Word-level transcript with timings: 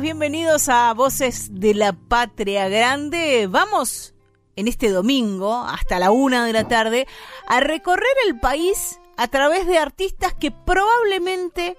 Bienvenidos 0.00 0.70
a 0.70 0.94
Voces 0.94 1.50
de 1.52 1.74
la 1.74 1.92
Patria 1.92 2.66
Grande. 2.68 3.46
Vamos 3.46 4.14
en 4.56 4.66
este 4.66 4.88
domingo, 4.88 5.54
hasta 5.54 5.98
la 5.98 6.10
una 6.10 6.46
de 6.46 6.54
la 6.54 6.66
tarde, 6.66 7.06
a 7.46 7.60
recorrer 7.60 8.14
el 8.26 8.40
país 8.40 8.98
a 9.18 9.28
través 9.28 9.66
de 9.66 9.76
artistas 9.76 10.32
que 10.32 10.50
probablemente 10.50 11.76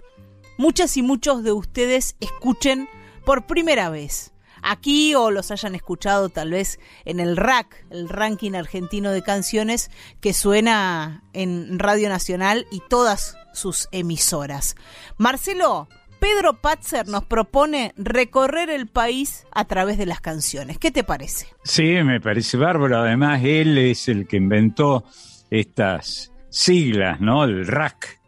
muchas 0.59 0.95
y 0.95 1.01
muchos 1.01 1.43
de 1.43 1.53
ustedes 1.53 2.15
escuchen 2.19 2.87
por 3.25 3.47
primera 3.47 3.89
vez. 3.89 4.31
Aquí 4.61 5.15
o 5.15 5.31
los 5.31 5.49
hayan 5.49 5.73
escuchado 5.73 6.29
tal 6.29 6.51
vez 6.51 6.79
en 7.05 7.19
el 7.19 7.35
RAC, 7.35 7.83
el 7.89 8.07
ranking 8.07 8.53
argentino 8.53 9.11
de 9.11 9.23
canciones 9.23 9.89
que 10.21 10.33
suena 10.33 11.23
en 11.33 11.79
Radio 11.79 12.09
Nacional 12.09 12.67
y 12.71 12.79
todas 12.89 13.35
sus 13.53 13.87
emisoras. 13.91 14.75
Marcelo, 15.17 15.87
Pedro 16.23 16.53
Patzer 16.53 17.09
nos 17.09 17.25
propone 17.25 17.93
recorrer 17.97 18.69
el 18.69 18.87
país 18.87 19.45
a 19.51 19.65
través 19.65 19.97
de 19.97 20.05
las 20.05 20.21
canciones. 20.21 20.77
¿Qué 20.77 20.89
te 20.89 21.03
parece? 21.03 21.47
Sí, 21.65 21.83
me 22.01 22.21
parece 22.21 22.55
bárbaro. 22.55 22.99
Además, 22.99 23.41
él 23.43 23.77
es 23.77 24.07
el 24.07 24.25
que 24.25 24.37
inventó 24.37 25.03
estas 25.49 26.31
siglas, 26.49 27.19
¿no? 27.19 27.43
El 27.43 27.67
RAC. 27.67 28.21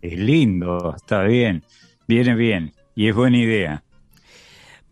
Es 0.00 0.16
lindo, 0.16 0.94
está 0.94 1.22
bien, 1.24 1.64
viene 2.06 2.36
bien 2.36 2.76
y 2.94 3.08
es 3.08 3.14
buena 3.16 3.38
idea. 3.38 3.82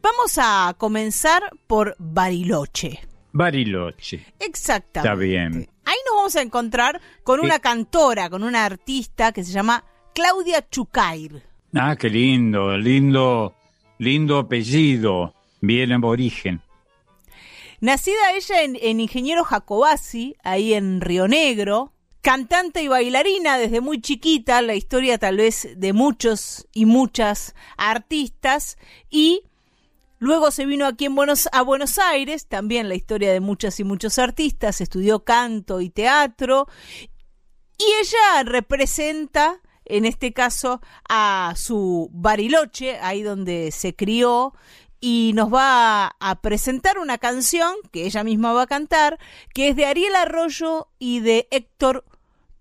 Vamos 0.03 0.37
a 0.37 0.75
comenzar 0.77 1.41
por 1.69 1.95
Bariloche. 2.01 2.99
Bariloche. 3.31 4.27
Exactamente. 4.41 5.09
Está 5.09 5.15
bien. 5.15 5.71
Ahí 5.85 5.99
nos 6.05 6.17
vamos 6.17 6.35
a 6.35 6.43
encontrar 6.43 7.01
con 7.23 7.39
una 7.39 7.61
cantora, 7.61 8.29
con 8.29 8.43
una 8.43 8.65
artista 8.65 9.31
que 9.31 9.45
se 9.45 9.53
llama 9.53 9.85
Claudia 10.13 10.69
Chucair. 10.69 11.54
Ah, 11.77 11.97
qué 11.97 12.09
lindo, 12.09 12.79
lindo, 12.79 13.53
lindo 13.99 14.39
apellido, 14.39 15.35
bien 15.61 15.91
aborigen. 15.91 16.63
Nacida 17.81 18.33
ella 18.33 18.63
en, 18.63 19.01
Ingeniero 19.01 19.43
Jacobasi, 19.43 20.37
ahí 20.45 20.73
en 20.73 21.01
Río 21.01 21.27
Negro, 21.27 21.93
cantante 22.21 22.81
y 22.81 22.89
bailarina 22.89 23.59
desde 23.59 23.81
muy 23.81 24.01
chiquita, 24.01 24.63
la 24.63 24.77
historia 24.77 25.19
tal 25.19 25.39
vez 25.39 25.69
de 25.77 25.93
muchos 25.93 26.69
y 26.73 26.87
muchas 26.87 27.57
artistas, 27.77 28.79
y 29.11 29.43
luego 30.21 30.53
se 30.53 30.67
vino 30.67 30.87
aquí 30.87 31.07
en 31.07 31.17
Buenos, 31.17 31.49
a 31.51 31.63
Buenos 31.63 31.99
Aires, 31.99 32.47
también 32.47 32.89
la 32.89 32.95
historia 32.95 33.33
de 33.33 33.41
muchas 33.41 33.81
y 33.81 33.85
muchos 33.85 34.21
artistas, 34.21 34.81
estudió 34.81 35.25
canto 35.25 35.81
y 35.81 35.91
teatro, 35.91 36.69
y 37.77 37.85
ella 38.01 38.45
representa 38.45 39.61
en 39.85 40.05
este 40.05 40.33
caso 40.33 40.81
a 41.09 41.55
su 41.57 42.11
Bariloche, 42.13 42.99
ahí 43.01 43.23
donde 43.23 43.71
se 43.71 43.95
crió, 43.95 44.55
y 45.01 45.33
nos 45.35 45.53
va 45.53 46.17
a 46.19 46.41
presentar 46.41 46.99
una 46.99 47.19
canción 47.19 47.75
que 47.93 48.07
ella 48.07 48.25
misma 48.25 48.55
va 48.55 48.63
a 48.63 48.67
cantar, 48.67 49.19
que 49.53 49.69
es 49.69 49.77
de 49.77 49.85
Ariel 49.85 50.17
Arroyo 50.17 50.89
y 50.99 51.21
de 51.21 51.47
Héctor 51.51 52.05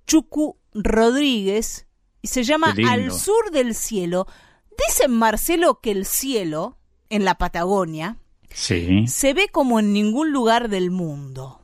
Chucu 0.05 0.57
Rodríguez, 0.73 1.87
y 2.21 2.27
se 2.27 2.43
llama 2.43 2.75
Al 2.89 3.11
sur 3.11 3.51
del 3.51 3.73
cielo. 3.73 4.27
Dicen 4.87 5.11
Marcelo 5.11 5.79
que 5.81 5.91
el 5.91 6.05
cielo, 6.05 6.77
en 7.09 7.23
la 7.23 7.37
Patagonia, 7.37 8.17
se 8.53 9.33
ve 9.33 9.47
como 9.51 9.79
en 9.79 9.93
ningún 9.93 10.31
lugar 10.31 10.67
del 10.67 10.91
mundo. 10.91 11.61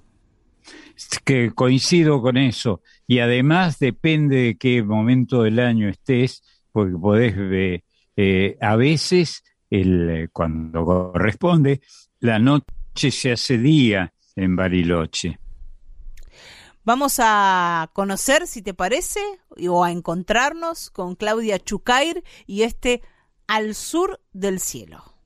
Que 1.23 1.51
coincido 1.53 2.21
con 2.21 2.37
eso 2.37 2.81
y 3.09 3.21
además 3.21 3.79
depende 3.79 4.35
de 4.35 4.57
qué 4.59 4.83
momento 4.83 5.41
del 5.41 5.57
año 5.57 5.89
estés, 5.89 6.43
porque 6.71 6.95
podés 6.95 7.35
ver, 7.35 7.83
eh, 8.15 8.55
a 8.61 8.75
veces, 8.75 9.43
el, 9.67 10.29
cuando 10.31 10.85
corresponde, 10.85 11.81
la 12.19 12.37
noche 12.37 13.09
se 13.09 13.31
hace 13.31 13.57
día 13.57 14.13
en 14.35 14.55
Bariloche. 14.55 15.39
Vamos 16.83 17.15
a 17.17 17.89
conocer, 17.93 18.45
si 18.45 18.61
te 18.61 18.75
parece, 18.75 19.21
o 19.67 19.83
a 19.83 19.91
encontrarnos 19.91 20.91
con 20.91 21.15
Claudia 21.15 21.57
Chucair 21.57 22.23
y 22.45 22.61
este 22.61 23.01
Al 23.47 23.73
Sur 23.73 24.21
del 24.33 24.59
Cielo. 24.59 25.18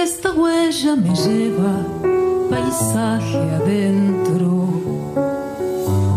Esta 0.00 0.30
huella 0.30 0.94
me 0.94 1.12
lleva 1.12 1.74
paisaje 2.48 3.36
adentro, 3.56 4.68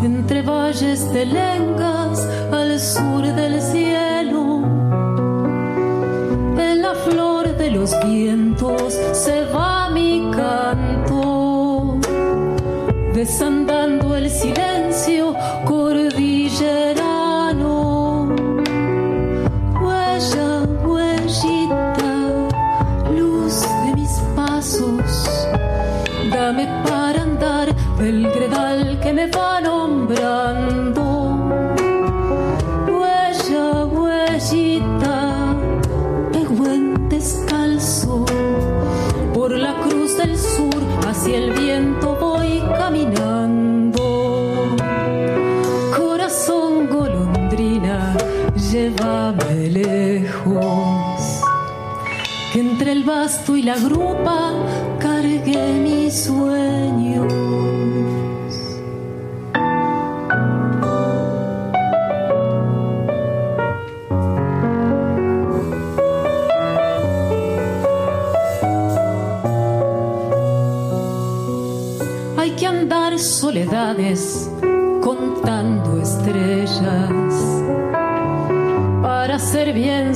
entre 0.03 0.43
valles 0.43 1.11
de 1.11 1.25
lengas 1.25 2.27
al 2.51 2.79
sur 2.79 3.23
del 3.23 3.59
cielo. 3.59 4.61
En 6.59 6.81
la 6.83 6.93
flor 6.93 7.57
de 7.57 7.71
los 7.71 7.91
vientos 8.05 8.93
se 9.13 9.45
va 9.45 9.89
mi 9.89 10.29
canto, 10.31 11.97
desandando 13.15 14.15
el 14.15 14.29
silencio 14.29 15.35
el 53.01 53.07
basto 53.07 53.55
y 53.55 53.63
la 53.63 53.77
grupa 53.77 54.53
cargué 54.99 55.73
mis 55.81 56.25
sueños. 56.25 57.33
Hay 72.37 72.51
que 72.51 72.67
andar 72.67 73.17
soledades 73.17 74.49
contando 75.01 75.99
estrellas 75.99 77.33
para 79.01 79.39
ser 79.39 79.73
bien 79.73 80.15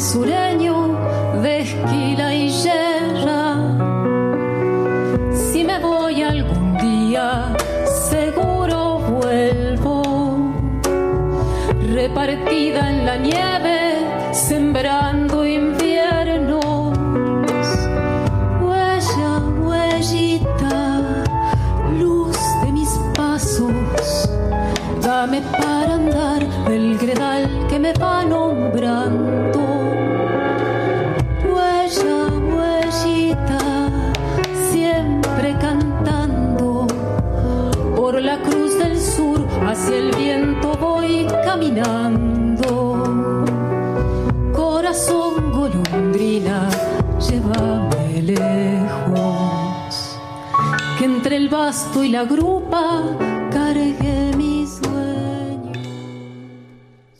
y 52.03 52.09
la 52.09 52.25
grupa 52.25 53.03
cargué 53.51 54.31
mi 54.35 54.65
sueño. 54.67 55.71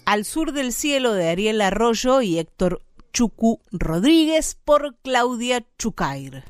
Al 0.06 0.26
sur 0.26 0.52
del 0.52 0.74
cielo 0.74 1.14
de 1.14 1.30
Ariel 1.30 1.62
Arroyo 1.62 2.22
y 2.22 2.38
Héctor 2.40 2.82
Chucu 3.14 3.60
Rodríguez 3.72 4.58
por 4.64 4.96
Claudia 5.04 5.64
Chucair. 5.78 6.44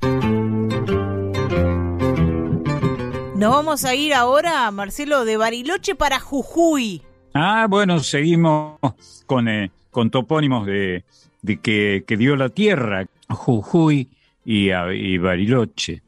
Nos 3.36 3.52
vamos 3.54 3.86
a 3.86 3.94
ir 3.96 4.14
ahora, 4.14 4.70
Marcelo, 4.72 5.26
de 5.26 5.38
Bariloche 5.38 5.94
para 5.96 6.20
Jujuy. 6.20 7.02
Ah, 7.34 7.68
bueno, 7.70 8.00
seguimos 8.00 8.80
con, 9.26 9.48
eh, 9.50 9.72
con 9.92 10.10
topónimos 10.10 10.66
de, 10.66 11.04
de 11.42 11.58
que, 11.60 12.04
que 12.08 12.18
dio 12.18 12.36
la 12.38 12.50
tierra, 12.50 13.06
Jujuy 13.30 14.10
y, 14.46 14.70
a- 14.72 14.94
y 14.94 15.18
Bariloche. 15.18 16.02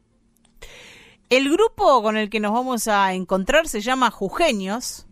El 1.30 1.50
grupo 1.50 2.02
con 2.02 2.16
el 2.16 2.30
que 2.30 2.40
nos 2.40 2.52
vamos 2.52 2.88
a 2.88 3.12
encontrar 3.12 3.68
se 3.68 3.80
llama 3.82 4.10
Jujeños, 4.10 5.06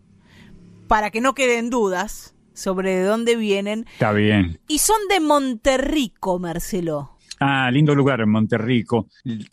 para 0.87 1.11
que 1.11 1.21
no 1.21 1.35
queden 1.35 1.69
dudas 1.69 2.35
sobre 2.53 2.95
de 2.95 3.03
dónde 3.03 3.35
vienen, 3.35 3.85
Está 3.93 4.11
bien. 4.13 4.59
y 4.67 4.79
son 4.79 4.97
de 5.09 5.19
Monterrico, 5.19 6.39
Marcelo. 6.39 7.11
Ah, 7.39 7.69
lindo 7.71 7.93
lugar 7.93 8.21
en 8.21 8.31
Monterrico, 8.31 9.07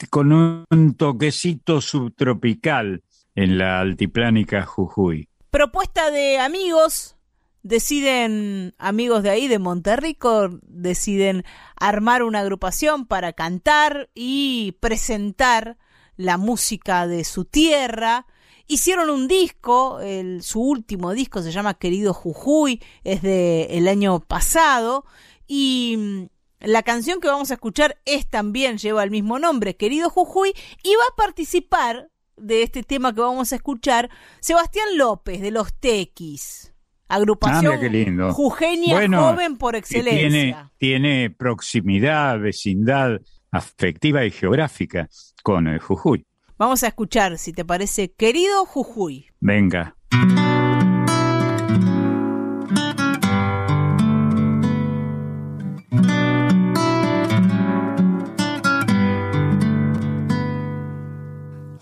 con 0.08 0.32
un 0.32 0.94
toquecito 0.96 1.82
subtropical 1.82 3.02
en 3.34 3.58
la 3.58 3.80
altiplánica 3.80 4.64
Jujuy. 4.64 5.28
Propuesta 5.50 6.10
de 6.10 6.38
amigos, 6.38 7.16
deciden, 7.62 8.74
amigos 8.78 9.22
de 9.22 9.28
ahí, 9.30 9.48
de 9.48 9.58
Monterrico, 9.58 10.48
deciden 10.62 11.44
armar 11.76 12.22
una 12.22 12.40
agrupación 12.40 13.04
para 13.06 13.34
cantar 13.34 14.08
y 14.14 14.78
presentar 14.80 15.76
la 16.16 16.36
música 16.38 17.06
de 17.06 17.24
su 17.24 17.44
tierra. 17.44 18.26
Hicieron 18.66 19.10
un 19.10 19.28
disco, 19.28 20.00
el- 20.00 20.42
su 20.42 20.60
último 20.60 21.12
disco 21.12 21.42
se 21.42 21.52
llama 21.52 21.74
Querido 21.74 22.14
Jujuy, 22.14 22.80
es 23.04 23.20
de 23.22 23.64
el 23.76 23.88
año 23.88 24.20
pasado 24.20 25.04
y 25.46 25.96
mm, 25.98 26.24
la 26.66 26.82
canción 26.82 27.20
que 27.20 27.28
vamos 27.28 27.50
a 27.50 27.54
escuchar 27.54 27.98
es 28.06 28.26
también 28.28 28.78
lleva 28.78 29.04
el 29.04 29.10
mismo 29.10 29.38
nombre, 29.38 29.76
Querido 29.76 30.08
Jujuy, 30.08 30.54
y 30.82 30.94
va 30.94 31.04
a 31.12 31.16
participar 31.16 32.08
de 32.38 32.62
este 32.62 32.82
tema 32.82 33.14
que 33.14 33.20
vamos 33.20 33.52
a 33.52 33.56
escuchar 33.56 34.08
Sebastián 34.40 34.96
López 34.96 35.40
de 35.42 35.50
los 35.50 35.74
Tequis. 35.74 36.72
Agrupación 37.06 37.74
Ah, 37.76 37.80
qué 37.80 37.90
lindo. 37.90 38.32
jujeña 38.32 38.94
Bueno, 38.94 39.28
joven 39.30 39.58
por 39.58 39.76
excelencia. 39.76 40.70
Tiene, 40.78 41.16
tiene 41.18 41.30
proximidad, 41.30 42.40
vecindad 42.40 43.20
afectiva 43.50 44.24
y 44.24 44.30
geográfica 44.30 45.08
con 45.44 45.68
el 45.68 45.78
Jujuy. 45.78 46.24
Vamos 46.58 46.82
a 46.82 46.88
escuchar, 46.88 47.38
si 47.38 47.52
te 47.52 47.64
parece, 47.64 48.12
Querido 48.12 48.64
Jujuy. 48.64 49.26
Venga. 49.40 49.94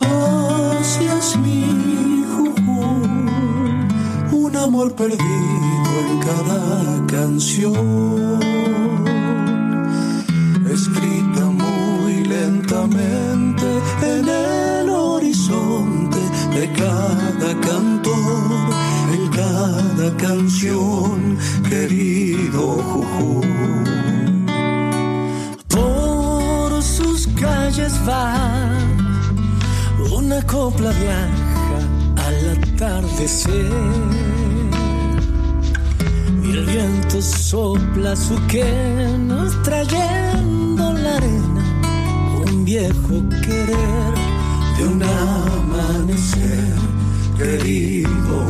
Hacias 0.01 1.39
mi 1.39 2.25
Jujuy, 2.35 3.09
un 4.33 4.57
amor 4.57 4.97
perdido 4.97 5.93
en 6.11 6.19
cada 6.19 7.07
canción, 7.07 8.43
escrita 10.69 11.45
muy 11.45 12.25
lentamente 12.25 13.52
de 16.63 16.73
cada 16.75 17.61
cantor, 17.61 18.71
en 19.13 19.29
cada 19.31 20.17
canción, 20.17 21.37
querido 21.69 22.61
Jujuy. 22.89 23.49
Por 25.67 26.81
sus 26.81 27.27
calles 27.41 27.95
va 28.09 28.35
una 30.13 30.41
copla 30.43 30.91
viaja 31.03 31.81
al 32.27 32.39
atardecer 32.57 33.73
y 36.45 36.51
el 36.51 36.65
viento 36.67 37.21
sopla 37.21 38.15
su 38.15 38.37
quenos 38.47 39.61
trayendo 39.65 40.93
la 40.93 41.17
arena 41.17 41.65
un 42.47 42.65
viejo 42.65 43.15
querer 43.45 44.22
de 44.83 44.89
un 44.89 45.03
amanecer 45.03 46.75
querido 47.37 48.47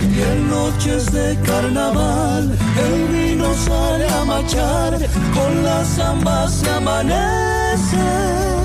y 0.00 0.20
en 0.20 0.50
noches 0.50 1.12
de 1.12 1.36
carnaval 1.44 2.56
el 2.86 3.08
vino 3.08 3.54
sale 3.54 4.08
a 4.08 4.24
machar 4.24 4.98
con 5.34 5.64
las 5.64 5.88
zambas 5.88 6.52
se 6.54 6.70
amanece 6.70 8.57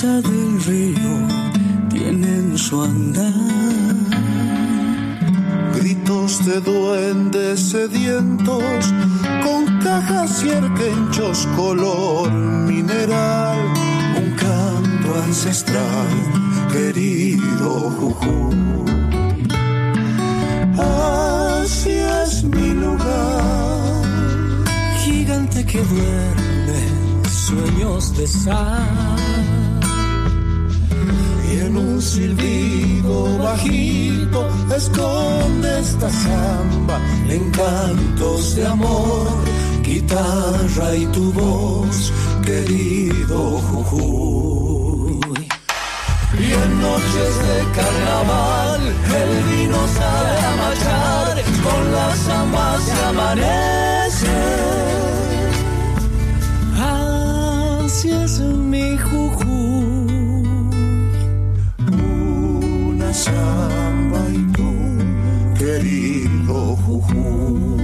brisa 0.00 0.20
del 0.22 0.64
río 0.64 1.88
tienen 1.90 2.56
su 2.56 2.82
andar. 2.82 3.34
Gritos 5.76 6.44
de 6.46 6.60
duendes 6.60 7.60
sedientos 7.60 8.94
con 9.44 9.78
cajas 9.80 10.42
y 10.44 10.50
arquenchos 10.50 11.46
color 11.56 12.32
mineral, 12.32 13.58
un 14.16 14.30
canto 14.36 15.22
ancestral, 15.22 16.08
querido 16.72 17.90
Jujuy. 17.90 18.56
Así 20.78 21.90
es 21.90 22.44
mi 22.44 22.70
lugar, 22.70 24.02
gigante 25.04 25.64
que 25.64 25.82
duerme 25.82 27.28
sueños 27.28 28.16
de 28.16 28.26
sal 28.26 29.49
silbido 32.00 33.38
bajito 33.38 34.48
esconde 34.74 35.80
esta 35.80 36.08
samba 36.10 36.98
encantos 37.28 38.56
de 38.56 38.66
amor, 38.66 39.28
guitarra 39.82 40.96
y 40.96 41.06
tu 41.06 41.32
voz, 41.32 42.12
querido 42.44 43.58
Jujuy. 43.58 45.20
Y 46.38 46.52
en 46.52 46.80
noches 46.80 47.32
de 47.46 47.58
carnaval 47.76 48.80
el 49.20 49.32
vino 49.50 49.76
sale 49.98 50.38
a 50.38 50.56
marchar, 50.56 51.42
con 51.62 51.92
las 51.92 52.18
zambas 52.18 52.82
se 52.82 53.04
amanece. 53.04 54.38
Así 57.84 58.10
es 58.10 58.40
mi 58.40 58.96
Jujuy 58.96 59.49
querido 65.58 66.76
Jujuy, 66.76 67.76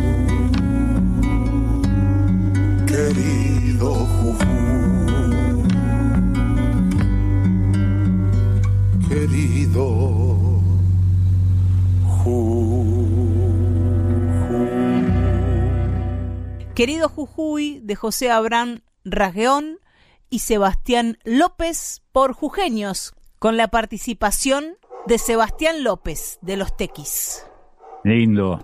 querido 2.86 3.94
Jujuy, 3.94 4.36
querido. 9.08 10.16
Querido 16.75 17.08
Jujuy 17.08 17.80
de 17.82 17.94
José 17.94 18.30
Abraham 18.30 18.80
Rasgueón 19.04 19.78
y 20.28 20.40
Sebastián 20.40 21.18
López 21.25 22.02
por 22.12 22.34
Jujeños, 22.34 23.14
con 23.38 23.56
la 23.56 23.68
participación 23.68 24.76
de 25.06 25.18
Sebastián 25.18 25.84
López 25.84 26.38
de 26.42 26.56
los 26.56 26.76
Tequis. 26.76 27.44
Lindo. 28.02 28.60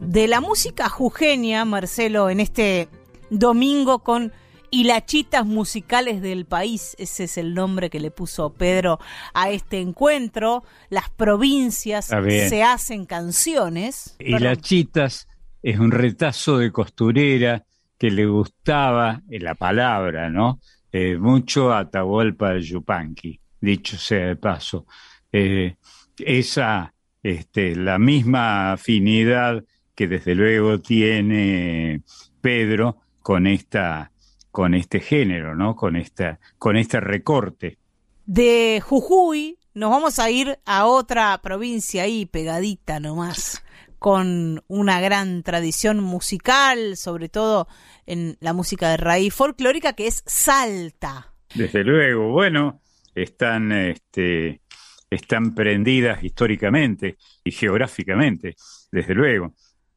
De 0.00 0.28
la 0.28 0.40
música 0.40 0.88
jujeña, 0.88 1.64
Marcelo, 1.64 2.30
en 2.30 2.40
este 2.40 2.88
domingo 3.30 4.00
con 4.00 4.32
hilachitas 4.70 5.44
musicales 5.44 6.22
del 6.22 6.46
país, 6.46 6.94
ese 6.98 7.24
es 7.24 7.36
el 7.36 7.54
nombre 7.54 7.90
que 7.90 7.98
le 7.98 8.10
puso 8.10 8.50
Pedro 8.54 9.00
a 9.34 9.50
este 9.50 9.80
encuentro. 9.80 10.62
Las 10.88 11.10
provincias 11.10 12.06
se 12.06 12.62
hacen 12.62 13.06
canciones. 13.06 14.16
Hilachitas 14.20 15.26
es 15.62 15.78
un 15.78 15.90
retazo 15.90 16.58
de 16.58 16.70
costurera 16.70 17.64
que 17.98 18.10
le 18.10 18.26
gustaba 18.26 19.22
en 19.30 19.44
la 19.44 19.54
palabra, 19.54 20.28
¿no? 20.28 20.60
Eh, 20.92 21.16
mucho 21.16 21.72
Atahualpa 21.72 22.58
Yupanqui, 22.58 23.40
dicho 23.60 23.96
sea 23.96 24.26
de 24.26 24.36
paso. 24.36 24.86
Eh, 25.32 25.76
esa, 26.18 26.92
este, 27.22 27.74
la 27.74 27.98
misma 27.98 28.72
afinidad 28.72 29.64
que 29.94 30.06
desde 30.06 30.34
luego 30.34 30.80
tiene 30.80 32.02
Pedro 32.40 32.98
con 33.20 33.46
esta 33.46 34.10
con 34.50 34.74
este 34.74 35.00
género, 35.00 35.56
¿no? 35.56 35.74
Con 35.74 35.96
esta 35.96 36.38
con 36.58 36.76
este 36.76 37.00
recorte. 37.00 37.78
De 38.26 38.82
Jujuy 38.84 39.58
nos 39.72 39.90
vamos 39.90 40.18
a 40.18 40.30
ir 40.30 40.58
a 40.66 40.84
otra 40.84 41.40
provincia 41.42 42.02
ahí 42.02 42.26
pegadita 42.26 43.00
nomás 43.00 43.61
con 44.02 44.64
una 44.66 45.00
gran 45.00 45.44
tradición 45.44 46.00
musical, 46.00 46.96
sobre 46.96 47.28
todo 47.28 47.68
en 48.04 48.36
la 48.40 48.52
música 48.52 48.90
de 48.90 48.96
raíz 48.96 49.32
folclórica 49.32 49.92
que 49.92 50.08
es 50.08 50.24
Salta. 50.26 51.32
Desde 51.54 51.84
luego, 51.84 52.32
bueno, 52.32 52.82
están 53.14 53.70
este 53.70 54.60
están 55.08 55.54
prendidas 55.54 56.24
históricamente 56.24 57.16
y 57.44 57.52
geográficamente, 57.52 58.56
desde 58.90 59.14
luego. 59.14 59.54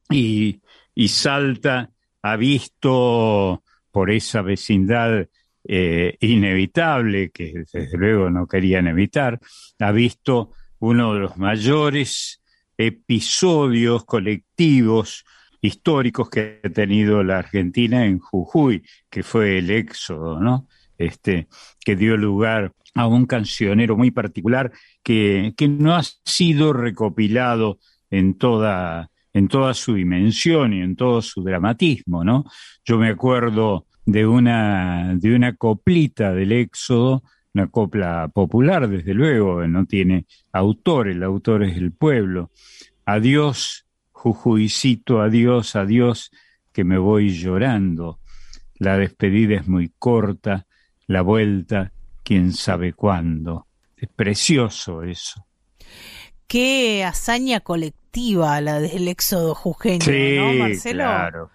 Y, 0.08 0.60
y 0.94 1.08
Salta 1.08 1.90
ha 2.22 2.36
visto 2.36 3.64
por 3.90 4.12
esa 4.12 4.42
vecindad 4.42 5.26
eh, 5.64 6.16
inevitable, 6.20 7.30
que 7.30 7.64
desde 7.72 7.98
luego 7.98 8.30
no 8.30 8.46
querían 8.46 8.86
evitar, 8.86 9.40
ha 9.80 9.90
visto 9.90 10.52
uno 10.78 11.14
de 11.14 11.20
los 11.20 11.36
mayores 11.38 12.40
episodios 12.78 14.04
colectivos 14.04 15.24
históricos 15.60 16.30
que 16.30 16.60
ha 16.62 16.68
tenido 16.70 17.22
la 17.22 17.38
Argentina 17.38 18.04
en 18.06 18.18
Jujuy, 18.18 18.82
que 19.10 19.22
fue 19.22 19.58
el 19.58 19.70
éxodo, 19.70 20.40
¿no? 20.40 20.68
Este, 20.98 21.48
que 21.84 21.96
dio 21.96 22.16
lugar 22.16 22.72
a 22.94 23.06
un 23.06 23.26
cancionero 23.26 23.96
muy 23.96 24.10
particular 24.10 24.72
que, 25.02 25.52
que 25.56 25.68
no 25.68 25.94
ha 25.94 26.02
sido 26.24 26.72
recopilado 26.72 27.78
en 28.10 28.38
toda 28.38 29.10
en 29.36 29.48
toda 29.48 29.74
su 29.74 29.92
dimensión 29.92 30.72
y 30.72 30.80
en 30.80 30.96
todo 30.96 31.20
su 31.20 31.42
dramatismo, 31.42 32.24
¿no? 32.24 32.46
Yo 32.86 32.96
me 32.96 33.10
acuerdo 33.10 33.86
de 34.06 34.26
una, 34.26 35.14
de 35.14 35.34
una 35.34 35.54
coplita 35.56 36.32
del 36.32 36.52
Éxodo, 36.52 37.22
una 37.56 37.68
copla 37.68 38.28
popular, 38.28 38.86
desde 38.86 39.14
luego, 39.14 39.66
no 39.66 39.86
tiene 39.86 40.26
autor, 40.52 41.08
el 41.08 41.22
autor 41.22 41.62
es 41.62 41.78
el 41.78 41.90
pueblo. 41.90 42.50
Adiós, 43.06 43.86
Jujuycito, 44.12 45.22
adiós, 45.22 45.74
adiós, 45.74 46.30
que 46.70 46.84
me 46.84 46.98
voy 46.98 47.30
llorando. 47.30 48.18
La 48.78 48.98
despedida 48.98 49.56
es 49.56 49.66
muy 49.66 49.90
corta, 49.98 50.66
la 51.06 51.22
vuelta, 51.22 51.92
quién 52.22 52.52
sabe 52.52 52.92
cuándo. 52.92 53.66
Es 53.96 54.10
precioso 54.14 55.02
eso. 55.02 55.46
Qué 56.46 57.04
hazaña 57.04 57.60
colectiva 57.60 58.60
la 58.60 58.80
del 58.80 59.08
éxodo 59.08 59.54
jujeño, 59.54 60.04
sí, 60.04 60.36
¿no, 60.36 60.52
Marcelo? 60.52 61.04
Claro. 61.04 61.50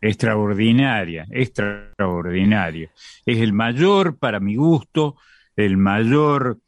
Extraordinaria, 0.00 1.26
extraordinaria. 1.30 2.90
Es 3.26 3.38
el 3.38 3.52
mayor, 3.52 4.16
para 4.16 4.40
mi 4.40 4.56
gusto, 4.56 5.16
el 5.66 5.76
mayor 5.76 6.58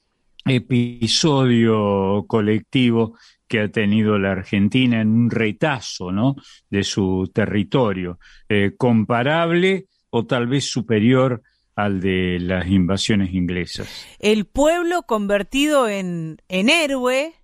episodio 0.46 2.24
colectivo 2.26 3.16
que 3.48 3.60
ha 3.60 3.68
tenido 3.68 4.18
la 4.18 4.32
Argentina 4.32 5.00
en 5.00 5.08
un 5.08 5.30
retazo 5.30 6.12
¿no? 6.12 6.36
de 6.70 6.84
su 6.84 7.30
territorio, 7.32 8.18
eh, 8.48 8.72
comparable 8.76 9.86
o 10.10 10.26
tal 10.26 10.46
vez 10.46 10.64
superior 10.70 11.42
al 11.76 12.00
de 12.00 12.38
las 12.40 12.68
invasiones 12.68 13.34
inglesas. 13.34 14.06
El 14.18 14.46
pueblo 14.46 15.02
convertido 15.02 15.88
en, 15.88 16.38
en 16.48 16.68
héroe 16.68 17.34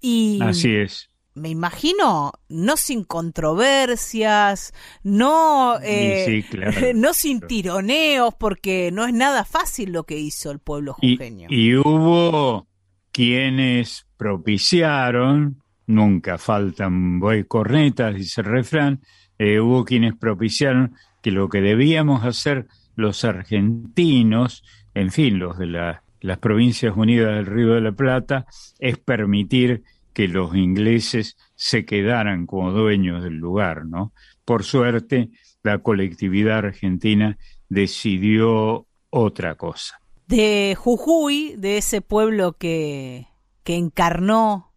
y... 0.00 0.38
Así 0.42 0.74
es 0.74 1.10
me 1.34 1.48
imagino, 1.48 2.32
no 2.48 2.76
sin 2.76 3.04
controversias, 3.04 4.72
no, 5.02 5.78
eh, 5.82 6.44
no 6.94 7.12
sin 7.12 7.40
tironeos, 7.40 8.34
porque 8.34 8.90
no 8.92 9.04
es 9.04 9.12
nada 9.12 9.44
fácil 9.44 9.92
lo 9.92 10.04
que 10.04 10.18
hizo 10.18 10.50
el 10.50 10.60
pueblo 10.60 10.94
jujeño. 10.94 11.48
Y, 11.50 11.74
hubo 11.76 12.68
quienes 13.10 14.06
propiciaron, 14.16 15.62
nunca 15.86 16.38
faltan 16.38 17.18
boy 17.18 17.44
cornetas, 17.44 18.14
dice 18.14 18.40
el 18.40 18.46
refrán, 18.46 19.00
eh, 19.38 19.58
hubo 19.60 19.84
quienes 19.84 20.14
propiciaron 20.16 20.94
que 21.20 21.32
lo 21.32 21.48
que 21.48 21.60
debíamos 21.60 22.24
hacer 22.24 22.66
los 22.94 23.24
argentinos, 23.24 24.62
en 24.94 25.10
fin, 25.10 25.38
los 25.38 25.58
de 25.58 25.66
las 25.66 26.38
Provincias 26.38 26.96
Unidas 26.96 27.34
del 27.34 27.46
Río 27.46 27.74
de 27.74 27.80
la 27.80 27.92
Plata, 27.92 28.46
es 28.78 28.98
permitir 28.98 29.82
que 30.14 30.28
los 30.28 30.54
ingleses 30.56 31.36
se 31.56 31.84
quedaran 31.84 32.46
como 32.46 32.70
dueños 32.70 33.22
del 33.22 33.34
lugar, 33.34 33.84
¿no? 33.84 34.12
Por 34.44 34.64
suerte, 34.64 35.30
la 35.62 35.78
colectividad 35.78 36.58
argentina 36.58 37.36
decidió 37.68 38.86
otra 39.10 39.56
cosa. 39.56 40.00
De 40.26 40.76
Jujuy, 40.78 41.56
de 41.58 41.78
ese 41.78 42.00
pueblo 42.00 42.54
que, 42.54 43.26
que 43.64 43.76
encarnó 43.76 44.72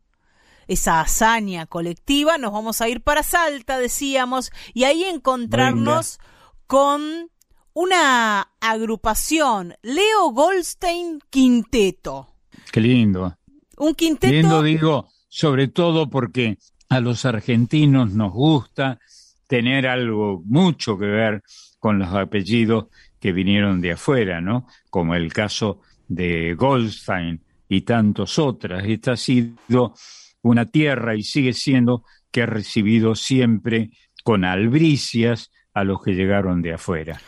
esa 0.67 0.99
hazaña 0.99 1.65
colectiva, 1.67 2.37
nos 2.37 2.51
vamos 2.51 2.81
a 2.81 2.89
ir 2.89 3.01
para 3.01 3.23
Salta, 3.23 3.77
decíamos, 3.77 4.51
y 4.73 4.83
ahí 4.83 5.03
encontrarnos 5.03 6.19
con 6.65 7.29
una 7.73 8.49
agrupación, 8.59 9.75
Leo 9.81 10.31
Goldstein 10.31 11.19
Quinteto. 11.29 12.27
Qué 12.71 12.81
lindo. 12.81 13.37
Un 13.77 13.93
quinteto. 13.93 14.33
Lindo, 14.33 14.63
digo, 14.63 15.07
sobre 15.27 15.67
todo 15.67 16.09
porque 16.09 16.57
a 16.89 16.99
los 16.99 17.25
argentinos 17.25 18.13
nos 18.13 18.31
gusta 18.31 18.99
tener 19.47 19.87
algo 19.87 20.41
mucho 20.45 20.97
que 20.97 21.05
ver 21.05 21.43
con 21.79 21.99
los 21.99 22.13
apellidos 22.13 22.87
que 23.19 23.31
vinieron 23.31 23.81
de 23.81 23.93
afuera, 23.93 24.41
¿no? 24.41 24.67
Como 24.89 25.15
el 25.15 25.31
caso 25.33 25.81
de 26.07 26.53
Goldstein 26.53 27.41
y 27.67 27.81
tantos 27.81 28.39
otras. 28.39 28.83
Esta 28.85 29.13
ha 29.13 29.17
sido 29.17 29.93
una 30.41 30.65
tierra 30.65 31.15
y 31.15 31.23
sigue 31.23 31.53
siendo 31.53 32.03
que 32.31 32.43
ha 32.43 32.45
recibido 32.45 33.15
siempre 33.15 33.91
con 34.23 34.45
albricias 34.45 35.51
a 35.73 35.83
los 35.83 36.01
que 36.01 36.13
llegaron 36.13 36.61
de 36.61 36.73
afuera. 36.73 37.19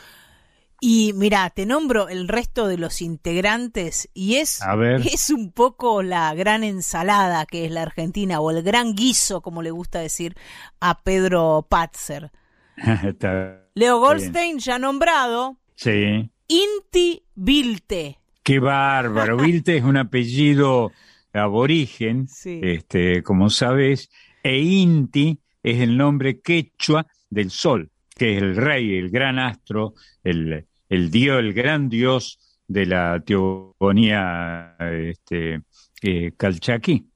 Y 0.82 1.14
mira, 1.14 1.50
te 1.50 1.66
nombro 1.66 2.08
el 2.08 2.28
resto 2.28 2.68
de 2.68 2.78
los 2.78 3.02
integrantes 3.02 4.10
y 4.14 4.36
es, 4.36 4.60
es 5.12 5.30
un 5.30 5.52
poco 5.52 6.02
la 6.04 6.34
gran 6.34 6.64
ensalada 6.64 7.46
que 7.46 7.66
es 7.66 7.72
la 7.72 7.82
Argentina 7.82 8.40
o 8.40 8.52
el 8.52 8.64
gran 8.64 8.96
guiso, 8.96 9.42
como 9.42 9.62
le 9.62 9.72
gusta 9.72 10.00
decir 10.00 10.36
a 10.80 11.02
Pedro 11.02 11.66
Patzer. 11.68 12.32
Leo 13.76 14.00
Goldstein, 14.00 14.60
ya 14.60 14.80
nombrado. 14.80 15.58
Sí. 15.76 16.30
Inti 16.48 17.24
Vilte. 17.36 18.20
Qué 18.44 18.60
bárbaro. 18.60 19.38
Vilte 19.38 19.78
es 19.78 19.84
un 19.84 19.98
apellido 19.98 20.92
aborigen, 21.34 22.28
este, 22.44 23.22
como 23.22 23.50
sabes, 23.50 24.10
e 24.42 24.60
Inti 24.60 25.38
es 25.62 25.82
el 25.82 25.98
nombre 25.98 26.40
quechua 26.40 27.06
del 27.30 27.52
sol 27.52 27.92
que 28.20 28.36
es 28.36 28.44
el 28.44 28.56
rey, 28.58 28.98
el 28.98 29.10
gran 29.10 29.40
astro, 29.40 29.94
el, 30.24 30.68
el 30.90 31.10
dios, 31.10 31.40
el 31.40 31.54
gran 31.54 31.88
dios 31.90 32.38
de 32.68 32.86
la 32.86 33.20
teogonía 33.22 34.76
este, 34.80 35.62
eh, 36.02 36.34
calchaquí. 36.38 37.08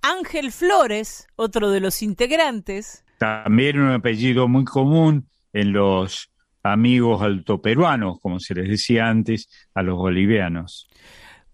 Ángel 0.00 0.52
Flores, 0.52 1.26
otro 1.36 1.70
de 1.70 1.80
los 1.80 2.02
integrantes. 2.02 3.04
También 3.18 3.80
un 3.80 3.90
apellido 3.90 4.48
muy 4.48 4.64
común 4.64 5.28
en 5.52 5.72
los 5.72 6.30
amigos 6.62 7.20
altoperuanos, 7.22 8.20
como 8.20 8.38
se 8.38 8.54
les 8.54 8.68
decía 8.68 9.08
antes, 9.08 9.48
a 9.74 9.82
los 9.82 9.96
bolivianos. 9.96 10.88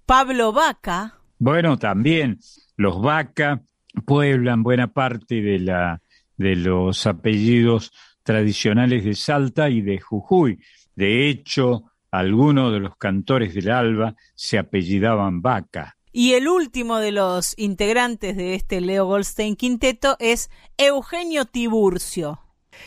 Pablo 0.05 0.53
Vaca. 0.53 1.15
Bueno, 1.39 1.79
también 1.79 2.39
los 2.77 3.01
Vaca 3.01 3.63
pueblan 4.05 4.63
buena 4.63 4.93
parte 4.93 5.41
de, 5.41 5.59
la, 5.61 6.03
de 6.37 6.57
los 6.57 7.07
apellidos 7.07 7.91
tradicionales 8.27 9.05
de 9.05 9.15
Salta 9.15 9.71
y 9.71 9.81
de 9.81 10.01
Jujuy. 10.01 10.59
De 10.97 11.29
hecho, 11.29 11.85
algunos 12.11 12.73
de 12.73 12.81
los 12.81 12.97
cantores 12.97 13.55
del 13.55 13.71
Alba 13.71 14.17
se 14.35 14.59
apellidaban 14.59 15.41
Vaca. 15.41 15.97
Y 16.13 16.33
el 16.33 16.49
último 16.49 16.99
de 16.99 17.13
los 17.13 17.55
integrantes 17.57 18.37
de 18.37 18.55
este 18.55 18.81
Leo 18.81 19.07
Goldstein 19.07 19.55
Quinteto 19.55 20.17
es 20.19 20.51
Eugenio 20.77 21.45
Tiburcio. 21.45 22.41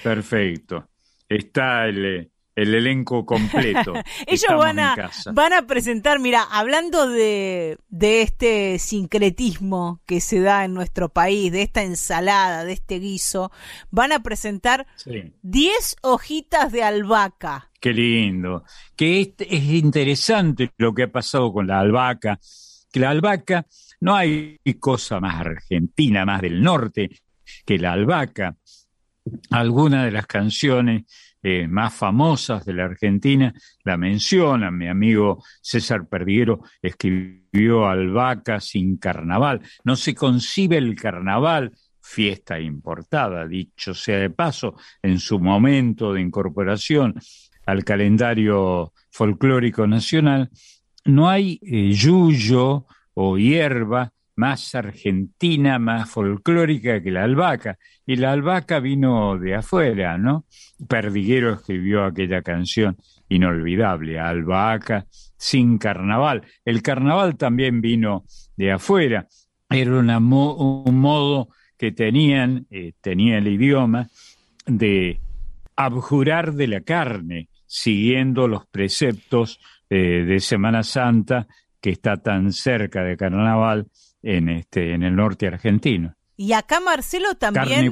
Perfecto. 0.03 0.89
Está 1.29 1.87
el, 1.87 2.31
el 2.61 2.75
elenco 2.75 3.25
completo. 3.25 3.93
Ellos 4.27 4.57
van 4.57 4.79
a, 4.79 5.11
van 5.33 5.53
a 5.53 5.65
presentar, 5.65 6.19
mira, 6.19 6.43
hablando 6.43 7.07
de, 7.07 7.77
de 7.89 8.21
este 8.21 8.79
sincretismo 8.79 10.01
que 10.05 10.21
se 10.21 10.41
da 10.41 10.65
en 10.65 10.73
nuestro 10.73 11.09
país, 11.09 11.51
de 11.51 11.61
esta 11.61 11.83
ensalada, 11.83 12.65
de 12.65 12.73
este 12.73 12.99
guiso, 12.99 13.51
van 13.91 14.11
a 14.11 14.21
presentar 14.21 14.87
10 15.41 15.95
hojitas 16.01 16.71
de 16.71 16.83
albahaca. 16.83 17.71
Qué 17.79 17.93
lindo. 17.93 18.63
Que 18.95 19.21
es, 19.21 19.29
es 19.39 19.63
interesante 19.63 20.71
lo 20.77 20.93
que 20.93 21.03
ha 21.03 21.11
pasado 21.11 21.53
con 21.53 21.67
la 21.67 21.79
albahaca, 21.79 22.39
que 22.91 22.99
la 22.99 23.11
albahaca 23.11 23.65
no 24.01 24.15
hay 24.15 24.59
cosa 24.79 25.19
más 25.19 25.39
argentina, 25.39 26.25
más 26.25 26.41
del 26.41 26.61
norte 26.61 27.09
que 27.65 27.77
la 27.77 27.93
albahaca. 27.93 28.55
Algunas 29.51 30.05
de 30.05 30.11
las 30.11 30.25
canciones 30.25 31.03
eh, 31.41 31.67
más 31.67 31.93
famosas 31.93 32.65
de 32.65 32.73
la 32.73 32.85
Argentina 32.85 33.53
la 33.83 33.97
mencionan. 33.97 34.77
Mi 34.77 34.87
amigo 34.87 35.43
César 35.61 36.07
Perdiguero 36.07 36.61
escribió 36.81 37.87
Albahaca 37.87 38.59
sin 38.59 38.97
carnaval. 38.97 39.61
No 39.83 39.95
se 39.95 40.13
concibe 40.13 40.77
el 40.77 40.95
carnaval, 40.95 41.71
fiesta 42.01 42.59
importada, 42.59 43.47
dicho 43.47 43.93
sea 43.93 44.17
de 44.17 44.29
paso, 44.29 44.75
en 45.01 45.19
su 45.19 45.39
momento 45.39 46.13
de 46.13 46.21
incorporación 46.21 47.15
al 47.65 47.83
calendario 47.83 48.93
folclórico 49.11 49.87
nacional. 49.87 50.49
No 51.05 51.29
hay 51.29 51.59
eh, 51.61 51.91
yuyo 51.93 52.85
o 53.13 53.37
hierba 53.37 54.11
más 54.39 54.73
argentina, 54.73 55.79
más 55.79 56.09
folclórica 56.09 57.03
que 57.03 57.11
la 57.11 57.25
albahaca. 57.25 57.77
Y 58.05 58.15
la 58.15 58.31
albahaca 58.31 58.79
vino 58.79 59.37
de 59.37 59.53
afuera, 59.53 60.17
¿no? 60.17 60.45
Perdiguero 60.87 61.53
escribió 61.53 62.05
aquella 62.05 62.41
canción 62.41 62.95
inolvidable, 63.27 64.17
Albahaca 64.17 65.05
sin 65.37 65.77
carnaval. 65.77 66.43
El 66.63 66.81
carnaval 66.81 67.35
también 67.35 67.81
vino 67.81 68.23
de 68.55 68.71
afuera. 68.71 69.27
Era 69.69 69.91
un 69.91 70.99
modo 70.99 71.49
que 71.77 71.91
tenían, 71.91 72.65
eh, 72.71 72.93
tenía 73.01 73.37
el 73.39 73.47
idioma, 73.49 74.07
de 74.65 75.19
abjurar 75.75 76.53
de 76.53 76.67
la 76.67 76.81
carne, 76.81 77.49
siguiendo 77.65 78.47
los 78.47 78.65
preceptos 78.67 79.59
eh, 79.89 80.23
de 80.25 80.39
Semana 80.39 80.83
Santa, 80.83 81.45
que 81.81 81.89
está 81.89 82.17
tan 82.17 82.53
cerca 82.53 83.03
de 83.03 83.17
carnaval 83.17 83.87
en, 84.21 84.49
este, 84.49 84.93
en 84.93 85.03
el 85.03 85.15
norte 85.15 85.47
argentino. 85.47 86.15
Y 86.35 86.53
acá, 86.53 86.79
Marcelo, 86.79 87.35
también 87.35 87.91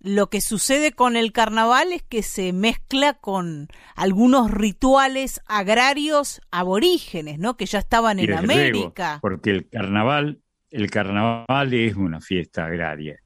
lo 0.00 0.30
que 0.30 0.40
sucede 0.40 0.92
con 0.92 1.16
el 1.16 1.32
carnaval 1.32 1.92
es 1.92 2.02
que 2.02 2.22
se 2.22 2.52
mezcla 2.52 3.14
con 3.14 3.68
algunos 3.96 4.50
rituales 4.50 5.40
agrarios 5.46 6.40
aborígenes, 6.50 7.38
¿no? 7.38 7.56
Que 7.56 7.66
ya 7.66 7.80
estaban 7.80 8.18
en 8.18 8.32
América. 8.32 9.18
porque 9.20 9.50
el 9.50 9.68
carnaval, 9.68 10.40
el 10.70 10.90
carnaval 10.90 11.74
es 11.74 11.96
una 11.96 12.20
fiesta 12.20 12.66
agraria. 12.66 13.18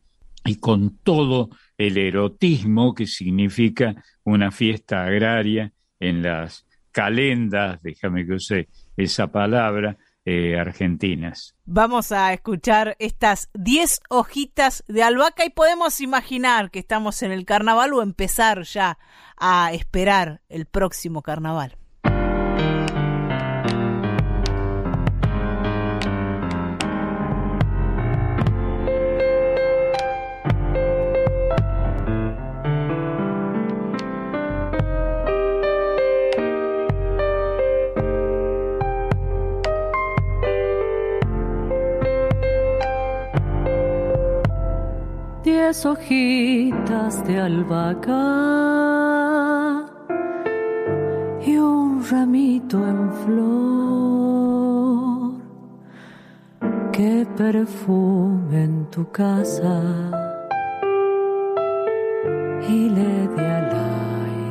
Y 0.45 0.57
con 0.57 0.97
todo 0.99 1.51
el 1.77 1.99
erotismo 1.99 2.95
que 2.95 3.07
significa 3.07 4.03
una 4.25 4.51
fiesta 4.51 5.05
agraria 5.05 5.73
en 5.99 6.23
las 6.23 6.66
calendas, 6.93 7.81
déjame 7.83 8.25
que 8.27 8.33
use 8.33 8.69
esa 8.97 9.31
palabra, 9.31 9.99
eh, 10.33 10.57
argentinas. 10.61 11.57
Vamos 11.64 12.12
a 12.12 12.33
escuchar 12.33 12.95
estas 13.01 13.51
10 13.55 13.99
hojitas 14.11 14.85
de 14.87 15.03
albahaca 15.03 15.45
y 15.45 15.51
podemos 15.51 16.01
imaginar 16.01 16.71
que 16.71 16.79
estamos 16.79 17.25
en 17.25 17.33
el 17.33 17.45
carnaval 17.45 17.93
o 17.95 18.01
empezar 18.01 18.62
ya 18.62 18.97
a 19.37 19.73
esperar 19.73 20.40
el 20.49 20.66
próximo 20.66 21.23
carnaval. 21.23 21.80
Hojitas 45.71 47.25
de 47.27 47.39
albahaca 47.39 48.27
y 51.47 51.57
un 51.57 52.05
ramito 52.11 52.77
en 52.89 53.13
flor. 53.23 53.51
que 56.91 57.25
perfume 57.37 58.65
en 58.65 58.91
tu 58.91 59.11
casa 59.13 59.81
y 62.69 62.89
le 62.89 63.29
dé 63.37 63.47
al 63.47 63.71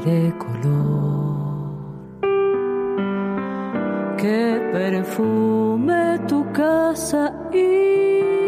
aire 0.05 0.33
color. 0.37 1.59
que 4.15 4.69
perfume 4.71 6.19
tu 6.27 6.49
casa 6.53 7.33
y 7.53 8.38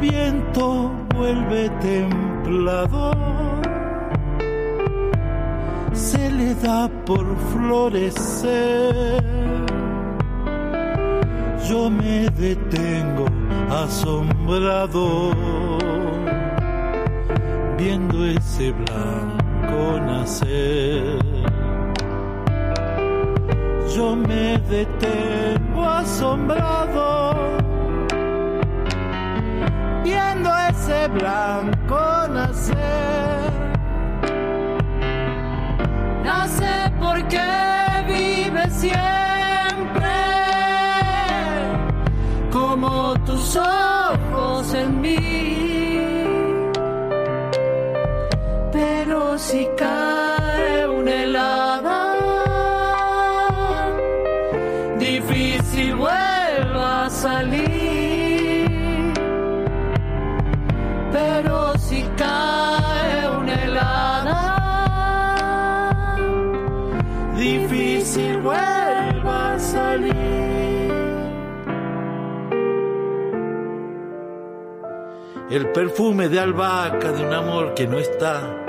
viento 0.00 0.90
vuelve 1.14 1.70
templador, 1.80 3.16
se 5.92 6.30
le 6.30 6.54
da 6.56 6.88
por 7.04 7.24
florecer. 7.52 9.22
Yo 11.68 11.90
me 11.90 12.28
detengo 12.30 13.26
asombrado 13.70 15.32
viendo 17.76 18.24
ese 18.24 18.72
blanco 18.72 20.00
nacer. 20.06 21.18
Yo 23.94 24.14
me 24.14 24.58
detengo 24.68 25.84
asombrado 25.84 27.55
ese 30.70 31.08
blanco 31.08 32.28
nacer. 32.28 33.52
Nace 36.24 36.92
porque 37.00 37.40
vive 38.06 38.70
siempre, 38.70 40.16
como 42.52 43.14
tus 43.24 43.56
ojos 43.56 44.74
en 44.74 45.00
mí. 45.00 45.18
Pero 48.72 49.38
si 49.38 49.68
cae 49.76 49.95
el 75.56 75.72
perfume 75.72 76.28
de 76.28 76.38
albahaca 76.38 77.12
de 77.12 77.26
un 77.26 77.32
amor 77.32 77.72
que 77.72 77.86
no 77.86 77.98
está, 77.98 78.62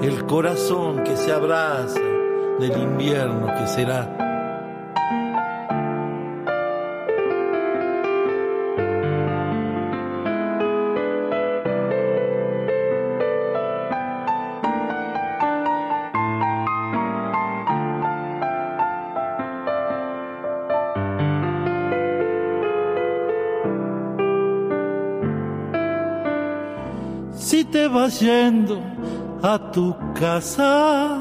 el 0.00 0.24
corazón 0.26 1.02
que 1.02 1.16
se 1.16 1.32
abraza 1.32 2.00
del 2.60 2.80
invierno 2.80 3.48
que 3.48 3.66
será. 3.66 4.31
vas 27.92 28.20
yendo 28.20 28.80
a 29.42 29.58
tu 29.70 29.94
casa. 30.14 31.18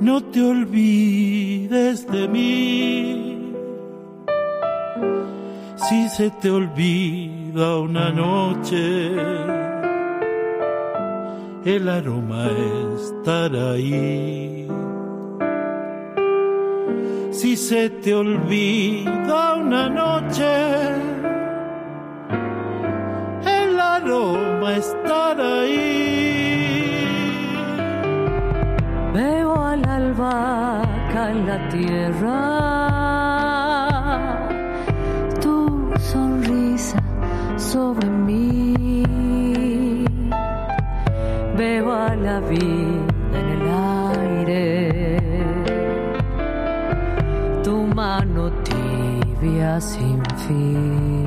No 0.00 0.22
te 0.22 0.42
olvides 0.42 2.06
de 2.06 2.28
mí. 2.28 3.52
Si 5.76 6.08
se 6.08 6.30
te 6.30 6.50
olvida 6.50 7.78
una 7.78 8.10
noche, 8.10 9.12
el 11.64 11.88
aroma 11.88 12.48
estará 12.96 13.72
ahí. 13.72 14.68
Si 17.30 17.56
se 17.56 17.90
te 17.90 18.14
olvida 18.14 19.54
una 19.56 19.88
noche, 19.88 21.13
aroma 24.04 24.76
estar 24.76 25.40
ahí. 25.40 26.94
Veo 29.12 29.54
a 29.64 29.76
la 29.76 29.94
albahaca 29.96 31.30
en 31.30 31.46
la 31.46 31.68
tierra, 31.68 32.40
tu 35.40 35.90
sonrisa 36.12 37.02
sobre 37.56 38.08
mí. 38.08 38.74
Veo 41.56 41.92
a 41.92 42.14
la 42.16 42.40
vida 42.40 43.38
en 43.40 43.46
el 43.56 43.64
aire, 44.18 45.22
tu 47.62 47.76
mano 47.94 48.50
tibia 48.68 49.80
sin 49.80 50.22
fin. 50.46 51.23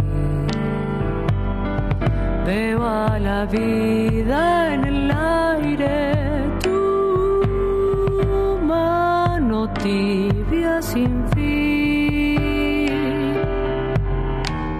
Veo 2.47 2.81
a 2.81 3.19
la 3.19 3.45
vida 3.45 4.73
en 4.73 4.85
el 4.85 5.11
aire, 5.11 6.45
tu 6.63 8.57
mano 8.63 9.67
tibia 9.83 10.81
sin 10.81 11.27
fin. 11.33 12.39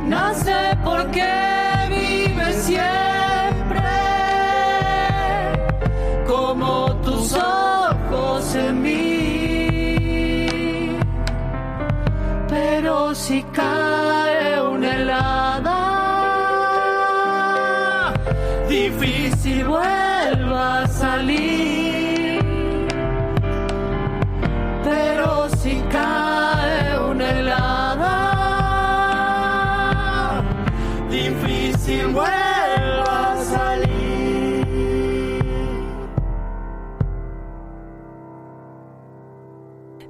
No 0.08 0.34
sé 0.34 0.78
por 0.86 1.12
qué 1.12 1.36
vive 1.90 2.54
siempre 2.54 3.84
como 6.26 6.96
tus 7.02 7.34
ojos 7.34 8.56
en 8.56 8.82
mí. 8.82 10.08
Pero 12.48 13.14
si 13.14 13.44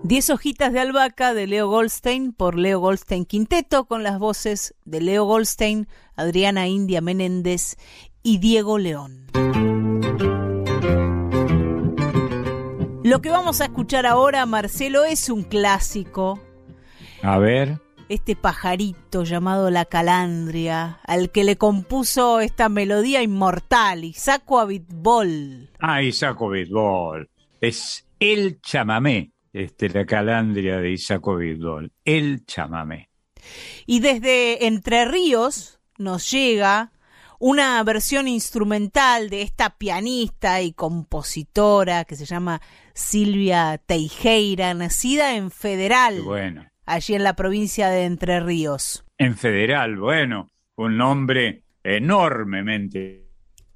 Diez 0.08 0.30
hojitas 0.30 0.72
de 0.72 0.80
albahaca 0.80 1.34
de 1.34 1.48
Leo 1.48 1.67
Goldstein 1.67 2.32
por 2.32 2.58
Leo 2.58 2.80
Goldstein 2.80 3.26
Quinteto 3.26 3.88
con 3.88 4.04
las 4.04 4.20
voces 4.20 4.74
de 4.86 5.02
Leo 5.02 5.26
Goldstein, 5.26 5.89
Adriana 6.15 6.65
India 6.70 7.02
Menéndez 7.02 7.76
y 8.24 8.38
Diego 8.38 8.78
León. 8.78 9.28
Lo 13.04 13.22
que 13.22 13.30
vamos 13.30 13.60
a 13.60 13.65
escuchar 13.65 14.06
ahora, 14.06 14.46
Marcelo, 14.46 15.04
es 15.04 15.30
un 15.30 15.43
clásico. 15.43 16.39
A 17.22 17.38
ver. 17.38 17.82
Este 18.08 18.38
pajarito 18.38 19.26
llamado 19.26 19.70
la 19.72 19.84
calandria, 19.84 21.02
al 21.04 21.32
que 21.32 21.43
le 21.43 21.58
compuso 21.58 22.39
esta 22.39 22.70
melodía 22.70 23.22
inmortal, 23.24 24.06
Isaco 24.06 24.62
Abitbol. 24.62 25.70
Ah, 25.82 26.02
Isaco 26.02 26.48
Abitbol. 26.48 27.30
Es 27.60 28.08
el 28.22 28.62
chamamé, 28.62 29.34
este, 29.53 29.89
la 29.89 30.05
calandria 30.05 30.77
de 30.77 30.91
Isaco 30.91 31.33
Abitbol. 31.33 31.91
El 32.03 32.45
chamamé. 32.45 33.10
Y 33.86 33.99
desde 33.99 34.67
Entre 34.67 35.05
Ríos 35.05 35.79
nos 35.97 36.29
llega 36.31 36.91
una 37.39 37.83
versión 37.83 38.27
instrumental 38.27 39.29
de 39.29 39.43
esta 39.43 39.77
pianista 39.77 40.62
y 40.62 40.73
compositora 40.73 42.05
que 42.05 42.15
se 42.15 42.25
llama 42.25 42.62
Silvia 42.93 43.77
Teijeira, 43.77 44.73
nacida 44.73 45.36
en 45.36 45.51
Federal, 45.51 46.21
bueno. 46.23 46.67
allí 46.86 47.13
en 47.13 47.23
la 47.23 47.36
provincia 47.36 47.89
de 47.89 48.05
Entre 48.05 48.39
Ríos. 48.39 49.05
En 49.17 49.36
Federal, 49.36 49.97
bueno, 49.97 50.49
un 50.75 50.97
nombre 50.97 51.63
enormemente 51.83 53.27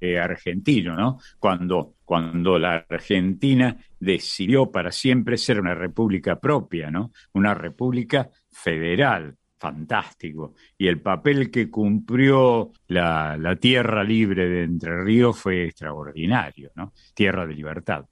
eh, 0.04 0.18
argentino, 0.18 0.96
¿no? 0.96 1.20
Cuando, 1.38 1.94
cuando 2.04 2.58
la 2.58 2.84
Argentina 2.88 3.76
decidió 4.00 4.68
para 4.68 4.90
siempre 4.90 5.38
ser 5.38 5.60
una 5.60 5.76
república 5.76 6.40
propia, 6.40 6.90
¿no? 6.90 7.12
Una 7.34 7.54
república 7.54 8.28
federal 8.50 9.36
fantástico. 9.60 10.54
Y 10.76 10.88
el 10.88 11.00
papel 11.00 11.52
que 11.52 11.70
cumplió 11.70 12.72
la, 12.88 13.36
la, 13.36 13.54
Tierra 13.54 14.02
Libre 14.02 14.48
de 14.48 14.64
Entre 14.64 15.04
Ríos 15.04 15.38
fue 15.38 15.66
extraordinario, 15.66 16.72
¿no? 16.74 16.92
Tierra 17.14 17.46
de 17.46 17.54
libertad. 17.54 18.04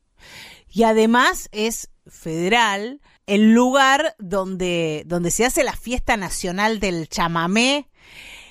Y 0.68 0.85
además 0.85 1.48
es 1.50 1.90
federal 2.07 3.00
el 3.26 3.53
lugar 3.53 4.14
donde, 4.20 5.03
donde 5.07 5.33
se 5.33 5.44
hace 5.44 5.64
la 5.64 5.74
fiesta 5.74 6.16
nacional 6.16 6.79
del 6.79 7.09
chamamé. 7.09 7.89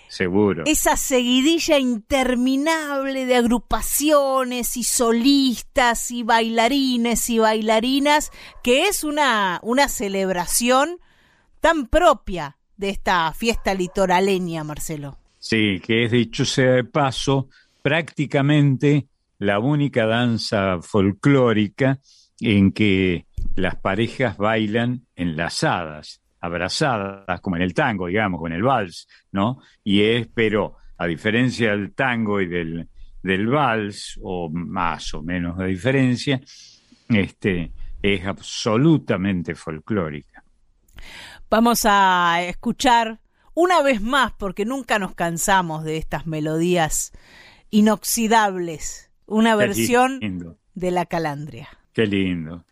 Seguro. 0.10 0.64
Esa 0.66 0.98
seguidilla 0.98 1.78
interminable 1.78 3.28
de 3.28 3.36
agrupaciones 3.36 4.76
y 4.76 4.84
solistas 4.84 6.10
y 6.10 6.24
bailarines 6.24 7.30
y 7.30 7.38
bailarinas, 7.38 8.32
que 8.64 8.88
es 8.88 9.04
una, 9.04 9.60
una 9.62 9.88
celebración 9.88 10.98
tan 11.60 11.86
propia 11.86 12.58
de 12.76 12.90
esta 12.90 13.32
fiesta 13.34 13.76
litoraleña, 13.76 14.64
Marcelo. 14.64 15.20
Sí, 15.38 15.80
que 15.80 16.06
es 16.06 16.12
dicho 16.12 16.44
sea 16.44 16.72
de 16.72 16.84
paso, 16.86 17.48
prácticamente 17.84 19.08
la 19.38 19.60
única 19.60 20.08
danza 20.08 20.82
folclórica 20.82 22.00
en 22.40 22.72
que 22.72 23.28
las 23.56 23.76
parejas 23.76 24.38
bailan 24.38 25.06
enlazadas, 25.16 26.22
abrazadas, 26.40 27.42
como 27.42 27.56
en 27.58 27.64
el 27.64 27.74
tango, 27.74 28.08
digamos, 28.08 28.40
o 28.42 28.48
en 28.48 28.54
el 28.54 28.64
vals, 28.64 29.08
¿no? 29.32 29.60
Y 29.84 30.02
es, 30.04 30.28
pero 30.28 30.76
a 30.98 31.06
diferencia 31.06 31.72
del 31.72 31.94
tango 31.94 32.42
y 32.42 32.48
del, 32.48 32.88
del 33.24 33.48
vals, 33.48 34.20
o 34.24 34.50
más 34.50 35.14
o 35.14 35.22
menos 35.22 35.58
de 35.58 35.68
diferencia, 35.68 36.42
este, 37.10 37.72
es 38.02 38.26
absolutamente 38.26 39.56
folclórica. 39.56 40.44
Vamos 41.50 41.82
a 41.86 42.42
escuchar 42.44 43.20
una 43.54 43.82
vez 43.82 44.02
más, 44.02 44.32
porque 44.34 44.66
nunca 44.66 45.00
nos 45.00 45.16
cansamos 45.16 45.84
de 45.84 45.98
estas 45.98 46.28
melodías 46.28 47.12
inoxidables, 47.72 49.12
una 49.26 49.52
Qué 49.52 49.58
versión 49.58 50.20
lindo. 50.20 50.58
de 50.76 50.92
la 50.92 51.06
calandria. 51.06 51.70
Qué 51.94 52.06
lindo. 52.06 52.66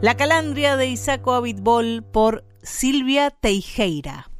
La 0.00 0.16
calandria 0.16 0.76
de 0.76 0.86
Isaco 0.86 1.34
Abitbol 1.34 2.04
por 2.04 2.44
Silvia 2.62 3.32
Teijeira. 3.32 4.30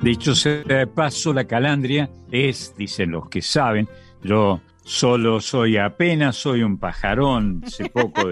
Dicho 0.00 0.34
sea 0.34 0.62
de 0.62 0.86
paso, 0.86 1.34
la 1.34 1.44
calandria 1.44 2.08
es, 2.30 2.74
dicen 2.78 3.10
los 3.10 3.28
que 3.28 3.42
saben, 3.42 3.86
yo 4.22 4.62
solo 4.82 5.38
soy 5.40 5.76
apenas, 5.76 6.36
soy 6.36 6.62
un 6.62 6.78
pajarón, 6.78 7.62
sé 7.66 7.90
poco 7.90 8.28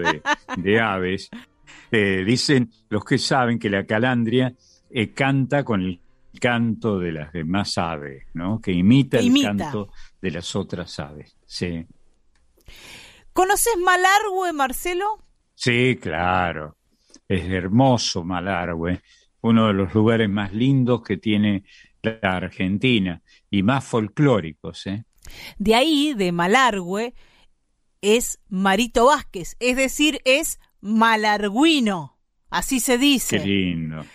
de, 0.57 0.79
aves. 0.79 1.29
Eh, 1.91 2.23
dicen 2.25 2.71
los 2.89 3.05
que 3.05 3.19
saben 3.19 3.59
que 3.59 3.69
la 3.69 3.85
calandria 3.85 4.55
eh, 4.89 5.11
canta 5.11 5.63
con 5.63 5.83
el 5.83 5.99
canto 6.41 6.97
de 6.97 7.11
las 7.11 7.31
demás 7.31 7.77
aves, 7.77 8.25
¿no? 8.33 8.59
Que 8.59 8.71
imita, 8.71 9.19
el 9.19 9.31
canto 9.43 9.89
de 10.19 10.31
las 10.31 10.55
otras 10.55 10.99
aves. 10.99 11.37
Sí. 11.45 11.85
¿Conoces 13.33 13.73
Malargüe, 13.83 14.53
Marcelo? 14.53 15.25
Sí, 15.55 15.97
claro. 16.01 16.77
Es 17.27 17.49
hermoso 17.49 18.23
Malargüe, 18.23 19.01
uno 19.41 19.67
de 19.67 19.73
los 19.73 19.93
lugares 19.93 20.29
más 20.29 20.53
lindos 20.53 21.01
que 21.01 21.17
tiene 21.17 21.63
la 22.01 22.17
Argentina 22.21 23.21
y 23.49 23.63
más 23.63 23.83
folclóricos, 23.83 24.87
¿eh? 24.87 25.05
De 25.57 25.75
ahí, 25.75 26.13
de 26.13 26.31
Malargüe, 26.31 27.13
es 28.01 28.39
Marito 28.49 29.07
Vázquez, 29.07 29.55
es 29.59 29.75
decir, 29.75 30.21
es 30.25 30.59
malarguino, 30.79 32.19
así 32.51 32.79
se 32.79 32.99
dice. 32.99 33.39
Qué 33.39 33.45
lindo. 33.47 34.05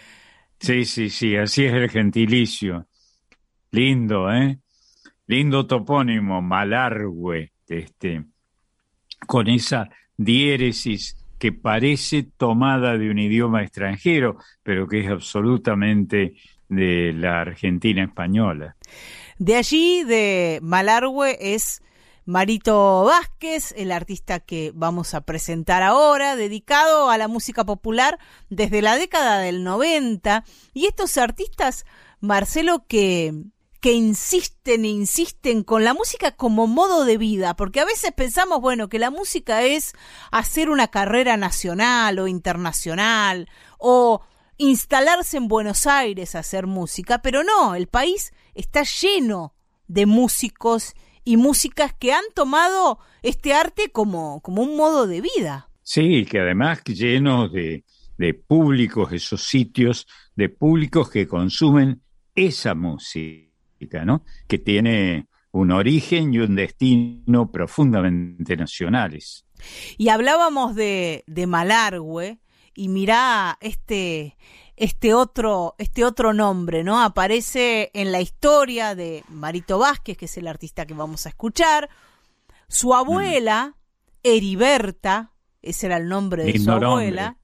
Sí, 0.60 0.84
sí, 0.84 1.10
sí, 1.10 1.36
así 1.36 1.64
es 1.64 1.72
el 1.72 1.90
gentilicio. 1.90 2.86
Lindo, 3.72 4.30
¿eh? 4.32 4.60
Lindo 5.26 5.66
topónimo, 5.66 6.40
Malargüe, 6.40 7.52
este, 7.68 8.24
con 9.26 9.48
esa 9.48 9.88
diéresis 10.16 11.16
que 11.38 11.52
parece 11.52 12.22
tomada 12.22 12.98
de 12.98 13.10
un 13.10 13.18
idioma 13.18 13.62
extranjero, 13.62 14.36
pero 14.62 14.86
que 14.86 15.00
es 15.00 15.10
absolutamente 15.10 16.34
de 16.68 17.12
la 17.14 17.40
Argentina 17.40 18.04
española. 18.04 18.76
De 19.38 19.56
allí, 19.56 20.04
de 20.04 20.60
Malargüe, 20.62 21.38
es 21.40 21.82
Marito 22.26 23.04
Vázquez, 23.04 23.72
el 23.76 23.90
artista 23.90 24.38
que 24.38 24.70
vamos 24.74 25.14
a 25.14 25.22
presentar 25.22 25.82
ahora, 25.82 26.36
dedicado 26.36 27.10
a 27.10 27.18
la 27.18 27.26
música 27.26 27.64
popular 27.64 28.18
desde 28.50 28.82
la 28.82 28.96
década 28.96 29.38
del 29.38 29.64
90. 29.64 30.44
Y 30.74 30.86
estos 30.86 31.16
artistas, 31.16 31.86
Marcelo, 32.20 32.84
que, 32.86 33.32
que 33.80 33.92
insisten 33.92 34.84
e 34.84 34.88
insisten 34.88 35.62
con 35.64 35.84
la 35.84 35.94
música 35.94 36.32
como 36.32 36.66
modo 36.66 37.04
de 37.04 37.16
vida, 37.16 37.56
porque 37.56 37.80
a 37.80 37.84
veces 37.84 38.12
pensamos, 38.12 38.60
bueno, 38.60 38.88
que 38.88 38.98
la 38.98 39.10
música 39.10 39.62
es 39.62 39.94
hacer 40.30 40.70
una 40.70 40.88
carrera 40.88 41.36
nacional 41.36 42.18
o 42.18 42.28
internacional, 42.28 43.48
o 43.78 44.22
instalarse 44.58 45.38
en 45.38 45.48
Buenos 45.48 45.86
Aires 45.86 46.34
a 46.34 46.40
hacer 46.40 46.66
música, 46.66 47.22
pero 47.22 47.42
no, 47.42 47.74
el 47.74 47.86
país 47.86 48.32
está 48.54 48.82
lleno 48.82 49.54
de 49.88 50.04
músicos 50.04 50.94
y 51.24 51.38
músicas 51.38 51.94
que 51.94 52.12
han 52.12 52.24
tomado 52.34 52.98
este 53.22 53.54
arte 53.54 53.90
como, 53.90 54.40
como 54.42 54.62
un 54.62 54.76
modo 54.76 55.06
de 55.06 55.22
vida. 55.22 55.70
Sí, 55.82 56.26
que 56.26 56.40
además 56.40 56.82
lleno 56.84 57.48
de, 57.48 57.84
de 58.18 58.34
públicos, 58.34 59.12
esos 59.12 59.42
sitios, 59.42 60.06
de 60.36 60.50
públicos 60.50 61.10
que 61.10 61.26
consumen 61.26 62.02
esa 62.34 62.74
música, 62.74 63.49
¿no? 64.04 64.24
Que 64.48 64.58
tiene 64.58 65.28
un 65.52 65.72
origen 65.72 66.32
y 66.34 66.38
un 66.38 66.54
destino 66.54 67.50
profundamente 67.50 68.56
nacionales. 68.56 69.44
Y 69.98 70.08
hablábamos 70.08 70.74
de, 70.74 71.24
de 71.26 71.46
Malargüe, 71.46 72.40
y 72.74 72.88
mirá 72.88 73.58
este, 73.60 74.36
este 74.76 75.12
otro, 75.12 75.74
este 75.78 76.04
otro 76.04 76.32
nombre, 76.32 76.84
¿no? 76.84 77.02
Aparece 77.02 77.90
en 77.94 78.12
la 78.12 78.20
historia 78.20 78.94
de 78.94 79.24
Marito 79.28 79.78
Vázquez, 79.78 80.16
que 80.16 80.24
es 80.26 80.36
el 80.36 80.46
artista 80.46 80.86
que 80.86 80.94
vamos 80.94 81.26
a 81.26 81.30
escuchar. 81.30 81.90
Su 82.68 82.94
abuela, 82.94 83.76
Heriberta, 84.22 85.32
ese 85.60 85.86
era 85.86 85.96
el 85.96 86.08
nombre 86.08 86.44
de 86.44 86.58
su 86.58 86.70
abuela. 86.70 87.36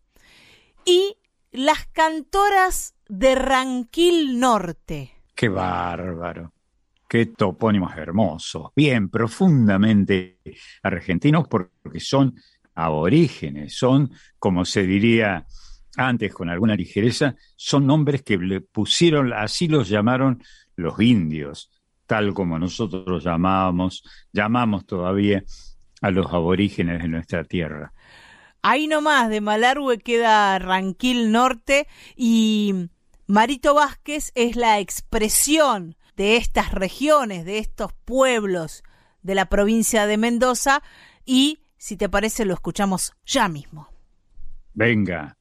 Y 0.85 1.17
las 1.51 1.87
cantoras 1.89 2.95
de 3.09 3.35
Ranquil 3.35 4.39
Norte. 4.39 5.16
Qué 5.37 5.51
bárbaro. 5.51 6.55
Qué 7.07 7.27
topónimos 7.27 7.95
hermosos. 7.95 8.71
Bien, 8.75 9.11
profundamente 9.11 10.41
argentinos 10.83 11.47
porque 11.47 12.01
son 12.01 12.35
aborígenes, 12.75 13.77
son, 13.77 14.11
como 14.39 14.65
se 14.65 14.85
diría 14.85 15.47
antes 15.99 16.33
con 16.33 16.49
alguna 16.49 16.75
ligereza, 16.75 17.37
son 17.55 17.87
nombres 17.87 18.23
que 18.23 18.39
le 18.39 18.63
pusieron, 18.63 19.33
así 19.35 19.69
los 19.69 19.89
llamaron 19.89 20.43
los 20.75 20.99
indios, 21.01 21.71
tal 22.07 22.33
como 22.33 22.59
nosotros 22.59 23.23
llamábamos, 23.23 24.03
llamamos 24.33 24.87
todavía 24.87 25.45
a 26.01 26.11
los 26.11 26.33
aborígenes 26.33 27.03
de 27.03 27.09
nuestra 27.09 27.45
tierra. 27.45 27.93
Ahí 28.63 28.87
nomás 28.87 29.29
de 29.29 29.41
Malargüe 29.41 29.99
queda 29.99 30.59
Ranquil 30.59 31.31
Norte 31.31 31.87
y 32.17 32.89
Marito 33.27 33.75
Vázquez 33.75 34.31
es 34.37 34.55
la 34.55 34.79
expresión 34.79 35.97
de 36.17 36.37
estas 36.37 36.71
regiones, 36.73 37.45
de 37.45 37.59
estos 37.59 37.93
pueblos 38.05 38.85
de 39.23 39.35
la 39.35 39.49
provincia 39.49 40.07
de 40.07 40.17
Mendoza 40.17 40.83
y, 41.25 41.65
si 41.77 41.97
te 41.97 42.09
parece, 42.09 42.45
lo 42.45 42.55
escuchamos 42.55 43.15
ya 43.25 43.49
mismo. 43.49 43.89
Venga. 44.75 45.36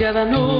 mirada 0.00 0.24
no 0.24 0.59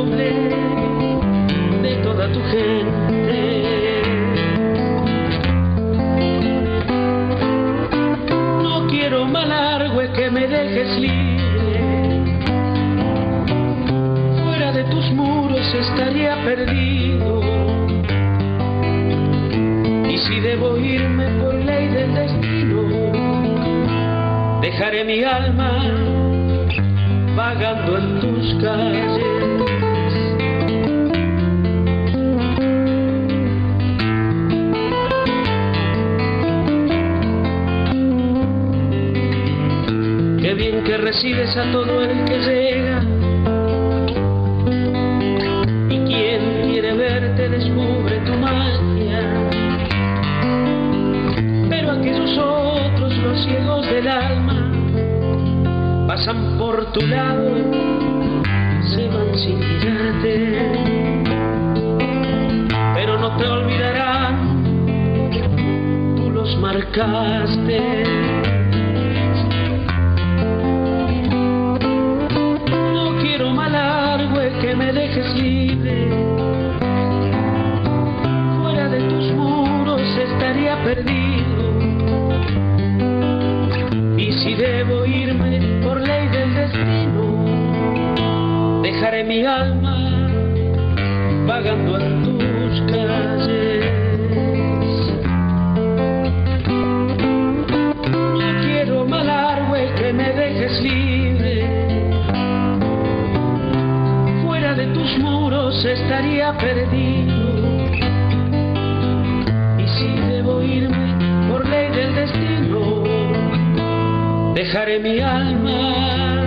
dejaré 114.81 114.99
mi 114.99 115.21
alma 115.21 116.47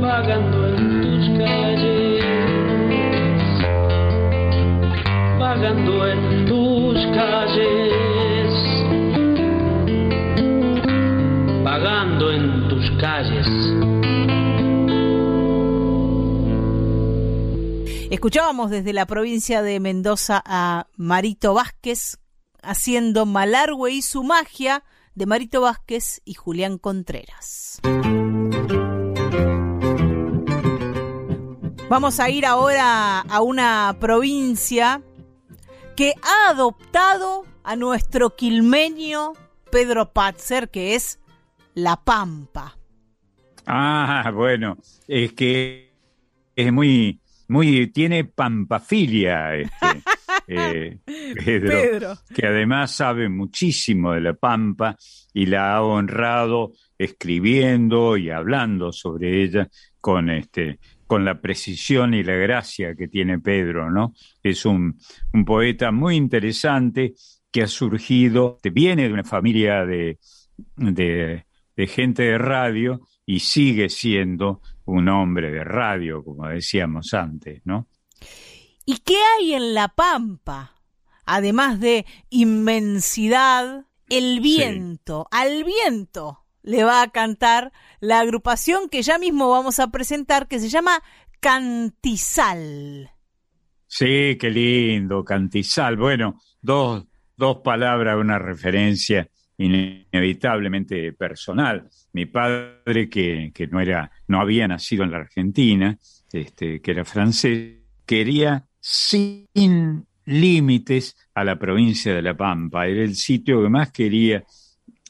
vagando 0.00 0.68
en 0.68 1.02
tus 1.02 1.28
calles, 1.38 2.24
vagando 5.38 6.06
en 6.08 6.46
tus 6.46 7.06
calles, 7.14 8.52
vagando 11.62 12.32
en 12.32 12.68
tus 12.68 12.90
calles. 13.00 13.46
Escuchábamos 18.10 18.70
desde 18.70 18.92
la 18.92 19.06
provincia 19.06 19.62
de 19.62 19.78
Mendoza 19.78 20.42
a 20.44 20.86
Marito 20.96 21.54
Vázquez 21.54 22.18
haciendo 22.62 23.26
Malargüe 23.26 23.92
y 23.92 24.02
su 24.02 24.24
magia 24.24 24.82
de 25.14 25.26
Marito 25.26 25.60
Vázquez 25.60 26.20
y 26.24 26.34
Julián 26.34 26.78
Contreras. 26.78 27.80
Vamos 31.88 32.18
a 32.18 32.30
ir 32.30 32.46
ahora 32.46 33.20
a 33.20 33.42
una 33.42 33.96
provincia 34.00 35.02
que 35.96 36.14
ha 36.22 36.50
adoptado 36.50 37.44
a 37.62 37.76
nuestro 37.76 38.34
quilmeño 38.34 39.34
Pedro 39.70 40.12
Patzer, 40.12 40.70
que 40.70 40.94
es 40.94 41.20
La 41.74 41.96
Pampa. 41.96 42.78
Ah, 43.66 44.30
bueno, 44.34 44.76
es 45.06 45.32
que 45.32 45.92
es 46.56 46.72
muy, 46.72 47.20
muy, 47.48 47.86
tiene 47.88 48.24
pampafilia 48.24 49.56
este, 49.56 50.02
eh, 50.46 50.98
Pedro, 51.44 51.70
Pedro. 51.70 52.14
que 52.34 52.46
además 52.46 52.92
sabe 52.92 53.28
muchísimo 53.28 54.12
de 54.12 54.20
la 54.20 54.34
Pampa 54.34 54.96
y 55.32 55.46
la 55.46 55.74
ha 55.74 55.82
honrado 55.82 56.72
escribiendo 56.98 58.16
y 58.16 58.30
hablando 58.30 58.92
sobre 58.92 59.42
ella 59.42 59.68
con 60.00 60.30
este 60.30 60.78
con 61.06 61.24
la 61.24 61.40
precisión 61.40 62.14
y 62.14 62.22
la 62.22 62.34
gracia 62.34 62.94
que 62.94 63.08
tiene 63.08 63.38
Pedro, 63.38 63.90
¿no? 63.90 64.14
Es 64.42 64.64
un, 64.64 64.98
un 65.32 65.44
poeta 65.44 65.92
muy 65.92 66.16
interesante 66.16 67.14
que 67.52 67.62
ha 67.62 67.66
surgido, 67.68 68.58
que 68.62 68.70
viene 68.70 69.06
de 69.06 69.12
una 69.12 69.22
familia 69.22 69.84
de, 69.84 70.18
de, 70.76 71.44
de 71.76 71.86
gente 71.86 72.22
de 72.22 72.38
radio 72.38 73.02
y 73.26 73.40
sigue 73.40 73.88
siendo 73.90 74.62
un 74.86 75.08
hombre 75.08 75.50
de 75.50 75.62
radio, 75.62 76.24
como 76.24 76.48
decíamos 76.48 77.14
antes, 77.14 77.60
¿no? 77.64 77.88
¿Y 78.86 78.98
qué 78.98 79.16
hay 79.16 79.54
en 79.54 79.74
La 79.74 79.88
Pampa? 79.88 80.74
Además 81.24 81.80
de 81.80 82.04
inmensidad, 82.28 83.86
el 84.10 84.40
viento. 84.40 85.26
Al 85.30 85.64
viento 85.64 86.44
le 86.62 86.84
va 86.84 87.02
a 87.02 87.10
cantar 87.10 87.72
la 88.00 88.20
agrupación 88.20 88.90
que 88.90 89.02
ya 89.02 89.18
mismo 89.18 89.48
vamos 89.50 89.80
a 89.80 89.90
presentar, 89.90 90.48
que 90.48 90.58
se 90.58 90.68
llama 90.68 91.02
Cantizal. 91.40 93.10
Sí, 93.86 94.36
qué 94.38 94.50
lindo, 94.50 95.24
Cantizal. 95.24 95.96
Bueno, 95.96 96.40
dos, 96.60 97.06
dos 97.36 97.58
palabras, 97.64 98.16
una 98.18 98.38
referencia 98.38 99.28
inevitablemente 99.56 101.12
personal. 101.14 101.88
Mi 102.12 102.26
padre, 102.26 103.08
que, 103.08 103.50
que 103.54 103.66
no 103.66 103.80
era, 103.80 104.10
no 104.26 104.40
había 104.40 104.68
nacido 104.68 105.04
en 105.04 105.12
la 105.12 105.18
Argentina, 105.18 105.98
este, 106.32 106.82
que 106.82 106.90
era 106.90 107.04
francés, 107.04 107.78
quería 108.04 108.66
sin 108.86 110.06
límites 110.26 111.16
a 111.32 111.42
la 111.42 111.58
provincia 111.58 112.14
de 112.14 112.20
La 112.20 112.36
Pampa. 112.36 112.86
Era 112.86 113.02
el 113.02 113.14
sitio 113.14 113.62
que 113.62 113.70
más 113.70 113.90
quería 113.90 114.44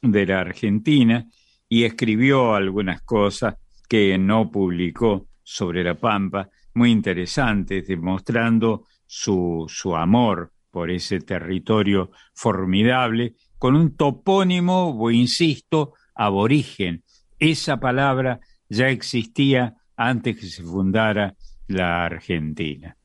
de 0.01 0.27
la 0.27 0.39
Argentina 0.43 1.27
y 1.69 1.83
escribió 1.83 2.55
algunas 2.55 3.03
cosas 3.03 3.57
que 3.89 4.17
no 4.17 4.49
publicó 4.49 5.27
sobre 5.43 5.83
La 5.83 5.97
Pampa, 5.97 6.49
muy 6.75 6.93
interesantes, 6.93 7.89
demostrando 7.89 8.85
su, 9.07 9.65
su 9.69 9.97
amor 9.97 10.53
por 10.71 10.89
ese 10.93 11.19
territorio 11.19 12.13
formidable, 12.33 13.35
con 13.59 13.75
un 13.75 13.97
topónimo, 13.97 15.11
insisto, 15.11 15.95
aborigen. 16.15 17.03
Esa 17.41 17.81
palabra 17.81 18.39
ya 18.69 18.89
existía 18.89 19.75
antes 19.97 20.39
que 20.39 20.47
se 20.47 20.63
fundara 20.63 21.35
la 21.67 22.05
Argentina. 22.05 22.97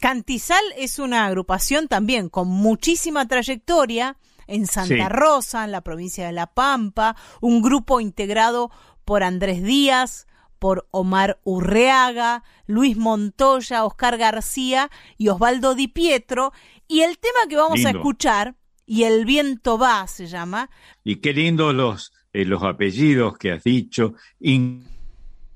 Cantizal 0.00 0.62
es 0.76 0.98
una 0.98 1.26
agrupación 1.26 1.86
también 1.88 2.28
con 2.28 2.48
muchísima 2.48 3.28
trayectoria 3.28 4.16
en 4.46 4.66
Santa 4.66 4.94
Sí. 4.94 5.08
Rosa, 5.08 5.64
en 5.64 5.72
la 5.72 5.82
provincia 5.82 6.26
de 6.26 6.32
La 6.32 6.46
Pampa, 6.48 7.16
un 7.40 7.62
grupo 7.62 8.00
integrado 8.00 8.70
por 9.04 9.22
Andrés 9.22 9.62
Díaz, 9.62 10.26
por 10.58 10.88
Omar 10.90 11.38
Urreaga, 11.44 12.42
Luis 12.66 12.96
Montoya, 12.96 13.84
Oscar 13.84 14.18
García 14.18 14.90
y 15.16 15.28
Osvaldo 15.28 15.74
Di 15.74 15.88
Pietro. 15.88 16.52
Y 16.88 17.00
el 17.00 17.18
tema 17.18 17.46
que 17.48 17.56
vamos 17.56 17.84
a 17.84 17.90
escuchar, 17.90 18.56
y 18.86 19.04
El 19.04 19.24
viento 19.24 19.78
va, 19.78 20.06
se 20.08 20.26
llama, 20.26 20.68
Y 21.04 21.16
qué 21.16 21.32
lindo 21.32 21.72
los, 21.72 22.12
eh, 22.32 22.44
los 22.44 22.62
apellidos 22.64 23.38
que 23.38 23.52
has 23.52 23.62
dicho, 23.62 24.14
in- 24.40 24.84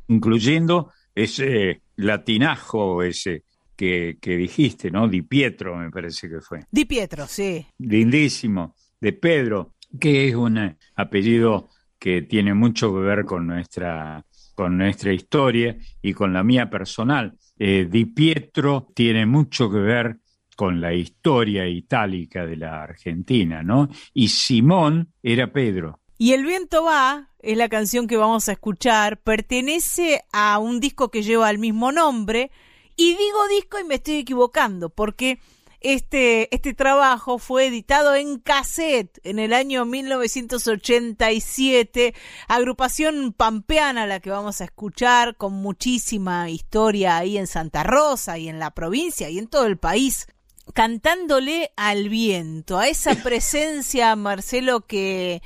incluyendo 0.09 0.93
ese 1.15 1.83
latinajo 1.97 3.03
ese 3.03 3.43
que, 3.77 4.19
que 4.21 4.37
dijiste, 4.37 4.91
¿no? 4.91 5.09
Di 5.09 5.23
Pietro, 5.23 5.77
me 5.77 5.91
parece 5.91 6.29
que 6.29 6.41
fue. 6.41 6.61
Di 6.71 6.85
Pietro, 6.85 7.27
sí. 7.27 7.67
lindísimo 7.79 8.75
de 9.01 9.13
Pedro, 9.13 9.75
que 10.01 10.29
es 10.29 10.35
un 10.35 10.59
eh, 10.59 10.77
apellido 10.97 11.69
que 11.99 12.23
tiene 12.23 12.55
mucho 12.55 12.93
que 12.93 13.01
ver 13.01 13.25
con 13.25 13.47
nuestra, 13.47 14.25
con 14.55 14.77
nuestra 14.77 15.13
historia 15.13 15.77
y 16.03 16.13
con 16.13 16.33
la 16.33 16.43
mía 16.43 16.69
personal. 16.69 17.37
Eh, 17.59 17.87
Di 17.91 18.07
Pietro 18.07 18.89
tiene 18.95 19.27
mucho 19.27 19.71
que 19.71 19.79
ver 19.79 20.19
con 20.57 20.81
la 20.81 20.95
historia 20.95 21.67
itálica 21.67 22.47
de 22.47 22.57
la 22.57 22.83
Argentina, 22.83 23.63
¿no? 23.63 23.89
Y 24.13 24.29
Simón 24.29 25.13
era 25.23 25.53
Pedro. 25.53 26.01
Y 26.17 26.33
El 26.33 26.45
viento 26.45 26.85
va 26.85 27.31
es 27.41 27.57
la 27.59 27.69
canción 27.69 28.07
que 28.07 28.17
vamos 28.17 28.49
a 28.49 28.53
escuchar, 28.53 29.21
pertenece 29.21 30.23
a 30.33 30.59
un 30.59 30.81
disco 30.81 31.11
que 31.11 31.23
lleva 31.23 31.51
el 31.51 31.59
mismo 31.59 31.93
nombre, 31.93 32.51
y 32.97 33.17
digo 33.17 33.49
disco 33.49 33.79
y 33.79 33.85
me 33.85 33.95
estoy 33.97 34.17
equivocando, 34.17 34.91
porque 34.91 35.39
este, 35.81 36.55
este 36.55 36.73
trabajo 36.73 37.39
fue 37.39 37.67
editado 37.67 38.15
en 38.15 38.39
cassette 38.39 39.19
en 39.23 39.39
el 39.39 39.53
año 39.53 39.85
1987, 39.85 42.15
agrupación 42.49 43.35
pampeana 43.35 44.07
la 44.07 44.21
que 44.21 44.31
vamos 44.31 44.63
a 44.63 44.65
escuchar, 44.65 45.37
con 45.37 45.53
muchísima 45.53 46.49
historia 46.49 47.19
ahí 47.19 47.37
en 47.37 47.47
Santa 47.47 47.83
Rosa 47.83 48.39
y 48.39 48.49
en 48.49 48.59
la 48.59 48.71
provincia 48.71 49.29
y 49.29 49.39
en 49.39 49.47
todo 49.47 49.67
el 49.67 49.77
país 49.77 50.27
cantándole 50.73 51.73
al 51.77 52.09
viento, 52.09 52.79
a 52.79 52.89
esa 52.89 53.15
presencia, 53.23 54.17
Marcelo, 54.17 54.87
que, 54.87 55.43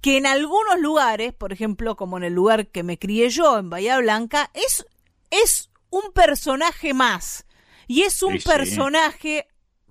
que 0.00 0.16
en 0.16 0.26
algunos 0.26 0.78
lugares, 0.78 1.32
por 1.32 1.52
ejemplo, 1.52 1.96
como 1.96 2.16
en 2.16 2.24
el 2.24 2.34
lugar 2.34 2.68
que 2.68 2.84
me 2.84 2.98
crié 2.98 3.30
yo, 3.30 3.58
en 3.58 3.70
Bahía 3.70 3.98
Blanca, 3.98 4.50
es, 4.54 4.86
es 5.30 5.69
un 5.90 6.12
personaje 6.14 6.94
más. 6.94 7.46
Y 7.86 8.02
es 8.02 8.22
un 8.22 8.38
Sí, 8.38 8.40
sí. 8.40 8.48
personaje 8.48 9.46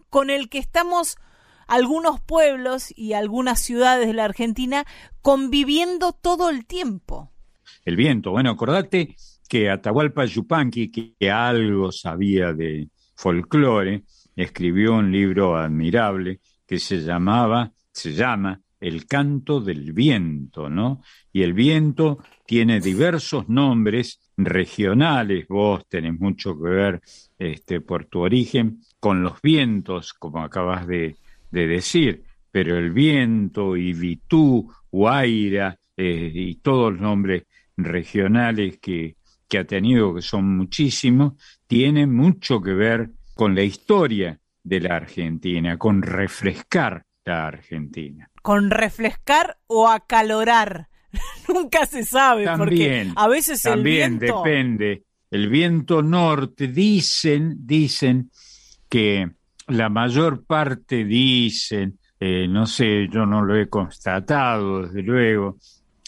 con 0.10 0.30
el 0.30 0.50
que 0.50 0.60
estamos 0.60 1.18
algunos 1.68 2.20
pueblos 2.22 2.91
y 2.97 3.14
algunas 3.14 3.60
ciudades 3.60 4.08
de 4.08 4.14
la 4.14 4.26
Argentina 4.26 4.86
conviviendo 5.22 6.14
todo 6.14 6.50
el 6.50 6.66
tiempo. 6.66 7.32
el 7.86 7.95
viento. 7.95 8.32
Bueno, 8.32 8.52
acordate 8.52 9.16
que 9.47 9.70
Atahualpa 9.70 10.26
Yupanqui, 10.26 10.91
que 10.91 11.32
algo 11.32 11.91
sabía 11.91 12.54
de 12.54 12.89
folclore, 13.16 14.04
escribió 14.36 14.93
un 14.95 15.12
libro 15.12 15.56
admirable 15.58 16.39
que 16.66 16.80
se 16.80 17.02
llamaba, 17.02 17.72
se 17.91 18.14
llama 18.14 18.62
El 18.80 19.06
canto 19.08 19.60
del 19.60 19.93
viento, 19.93 20.70
¿no? 20.70 21.02
Y 21.34 21.41
el 21.43 21.54
viento 21.54 22.20
tiene 22.45 22.80
diversos 22.80 23.50
nombres 23.50 24.20
regionales, 24.46 25.48
vos 25.48 25.86
tenés 25.88 26.20
mucho 26.20 26.58
que 26.58 26.70
ver 26.70 27.02
este, 27.38 27.82
por 27.82 28.06
tu 28.06 28.20
origen 28.22 28.82
con 29.00 29.22
los 29.22 29.42
vientos, 29.42 30.14
como 30.14 30.42
acabas 30.44 30.88
de, 30.88 31.18
decir, 31.52 32.24
pero 32.52 32.78
el 32.78 32.92
viento, 32.92 33.76
Ibitú, 33.76 34.72
Huayra 34.92 35.78
eh, 35.98 36.32
y 36.34 36.56
todos 36.56 36.94
los 36.94 37.02
nombres 37.02 37.44
regionales 37.76 38.78
que, 38.80 39.16
que 39.48 39.58
ha 39.58 39.64
tenido, 39.66 40.16
que 40.16 40.22
son 40.22 40.58
muchísimos, 40.58 41.34
tienen 41.68 42.14
mucho 42.14 42.62
que 42.62 42.74
ver 42.74 43.10
con 43.36 43.56
la 43.56 43.64
historia 43.64 44.40
de 44.64 44.80
la 44.80 44.96
Argentina, 44.96 45.78
con 45.78 46.02
refrescar 46.02 47.06
la 47.26 47.48
Argentina. 47.48 48.30
Con 48.42 48.70
refrescar 48.70 49.58
o 49.68 49.88
acalorar. 49.88 50.89
Nunca 51.47 51.86
se 51.86 52.03
sabe, 52.03 52.45
también, 52.45 53.10
porque 53.10 53.14
a 53.16 53.28
veces 53.28 53.66
el 53.66 53.84
viento... 53.84 54.43
depende. 54.43 55.03
El 55.32 55.47
viento 55.47 56.01
norte, 56.01 56.68
dicen, 56.68 57.55
dicen 57.60 58.32
que 58.89 59.30
la 59.68 59.89
mayor 59.89 60.43
parte 60.43 61.05
dicen, 61.05 61.99
eh, 62.20 62.47
no 62.49 62.66
sé, 62.66 63.07
yo 63.12 63.26
no 63.26 63.43
lo 63.43 63.55
he 63.55 63.70
constatado, 63.70 64.88
desde 64.88 65.03
luego, 65.03 65.57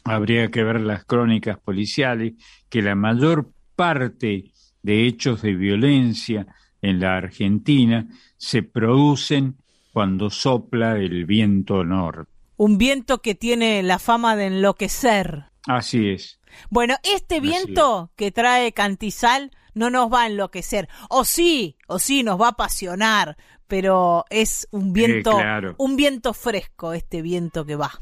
habría 0.04 0.50
que 0.50 0.64
ver 0.64 0.82
las 0.82 1.06
crónicas 1.06 1.60
policiales, 1.60 2.34
que 2.68 2.82
la 2.82 2.96
mayor 2.96 3.52
parte 3.76 4.52
de 4.82 5.06
hechos 5.06 5.42
de 5.44 5.54
violencia 5.54 6.48
en 6.82 7.00
la 7.00 7.18
Argentina 7.18 8.08
se 8.38 8.64
producen 8.64 9.58
cuando 9.94 10.30
sopla 10.30 10.98
el 10.98 11.26
viento 11.26 11.84
norte. 11.84 12.31
Un 12.62 12.78
viento 12.78 13.24
que 13.24 13.34
tiene 13.34 13.82
la 13.82 13.98
fama 13.98 14.36
de 14.36 14.46
enloquecer. 14.46 15.46
Así 15.66 16.10
es. 16.10 16.40
Bueno, 16.70 16.96
este 17.02 17.40
viento 17.40 18.12
que 18.16 18.30
trae 18.30 18.72
Cantizal 18.72 19.50
no 19.74 19.90
nos 19.90 20.14
va 20.14 20.22
a 20.22 20.28
enloquecer. 20.28 20.88
O 21.10 21.26
sí, 21.26 21.76
o 21.88 21.98
sí, 21.98 22.22
nos 22.22 22.40
va 22.40 22.46
a 22.46 22.50
apasionar, 22.50 23.36
pero 23.66 24.26
es 24.30 24.68
un 24.70 24.94
viento, 24.94 25.40
un 25.78 25.96
viento 25.96 26.36
fresco, 26.36 26.94
este 26.94 27.24
viento 27.24 27.66
que 27.66 27.76
va. 27.78 28.00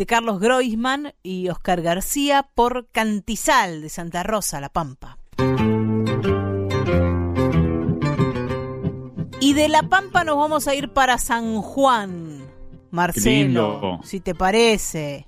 De 0.00 0.06
Carlos 0.06 0.40
Groisman 0.40 1.12
y 1.22 1.50
Oscar 1.50 1.82
García 1.82 2.48
por 2.54 2.88
Cantizal 2.90 3.82
de 3.82 3.90
Santa 3.90 4.22
Rosa, 4.22 4.58
La 4.58 4.70
Pampa. 4.70 5.18
Y 9.42 9.52
de 9.52 9.68
La 9.68 9.82
Pampa 9.90 10.24
nos 10.24 10.38
vamos 10.38 10.68
a 10.68 10.74
ir 10.74 10.88
para 10.94 11.18
San 11.18 11.60
Juan, 11.60 12.46
Marcelo, 12.90 14.00
si 14.02 14.20
te 14.20 14.34
parece. 14.34 15.26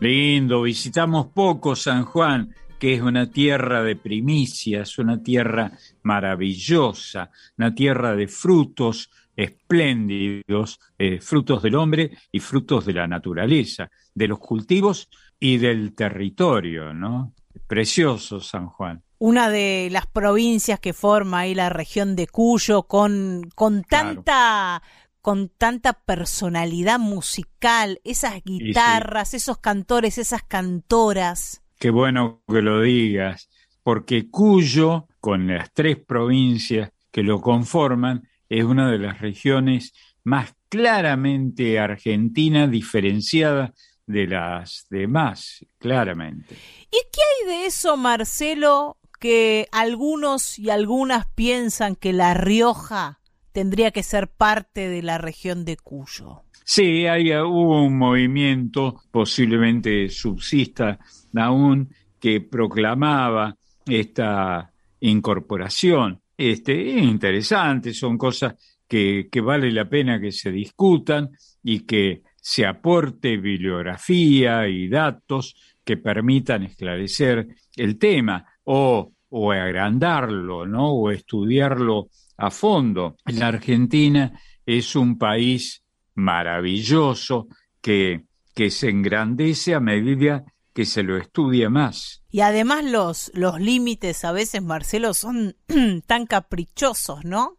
Lindo, 0.00 0.62
visitamos 0.62 1.28
poco 1.28 1.76
San 1.76 2.04
Juan, 2.04 2.52
que 2.80 2.94
es 2.94 3.02
una 3.02 3.30
tierra 3.30 3.84
de 3.84 3.94
primicias, 3.94 4.98
una 4.98 5.22
tierra 5.22 5.70
maravillosa, 6.02 7.30
una 7.56 7.72
tierra 7.72 8.16
de 8.16 8.26
frutos 8.26 9.10
espléndidos, 9.38 10.80
eh, 10.98 11.20
frutos 11.20 11.62
del 11.62 11.76
hombre 11.76 12.10
y 12.32 12.40
frutos 12.40 12.84
de 12.84 12.92
la 12.92 13.06
naturaleza, 13.06 13.88
de 14.12 14.28
los 14.28 14.40
cultivos 14.40 15.08
y 15.38 15.58
del 15.58 15.94
territorio, 15.94 16.92
¿no? 16.92 17.34
Precioso 17.66 18.40
San 18.40 18.66
Juan 18.66 19.02
una 19.20 19.50
de 19.50 19.88
las 19.90 20.06
provincias 20.06 20.78
que 20.78 20.92
forma 20.92 21.40
ahí 21.40 21.52
la 21.52 21.70
región 21.70 22.14
de 22.14 22.28
Cuyo 22.28 22.84
con, 22.84 23.50
con 23.56 23.82
tanta 23.82 24.80
con 25.20 25.50
tanta 25.50 25.92
personalidad 25.92 26.98
musical, 26.98 28.00
esas 28.04 28.42
guitarras, 28.44 29.34
esos 29.34 29.58
cantores, 29.58 30.16
esas 30.16 30.42
cantoras. 30.42 31.60
Qué 31.78 31.90
bueno 31.90 32.42
que 32.48 32.62
lo 32.62 32.80
digas, 32.80 33.50
porque 33.82 34.30
Cuyo, 34.30 35.06
con 35.20 35.48
las 35.48 35.72
tres 35.74 35.98
provincias 35.98 36.92
que 37.10 37.22
lo 37.22 37.42
conforman, 37.42 38.26
es 38.48 38.64
una 38.64 38.90
de 38.90 38.98
las 38.98 39.20
regiones 39.20 39.92
más 40.24 40.54
claramente 40.68 41.78
argentina 41.78 42.66
diferenciada 42.66 43.74
de 44.06 44.26
las 44.26 44.86
demás, 44.90 45.64
claramente. 45.78 46.56
¿Y 46.90 46.98
qué 47.12 47.20
hay 47.20 47.48
de 47.48 47.66
eso, 47.66 47.96
Marcelo, 47.96 48.96
que 49.20 49.68
algunos 49.72 50.58
y 50.58 50.70
algunas 50.70 51.26
piensan 51.26 51.96
que 51.96 52.12
La 52.12 52.34
Rioja 52.34 53.18
tendría 53.52 53.90
que 53.90 54.02
ser 54.02 54.28
parte 54.28 54.88
de 54.88 55.02
la 55.02 55.18
región 55.18 55.64
de 55.64 55.76
Cuyo. 55.76 56.42
Sí, 56.64 57.06
hay, 57.06 57.34
hubo 57.34 57.82
un 57.82 57.98
movimiento, 57.98 59.02
posiblemente 59.10 60.08
subsista 60.10 60.98
aún, 61.34 61.92
que 62.20 62.40
proclamaba 62.40 63.56
esta 63.86 64.70
incorporación. 65.00 66.20
Este, 66.38 66.96
es 66.96 67.02
interesante, 67.02 67.92
son 67.92 68.16
cosas 68.16 68.54
que, 68.86 69.28
que 69.30 69.40
vale 69.40 69.72
la 69.72 69.88
pena 69.88 70.20
que 70.20 70.30
se 70.30 70.52
discutan 70.52 71.30
y 71.64 71.80
que 71.80 72.22
se 72.40 72.64
aporte 72.64 73.36
bibliografía 73.36 74.68
y 74.68 74.88
datos 74.88 75.56
que 75.84 75.96
permitan 75.96 76.62
esclarecer 76.62 77.48
el 77.74 77.98
tema 77.98 78.46
o, 78.64 79.12
o 79.30 79.52
agrandarlo, 79.52 80.64
¿no? 80.64 80.92
O 80.92 81.10
estudiarlo 81.10 82.08
a 82.36 82.50
fondo. 82.50 83.16
La 83.26 83.48
Argentina 83.48 84.32
es 84.64 84.94
un 84.94 85.18
país 85.18 85.82
maravilloso 86.14 87.48
que, 87.80 88.26
que 88.54 88.70
se 88.70 88.90
engrandece 88.90 89.74
a 89.74 89.80
medida 89.80 90.44
que 90.44 90.57
se 90.84 91.02
lo 91.02 91.16
estudia 91.16 91.70
más. 91.70 92.22
Y 92.30 92.40
además 92.40 92.84
los, 92.84 93.30
los 93.34 93.60
límites 93.60 94.24
a 94.24 94.32
veces, 94.32 94.62
Marcelo, 94.62 95.14
son 95.14 95.56
tan 96.06 96.26
caprichosos, 96.26 97.24
¿no? 97.24 97.56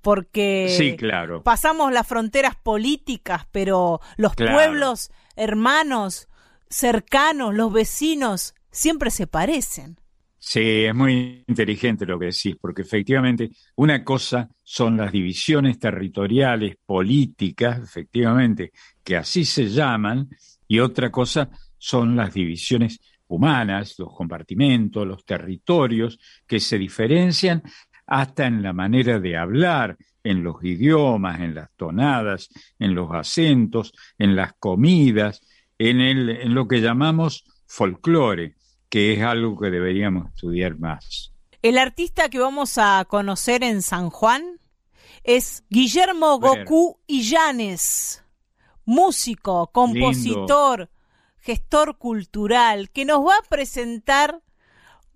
Porque 0.00 0.74
sí, 0.76 0.96
claro. 0.96 1.42
pasamos 1.42 1.92
las 1.92 2.06
fronteras 2.06 2.56
políticas, 2.56 3.46
pero 3.52 4.00
los 4.16 4.34
pueblos 4.34 5.10
hermanos, 5.36 6.28
cercanos, 6.70 7.54
los 7.54 7.72
vecinos, 7.72 8.54
siempre 8.70 9.10
se 9.10 9.26
parecen. 9.26 9.98
Sí, 10.38 10.84
es 10.86 10.94
muy 10.94 11.44
inteligente 11.46 12.06
lo 12.06 12.18
que 12.18 12.26
decís, 12.26 12.56
porque 12.58 12.80
efectivamente 12.80 13.50
una 13.76 14.02
cosa 14.02 14.48
son 14.62 14.96
las 14.96 15.12
divisiones 15.12 15.78
territoriales, 15.78 16.76
políticas, 16.86 17.78
efectivamente, 17.82 18.72
que 19.04 19.18
así 19.18 19.44
se 19.44 19.68
llaman, 19.68 20.30
y 20.66 20.80
otra 20.80 21.10
cosa 21.10 21.50
son 21.80 22.14
las 22.14 22.32
divisiones 22.32 23.00
humanas, 23.26 23.96
los 23.98 24.14
compartimentos, 24.14 25.06
los 25.06 25.24
territorios, 25.24 26.20
que 26.46 26.60
se 26.60 26.78
diferencian 26.78 27.62
hasta 28.06 28.46
en 28.46 28.62
la 28.62 28.72
manera 28.72 29.18
de 29.18 29.36
hablar, 29.36 29.96
en 30.22 30.44
los 30.44 30.62
idiomas, 30.62 31.40
en 31.40 31.54
las 31.54 31.70
tonadas, 31.76 32.50
en 32.78 32.94
los 32.94 33.10
acentos, 33.12 33.92
en 34.18 34.36
las 34.36 34.52
comidas, 34.52 35.40
en, 35.78 36.00
el, 36.00 36.28
en 36.28 36.54
lo 36.54 36.68
que 36.68 36.80
llamamos 36.80 37.44
folclore 37.66 38.54
que 38.90 39.14
es 39.14 39.22
algo 39.22 39.58
que 39.58 39.70
deberíamos 39.70 40.26
estudiar 40.34 40.78
más. 40.78 41.32
El 41.62 41.78
artista 41.78 42.28
que 42.28 42.40
vamos 42.40 42.76
a 42.76 43.06
conocer 43.08 43.62
en 43.62 43.82
San 43.82 44.10
Juan 44.10 44.60
es 45.22 45.64
Guillermo 45.70 46.38
Goku 46.38 46.98
Illanes, 47.06 48.24
músico, 48.84 49.70
compositor, 49.72 50.90
gestor 51.40 51.98
cultural, 51.98 52.90
que 52.90 53.04
nos 53.04 53.20
va 53.20 53.34
a 53.34 53.48
presentar 53.48 54.40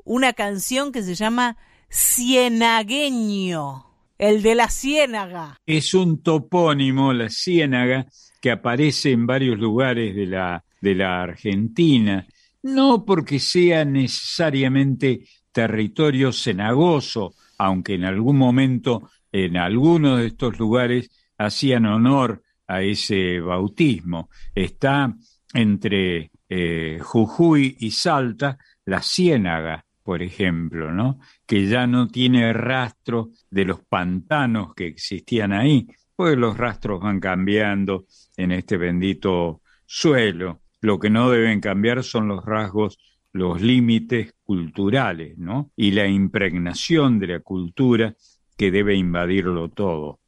una 0.05 0.33
canción 0.33 0.93
que 0.93 1.03
se 1.03 1.15
llama 1.15 1.57
Cienagueño, 1.91 3.87
el 4.19 4.43
de 4.43 4.55
la 4.55 4.69
ciénaga. 4.69 5.61
Es 5.67 5.95
un 5.95 6.23
topónimo, 6.23 7.13
la 7.13 7.29
ciénaga, 7.31 8.07
que 8.41 8.51
aparece 8.51 9.13
en 9.13 9.27
varios 9.27 9.59
lugares 9.59 10.15
de 10.15 10.27
la, 10.27 10.65
de 10.81 10.95
la 10.95 11.23
Argentina 11.23 12.27
no 12.65 13.05
porque 13.05 13.39
sea 13.39 13.85
necesariamente 13.85 15.25
territorio 15.53 16.33
cenagoso, 16.33 17.35
aunque 17.59 17.95
en 17.95 18.05
algún 18.05 18.39
momento 18.39 19.11
en 19.31 19.59
algunos 19.59 20.19
de 20.19 20.27
estos 20.29 20.59
lugares 20.59 21.11
hacían 21.37 21.85
honor 21.85 22.43
a 22.67 22.81
ese 22.83 23.39
bautismo. 23.41 24.31
Está 24.55 25.15
entre 25.55 26.31
eh, 26.49 26.99
Jujuy 27.01 27.77
y 27.81 27.93
Salta 27.93 28.59
la 28.85 29.01
ciénaga, 29.01 29.87
por 30.03 30.23
ejemplo, 30.23 30.93
¿no? 30.93 31.19
que 31.47 31.67
ya 31.67 31.87
no 31.87 32.09
tiene 32.09 32.53
rastro 32.53 33.31
de 33.51 33.65
los 33.65 33.81
pantanos 33.81 34.75
que 34.75 34.87
existían 34.87 35.53
ahí, 35.53 35.87
pues 36.15 36.37
los 36.37 36.59
rastros 36.59 37.01
van 37.01 37.21
cambiando 37.21 38.05
en 38.37 38.53
este 38.53 38.77
bendito 38.77 39.63
suelo. 39.87 40.61
Lo 40.81 40.99
que 40.99 41.09
no 41.09 41.31
deben 41.31 41.61
cambiar 41.61 42.05
son 42.05 42.29
los 42.29 42.45
rasgos, 42.45 42.99
los 43.33 43.63
límites 43.63 44.35
culturales, 44.45 45.39
¿no? 45.39 45.73
Y 45.77 45.93
la 45.93 46.07
impregnación 46.07 47.19
de 47.19 47.27
la 47.27 47.41
cultura 47.41 48.15
que 48.57 48.71
debe 48.71 48.95
invadirlo 48.95 49.71
todo. 49.71 50.21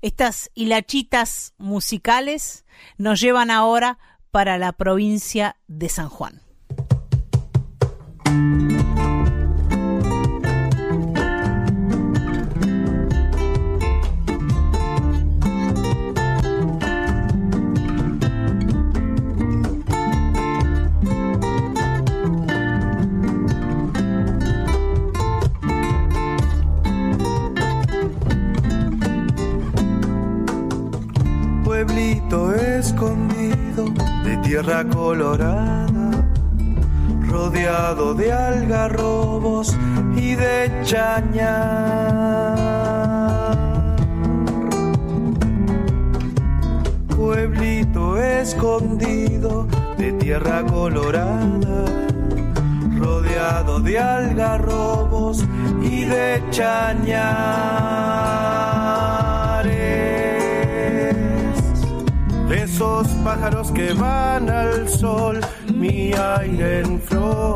Estas 0.00 0.50
hilachitas 0.54 1.54
musicales 1.58 2.64
nos 2.96 3.20
llevan 3.20 3.50
ahora 3.50 3.98
para 4.30 4.58
la 4.58 4.72
provincia 4.72 5.56
de 5.66 5.88
San 5.88 6.08
Juan. 6.08 6.40
Tierra 34.50 34.82
colorada, 34.84 36.10
rodeado 37.28 38.14
de 38.14 38.32
algarrobos 38.32 39.78
y 40.16 40.34
de 40.34 40.72
chañar. 40.82 42.56
Pueblito 47.16 48.20
escondido 48.20 49.68
de 49.96 50.14
tierra 50.14 50.66
colorada, 50.66 51.84
rodeado 52.98 53.78
de 53.78 54.00
algarrobos 54.00 55.44
y 55.80 56.06
de 56.06 56.42
chañares 56.50 57.70
de 62.50 62.64
esos 62.64 63.06
pájaros 63.24 63.70
que 63.70 63.92
van 63.92 64.50
al 64.50 64.88
sol, 64.88 65.38
mi 65.72 66.12
aire 66.12 66.80
en 66.80 67.00
flor. 67.00 67.54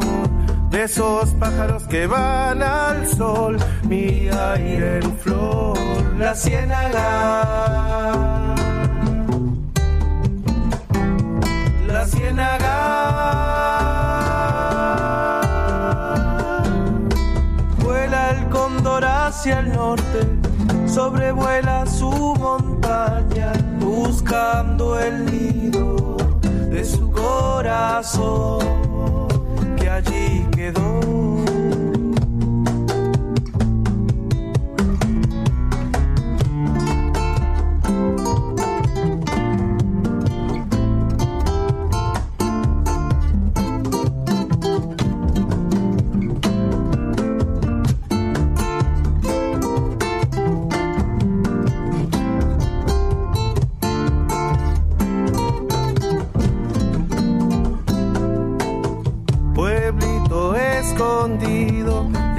De 0.71 0.85
esos 0.85 1.31
pájaros 1.31 1.83
que 1.89 2.07
van 2.07 2.63
al 2.63 3.05
sol, 3.09 3.57
mi 3.89 4.29
aire 4.29 5.01
en 5.01 5.19
flor, 5.19 5.77
la 6.17 6.35
ciénaga. 6.37 7.45
La 11.89 12.07
ciénaga. 12.07 12.77
Vuela 17.81 18.31
el 18.31 18.49
cóndor 18.49 19.05
hacia 19.05 19.59
el 19.59 19.73
norte 19.73 20.34
sobrevuela 20.95 21.85
su 21.87 22.09
montaña 22.39 23.53
buscando 23.81 24.97
el 25.01 25.27
nido 25.27 26.17
de 26.71 26.85
su 26.85 27.11
corazón 27.11 28.61
que 29.77 29.91
allí 29.91 30.47
quedó. 30.55 31.54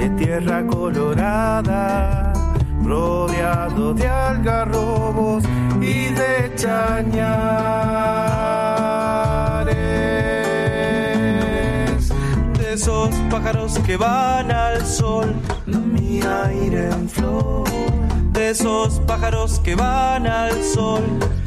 Tierra 0.10 0.66
colorada, 0.68 2.34
rodeado 2.84 3.94
de 3.94 4.08
algarrobos 4.08 5.44
y 5.82 6.10
de 6.10 6.52
chañares. 6.56 6.94
De 12.58 12.74
esos 12.74 13.10
pájaros 13.30 13.80
que 13.80 13.98
van 13.98 14.52
al 14.52 14.86
sol, 14.86 15.34
mi 15.66 16.22
aire 16.22 16.90
en 16.90 17.10
flor. 17.10 17.68
De 18.32 18.50
esos 18.52 19.00
pájaros 19.02 19.60
que 19.62 19.76
van 19.76 20.28
al 20.28 20.62
sol, 20.64 21.04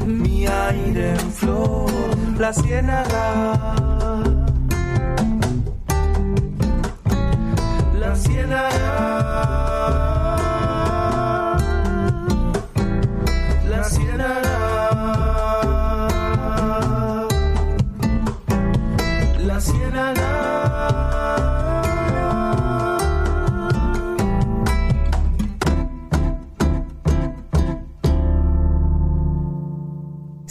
mi 0.07 0.47
aire 0.47 1.11
en 1.13 1.33
flor. 1.33 1.91
La 2.39 2.53
ciénaga 2.53 4.18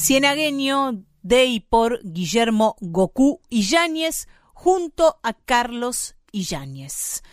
Cienagueño 0.07 1.03
de 1.21 1.45
y 1.45 1.59
por 1.59 1.99
Guillermo 2.01 2.77
Goku 2.79 3.41
Yáñez 3.49 4.29
junto 4.53 5.19
a 5.21 5.33
Carlos 5.33 6.16
Yáñez. 6.31 7.23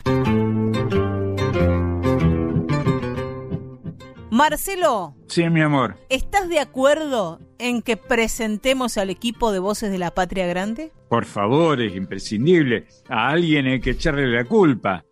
Marcelo. 4.30 5.14
Sí, 5.28 5.48
mi 5.48 5.60
amor. 5.60 5.96
¿Estás 6.08 6.48
de 6.48 6.58
acuerdo 6.58 7.40
en 7.58 7.82
que 7.82 7.96
presentemos 7.96 8.98
al 8.98 9.10
equipo 9.10 9.52
de 9.52 9.60
Voces 9.60 9.92
de 9.92 9.98
la 9.98 10.12
Patria 10.12 10.46
Grande? 10.46 10.90
Por 11.08 11.24
favor, 11.24 11.80
es 11.80 11.94
imprescindible. 11.94 12.88
A 13.08 13.28
alguien 13.28 13.66
hay 13.66 13.80
que 13.80 13.90
echarle 13.90 14.26
la 14.26 14.44
culpa. 14.44 15.04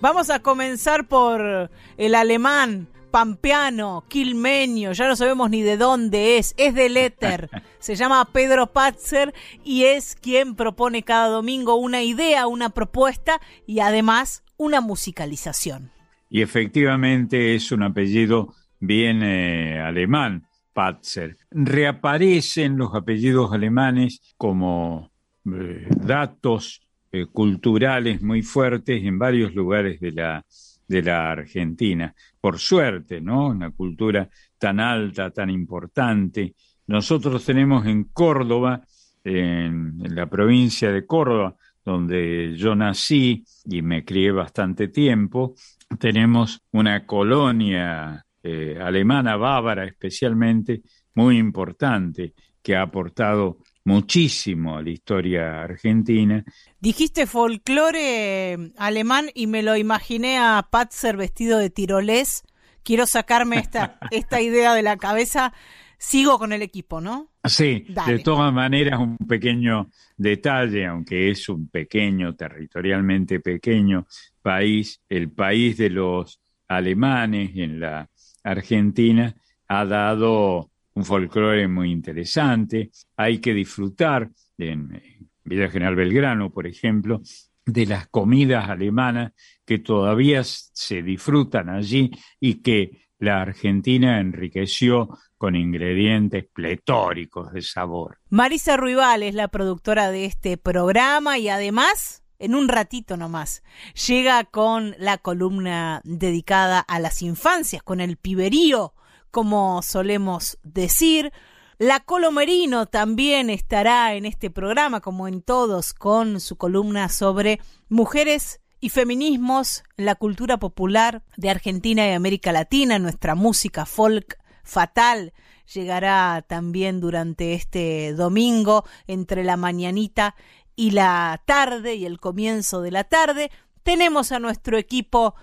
Vamos 0.00 0.28
a 0.28 0.40
comenzar 0.40 1.06
por 1.06 1.70
el 1.96 2.14
alemán 2.16 2.88
pampeano, 3.14 4.02
quilmeño, 4.08 4.90
ya 4.90 5.06
no 5.06 5.14
sabemos 5.14 5.48
ni 5.48 5.62
de 5.62 5.76
dónde 5.76 6.36
es, 6.36 6.52
es 6.56 6.74
del 6.74 6.96
éter, 6.96 7.48
se 7.78 7.94
llama 7.94 8.24
Pedro 8.32 8.72
Patzer 8.72 9.32
y 9.62 9.84
es 9.84 10.16
quien 10.16 10.56
propone 10.56 11.04
cada 11.04 11.28
domingo 11.28 11.76
una 11.76 12.02
idea, 12.02 12.48
una 12.48 12.70
propuesta 12.70 13.40
y 13.68 13.78
además 13.78 14.42
una 14.56 14.80
musicalización. 14.80 15.92
Y 16.28 16.42
efectivamente 16.42 17.54
es 17.54 17.70
un 17.70 17.84
apellido 17.84 18.52
bien 18.80 19.22
eh, 19.22 19.78
alemán, 19.78 20.48
Patzer. 20.72 21.36
Reaparecen 21.52 22.76
los 22.76 22.96
apellidos 22.96 23.52
alemanes 23.52 24.34
como 24.36 25.12
eh, 25.46 25.86
datos 25.88 26.82
eh, 27.12 27.26
culturales 27.26 28.22
muy 28.22 28.42
fuertes 28.42 29.04
en 29.04 29.20
varios 29.20 29.54
lugares 29.54 30.00
de 30.00 30.10
la 30.10 30.44
de 30.88 31.02
la 31.02 31.30
Argentina. 31.30 32.14
Por 32.44 32.58
suerte, 32.58 33.22
¿no? 33.22 33.46
Una 33.46 33.70
cultura 33.70 34.28
tan 34.58 34.78
alta, 34.78 35.30
tan 35.30 35.48
importante. 35.48 36.54
Nosotros 36.88 37.42
tenemos 37.42 37.86
en 37.86 38.04
Córdoba, 38.12 38.82
en, 39.24 39.94
la 40.14 40.26
provincia 40.26 40.92
de 40.92 41.06
Córdoba, 41.06 41.56
donde 41.82 42.54
yo 42.54 42.74
nací 42.74 43.42
y 43.64 43.80
me 43.80 44.04
crié 44.04 44.30
bastante 44.30 44.88
tiempo, 44.88 45.54
tenemos 45.98 46.60
una 46.72 47.06
colonia 47.06 48.22
eh, 48.42 48.78
alemana, 48.78 49.36
bávara 49.36 49.86
especialmente, 49.86 50.82
muy 51.14 51.38
importante, 51.38 52.34
que 52.62 52.76
ha 52.76 52.82
aportado 52.82 53.56
muchísimo 53.84 54.76
a 54.76 54.82
la 54.82 54.90
historia 54.90 55.62
argentina. 55.62 56.44
Dijiste 56.80 57.26
folclore 57.26 58.52
eh, 58.52 58.72
alemán 58.76 59.26
y 59.34 59.46
me 59.46 59.62
lo 59.62 59.76
imaginé 59.76 60.38
a 60.38 60.66
Patzer 60.70 61.16
vestido 61.16 61.58
de 61.58 61.70
tirolés. 61.70 62.42
Quiero 62.82 63.06
sacarme 63.06 63.58
esta, 63.58 63.98
esta 64.10 64.40
idea 64.40 64.74
de 64.74 64.82
la 64.82 64.96
cabeza. 64.96 65.52
Sigo 65.98 66.38
con 66.38 66.52
el 66.52 66.60
equipo, 66.60 67.00
¿no? 67.00 67.30
Sí, 67.44 67.86
de 68.06 68.18
todas 68.18 68.52
maneras 68.52 68.98
un 68.98 69.16
pequeño 69.16 69.90
detalle, 70.16 70.86
aunque 70.86 71.30
es 71.30 71.48
un 71.48 71.68
pequeño, 71.68 72.34
territorialmente 72.34 73.40
pequeño 73.40 74.06
país, 74.42 75.00
el 75.08 75.30
país 75.30 75.78
de 75.78 75.90
los 75.90 76.40
alemanes 76.68 77.52
en 77.54 77.80
la 77.80 78.10
Argentina 78.42 79.34
ha 79.68 79.84
dado 79.84 80.70
un 80.94 81.04
folclore 81.04 81.68
muy 81.68 81.90
interesante. 81.90 82.90
Hay 83.16 83.38
que 83.38 83.52
disfrutar 83.52 84.30
en 84.58 85.02
Villa 85.44 85.68
General 85.68 85.96
Belgrano, 85.96 86.50
por 86.50 86.66
ejemplo, 86.66 87.20
de 87.66 87.86
las 87.86 88.08
comidas 88.08 88.68
alemanas 88.68 89.32
que 89.64 89.78
todavía 89.78 90.42
se 90.44 91.02
disfrutan 91.02 91.68
allí 91.68 92.10
y 92.38 92.62
que 92.62 93.08
la 93.18 93.40
Argentina 93.40 94.20
enriqueció 94.20 95.08
con 95.38 95.56
ingredientes 95.56 96.46
pletóricos 96.52 97.52
de 97.52 97.62
sabor. 97.62 98.18
Marisa 98.28 98.76
Ruibal 98.76 99.22
es 99.22 99.34
la 99.34 99.48
productora 99.48 100.10
de 100.10 100.26
este 100.26 100.56
programa 100.56 101.38
y 101.38 101.48
además, 101.48 102.22
en 102.38 102.54
un 102.54 102.68
ratito 102.68 103.16
nomás, 103.16 103.62
llega 104.06 104.44
con 104.44 104.94
la 104.98 105.18
columna 105.18 106.00
dedicada 106.04 106.80
a 106.80 106.98
las 106.98 107.22
infancias, 107.22 107.82
con 107.82 108.00
el 108.00 108.16
piberío 108.16 108.94
como 109.34 109.82
solemos 109.82 110.58
decir. 110.62 111.32
La 111.78 111.98
Colomerino 111.98 112.86
también 112.86 113.50
estará 113.50 114.14
en 114.14 114.26
este 114.26 114.48
programa, 114.48 115.00
como 115.00 115.26
en 115.26 115.42
todos, 115.42 115.92
con 115.92 116.38
su 116.38 116.56
columna 116.56 117.08
sobre 117.08 117.60
mujeres 117.88 118.60
y 118.78 118.90
feminismos, 118.90 119.82
la 119.96 120.14
cultura 120.14 120.58
popular 120.58 121.24
de 121.36 121.50
Argentina 121.50 122.06
y 122.06 122.12
América 122.12 122.52
Latina, 122.52 123.00
nuestra 123.00 123.34
música 123.34 123.86
folk 123.86 124.38
fatal 124.62 125.32
llegará 125.72 126.44
también 126.46 127.00
durante 127.00 127.54
este 127.54 128.12
domingo 128.12 128.84
entre 129.08 129.42
la 129.42 129.56
mañanita 129.56 130.36
y 130.76 130.92
la 130.92 131.42
tarde 131.44 131.96
y 131.96 132.06
el 132.06 132.20
comienzo 132.20 132.82
de 132.82 132.92
la 132.92 133.02
tarde. 133.02 133.50
Tenemos 133.82 134.30
a 134.30 134.38
nuestro 134.38 134.78
equipo 134.78 135.34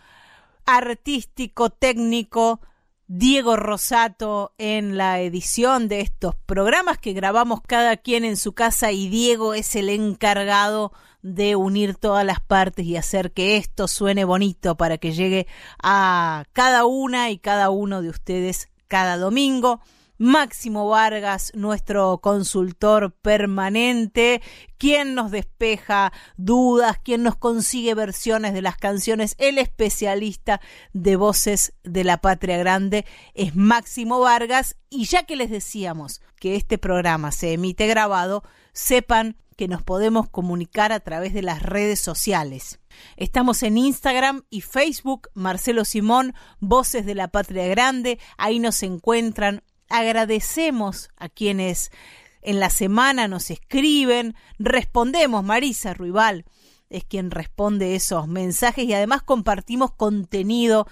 artístico, 0.65 1.71
técnico, 1.71 2.61
Diego 3.13 3.57
Rosato 3.57 4.53
en 4.57 4.95
la 4.95 5.19
edición 5.19 5.89
de 5.89 5.99
estos 5.99 6.33
programas 6.45 6.97
que 6.97 7.11
grabamos 7.11 7.59
cada 7.59 7.97
quien 7.97 8.23
en 8.23 8.37
su 8.37 8.53
casa 8.53 8.93
y 8.93 9.09
Diego 9.09 9.53
es 9.53 9.75
el 9.75 9.89
encargado 9.89 10.93
de 11.21 11.57
unir 11.57 11.97
todas 11.97 12.25
las 12.25 12.39
partes 12.39 12.85
y 12.85 12.95
hacer 12.95 13.33
que 13.33 13.57
esto 13.57 13.89
suene 13.89 14.23
bonito 14.23 14.77
para 14.77 14.97
que 14.97 15.11
llegue 15.11 15.45
a 15.83 16.45
cada 16.53 16.85
una 16.85 17.31
y 17.31 17.37
cada 17.37 17.69
uno 17.69 18.01
de 18.01 18.07
ustedes 18.07 18.69
cada 18.87 19.17
domingo. 19.17 19.81
Máximo 20.21 20.87
Vargas, 20.87 21.51
nuestro 21.55 22.19
consultor 22.19 23.11
permanente, 23.23 24.43
quien 24.77 25.15
nos 25.15 25.31
despeja 25.31 26.13
dudas, 26.37 26.99
quien 26.99 27.23
nos 27.23 27.35
consigue 27.35 27.95
versiones 27.95 28.53
de 28.53 28.61
las 28.61 28.77
canciones, 28.77 29.33
el 29.39 29.57
especialista 29.57 30.61
de 30.93 31.15
voces 31.15 31.73
de 31.83 32.03
la 32.03 32.17
patria 32.17 32.59
grande 32.59 33.03
es 33.33 33.55
Máximo 33.55 34.19
Vargas. 34.19 34.75
Y 34.91 35.05
ya 35.05 35.23
que 35.23 35.35
les 35.35 35.49
decíamos 35.49 36.21
que 36.39 36.55
este 36.55 36.77
programa 36.77 37.31
se 37.31 37.53
emite 37.53 37.87
grabado, 37.87 38.43
sepan 38.73 39.37
que 39.57 39.67
nos 39.67 39.81
podemos 39.81 40.29
comunicar 40.29 40.91
a 40.91 40.99
través 40.99 41.33
de 41.33 41.41
las 41.41 41.63
redes 41.63 41.99
sociales. 41.99 42.79
Estamos 43.17 43.63
en 43.63 43.75
Instagram 43.75 44.43
y 44.51 44.61
Facebook, 44.61 45.29
Marcelo 45.33 45.83
Simón, 45.83 46.35
Voces 46.59 47.07
de 47.07 47.15
la 47.15 47.29
Patria 47.29 47.65
Grande, 47.65 48.19
ahí 48.37 48.59
nos 48.59 48.83
encuentran. 48.83 49.63
Agradecemos 49.91 51.09
a 51.17 51.29
quienes 51.29 51.91
en 52.41 52.59
la 52.59 52.69
semana 52.69 53.27
nos 53.27 53.51
escriben, 53.51 54.35
respondemos, 54.57 55.43
Marisa 55.43 55.93
Ruibal 55.93 56.45
es 56.89 57.05
quien 57.05 57.31
responde 57.31 57.95
esos 57.95 58.27
mensajes 58.27 58.85
y 58.85 58.93
además 58.93 59.21
compartimos 59.23 59.91
contenido 59.91 60.87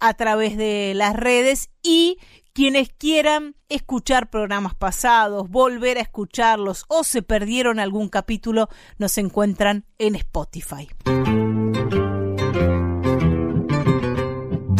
a 0.00 0.14
través 0.14 0.56
de 0.56 0.92
las 0.94 1.14
redes 1.14 1.70
y 1.82 2.18
quienes 2.52 2.90
quieran 2.90 3.56
escuchar 3.68 4.30
programas 4.30 4.74
pasados, 4.74 5.48
volver 5.48 5.98
a 5.98 6.02
escucharlos 6.02 6.84
o 6.88 7.04
se 7.04 7.22
perdieron 7.22 7.78
algún 7.78 8.08
capítulo, 8.08 8.68
nos 8.98 9.16
encuentran 9.18 9.86
en 9.98 10.16
Spotify. 10.16 10.88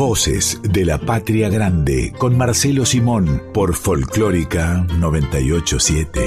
Voces 0.05 0.59
de 0.64 0.84
la 0.84 0.98
Patria 0.98 1.48
Grande 1.48 2.12
con 2.18 2.36
Marcelo 2.36 2.84
Simón 2.84 3.40
por 3.55 3.76
Folclórica 3.76 4.84
987. 4.98 6.20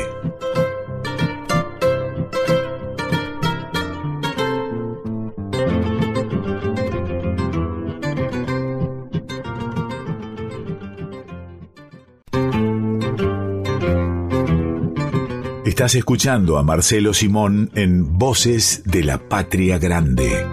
Estás 15.66 15.96
escuchando 15.96 16.58
a 16.58 16.64
Marcelo 16.64 17.14
Simón 17.14 17.72
en 17.76 18.18
Voces 18.18 18.84
de 18.86 19.04
la 19.04 19.18
Patria 19.18 19.78
Grande. 19.80 20.46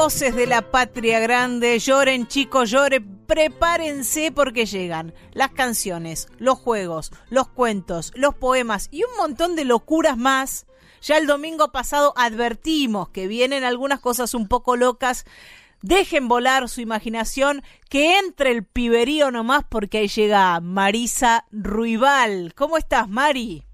Voces 0.00 0.36
de 0.36 0.46
la 0.46 0.62
Patria 0.62 1.18
Grande, 1.18 1.76
lloren 1.80 2.28
chicos, 2.28 2.70
lloren, 2.70 3.26
prepárense 3.26 4.30
porque 4.30 4.64
llegan 4.64 5.12
las 5.32 5.50
canciones, 5.50 6.28
los 6.38 6.56
juegos, 6.56 7.10
los 7.30 7.48
cuentos, 7.48 8.12
los 8.14 8.36
poemas 8.36 8.86
y 8.92 9.02
un 9.02 9.10
montón 9.16 9.56
de 9.56 9.64
locuras 9.64 10.16
más. 10.16 10.66
Ya 11.02 11.18
el 11.18 11.26
domingo 11.26 11.72
pasado 11.72 12.14
advertimos 12.16 13.08
que 13.08 13.26
vienen 13.26 13.64
algunas 13.64 13.98
cosas 13.98 14.34
un 14.34 14.46
poco 14.46 14.76
locas 14.76 15.24
Dejen 15.82 16.28
volar 16.28 16.68
su 16.68 16.80
imaginación, 16.80 17.62
que 17.88 18.18
entre 18.18 18.52
el 18.52 18.64
piberío 18.64 19.32
nomás 19.32 19.64
porque 19.68 19.98
ahí 19.98 20.08
llega 20.08 20.60
Marisa 20.60 21.44
Ruibal. 21.50 22.54
¿Cómo 22.54 22.78
estás, 22.78 23.08
Mari? 23.08 23.67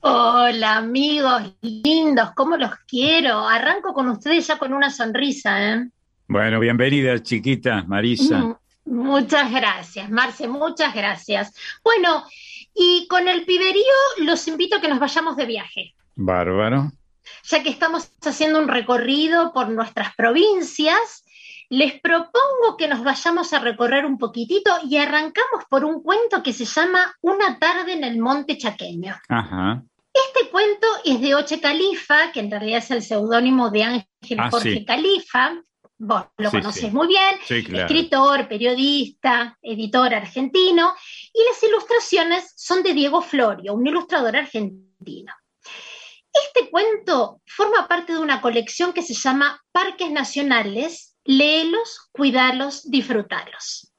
Hola 0.00 0.76
amigos 0.76 1.54
lindos, 1.60 2.32
¿cómo 2.34 2.56
los 2.56 2.70
quiero? 2.86 3.46
Arranco 3.48 3.92
con 3.92 4.08
ustedes 4.08 4.46
ya 4.46 4.58
con 4.58 4.72
una 4.72 4.90
sonrisa, 4.90 5.74
¿eh? 5.74 5.88
Bueno, 6.28 6.60
bienvenida 6.60 7.22
chiquita, 7.22 7.84
Marisa. 7.86 8.38
Mm, 8.38 8.56
muchas 8.84 9.50
gracias, 9.50 10.10
Marce, 10.10 10.46
muchas 10.46 10.94
gracias. 10.94 11.54
Bueno, 11.82 12.24
y 12.74 13.06
con 13.08 13.26
el 13.28 13.44
piberío 13.44 13.82
los 14.18 14.46
invito 14.46 14.76
a 14.76 14.80
que 14.80 14.88
nos 14.88 15.00
vayamos 15.00 15.36
de 15.36 15.46
viaje. 15.46 15.94
Bárbaro. 16.14 16.92
Ya 17.44 17.62
que 17.62 17.70
estamos 17.70 18.10
haciendo 18.22 18.60
un 18.60 18.68
recorrido 18.68 19.52
por 19.52 19.68
nuestras 19.68 20.14
provincias, 20.14 21.24
les 21.70 22.00
propongo 22.00 22.76
que 22.78 22.88
nos 22.88 23.02
vayamos 23.02 23.52
a 23.52 23.58
recorrer 23.58 24.06
un 24.06 24.18
poquitito 24.18 24.70
y 24.88 24.96
arrancamos 24.96 25.64
por 25.68 25.84
un 25.84 26.02
cuento 26.02 26.42
que 26.42 26.52
se 26.52 26.64
llama 26.64 27.14
Una 27.20 27.58
tarde 27.58 27.92
en 27.92 28.04
el 28.04 28.18
Monte 28.18 28.56
Chaqueño. 28.56 29.16
Este 29.28 30.50
cuento 30.50 30.86
es 31.04 31.20
de 31.20 31.34
Oche 31.34 31.60
Califa, 31.60 32.32
que 32.32 32.40
en 32.40 32.50
realidad 32.50 32.78
es 32.78 32.90
el 32.90 33.02
seudónimo 33.02 33.70
de 33.70 33.82
Ángel 33.84 34.40
ah, 34.40 34.50
Jorge 34.50 34.84
Califa. 34.84 35.62
Vos 36.00 36.24
lo 36.36 36.50
conoces 36.50 36.92
muy 36.92 37.08
bien, 37.08 37.38
escritor, 37.48 38.48
periodista, 38.48 39.58
editor 39.60 40.14
argentino, 40.14 40.94
y 41.34 41.40
las 41.44 41.62
ilustraciones 41.62 42.52
son 42.56 42.84
de 42.84 42.94
Diego 42.94 43.20
Florio, 43.20 43.74
un 43.74 43.86
ilustrador 43.86 44.36
argentino. 44.36 45.34
Este 46.32 46.70
cuento 46.70 47.40
forma 47.46 47.88
parte 47.88 48.12
de 48.12 48.20
una 48.20 48.40
colección 48.40 48.92
que 48.92 49.02
se 49.02 49.14
llama 49.14 49.60
Parques 49.72 50.10
Nacionales 50.10 51.07
léelos, 51.28 52.08
cuidalos, 52.10 52.90
disfrutarlos. 52.90 53.92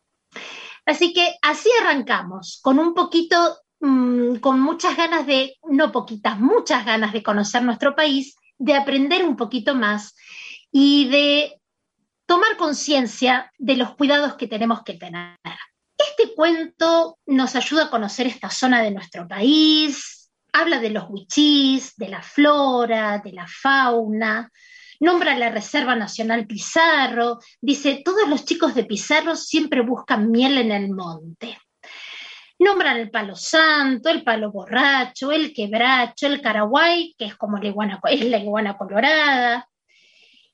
Así 0.86 1.14
que 1.14 1.36
así 1.44 1.70
arrancamos, 1.80 2.60
con 2.64 2.80
un 2.80 2.96
poquito, 2.96 3.60
mm, 3.80 4.38
con 4.38 4.60
muchas 4.60 4.98
ganas 4.98 5.28
de, 5.28 5.56
no 5.70 5.92
poquitas, 5.92 6.40
muchas 6.40 6.86
ganas 6.86 7.14
de 7.14 7.22
conocer 7.22 7.62
nuestro 7.62 7.96
país, 7.96 8.36
de 8.58 8.74
aprender 8.74 9.24
un 9.24 9.38
poquito 9.38 9.76
más 9.76 10.16
y 10.72 11.08
de 11.10 11.62
tomar 12.26 12.58
conciencia 12.58 13.52
de 13.60 13.78
los 13.78 13.96
cuidados 13.96 14.34
que 14.34 14.48
tenemos 14.48 14.82
que 14.84 14.96
tener. 14.96 15.38
Este 15.98 16.34
cuento 16.34 17.20
nos 17.28 17.56
ayuda 17.56 17.86
a 17.86 17.90
conocer 17.92 18.26
esta 18.26 18.50
zona 18.50 18.82
de 18.82 18.90
nuestro 18.90 19.28
país, 19.28 20.32
habla 20.52 20.80
de 20.80 20.90
los 20.90 21.06
huichís, 21.08 21.96
de 21.96 22.10
la 22.10 22.24
flora, 22.24 23.22
de 23.24 23.34
la 23.34 23.46
fauna, 23.48 24.52
nombra 25.00 25.38
la 25.38 25.50
Reserva 25.50 25.96
Nacional 25.96 26.46
Pizarro, 26.46 27.40
dice, 27.62 28.02
todos 28.04 28.28
los 28.28 28.46
chicos 28.46 28.76
de 28.76 28.86
Pizarro 28.86 29.36
siempre 29.36 29.82
buscan 29.82 30.30
miel 30.30 30.58
en 30.58 30.72
el 30.72 30.92
monte. 30.92 31.58
Nombran 32.60 32.98
el 32.98 33.10
palo 33.10 33.36
santo, 33.36 34.10
el 34.10 34.24
palo 34.24 34.52
borracho, 34.52 35.32
el 35.32 35.54
quebracho, 35.54 36.28
el 36.28 36.42
caraguay, 36.42 37.16
que 37.18 37.26
es 37.26 37.36
como 37.38 37.58
la 37.58 37.68
iguana, 37.68 38.00
es 38.10 38.26
la 38.26 38.38
iguana 38.38 38.78
colorada. 38.78 39.68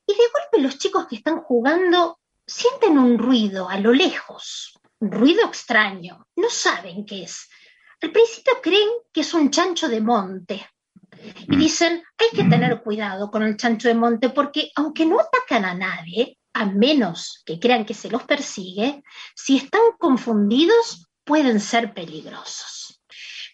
Y 0.06 0.14
de 0.14 0.20
golpe 0.20 0.62
los 0.62 0.78
chicos 0.78 1.08
que 1.08 1.16
están 1.16 1.42
jugando 1.42 2.20
sienten 2.46 3.00
un 3.00 3.18
ruido 3.18 3.68
a 3.68 3.80
lo 3.80 3.92
lejos, 3.92 4.80
un 5.00 5.12
ruido 5.12 5.48
extraño, 5.48 6.28
no 6.36 6.50
saben 6.50 7.06
qué 7.06 7.24
es. 7.24 7.50
Al 8.02 8.12
principio 8.12 8.54
creen 8.62 8.90
que 9.12 9.22
es 9.22 9.34
un 9.34 9.50
chancho 9.50 9.90
de 9.90 10.02
monte, 10.02 10.70
y 11.48 11.56
mm. 11.56 11.60
dicen, 11.60 12.04
hay 12.18 12.38
que 12.38 12.44
tener 12.44 12.82
cuidado 12.82 13.30
con 13.32 13.44
el 13.44 13.58
chancho 13.58 13.88
de 13.88 13.96
monte 13.96 14.30
porque 14.30 14.72
aunque 14.76 15.06
no 15.06 15.20
atacan 15.20 15.66
a 15.66 15.74
nadie, 15.74 16.38
a 16.54 16.66
menos 16.66 17.44
que 17.46 17.60
crean 17.60 17.86
que 17.86 17.94
se 17.94 18.10
los 18.10 18.24
persigue, 18.24 19.04
si 19.36 19.58
están 19.58 19.82
confundidos 20.00 21.08
pueden 21.24 21.60
ser 21.60 21.94
peligrosos. 21.94 23.02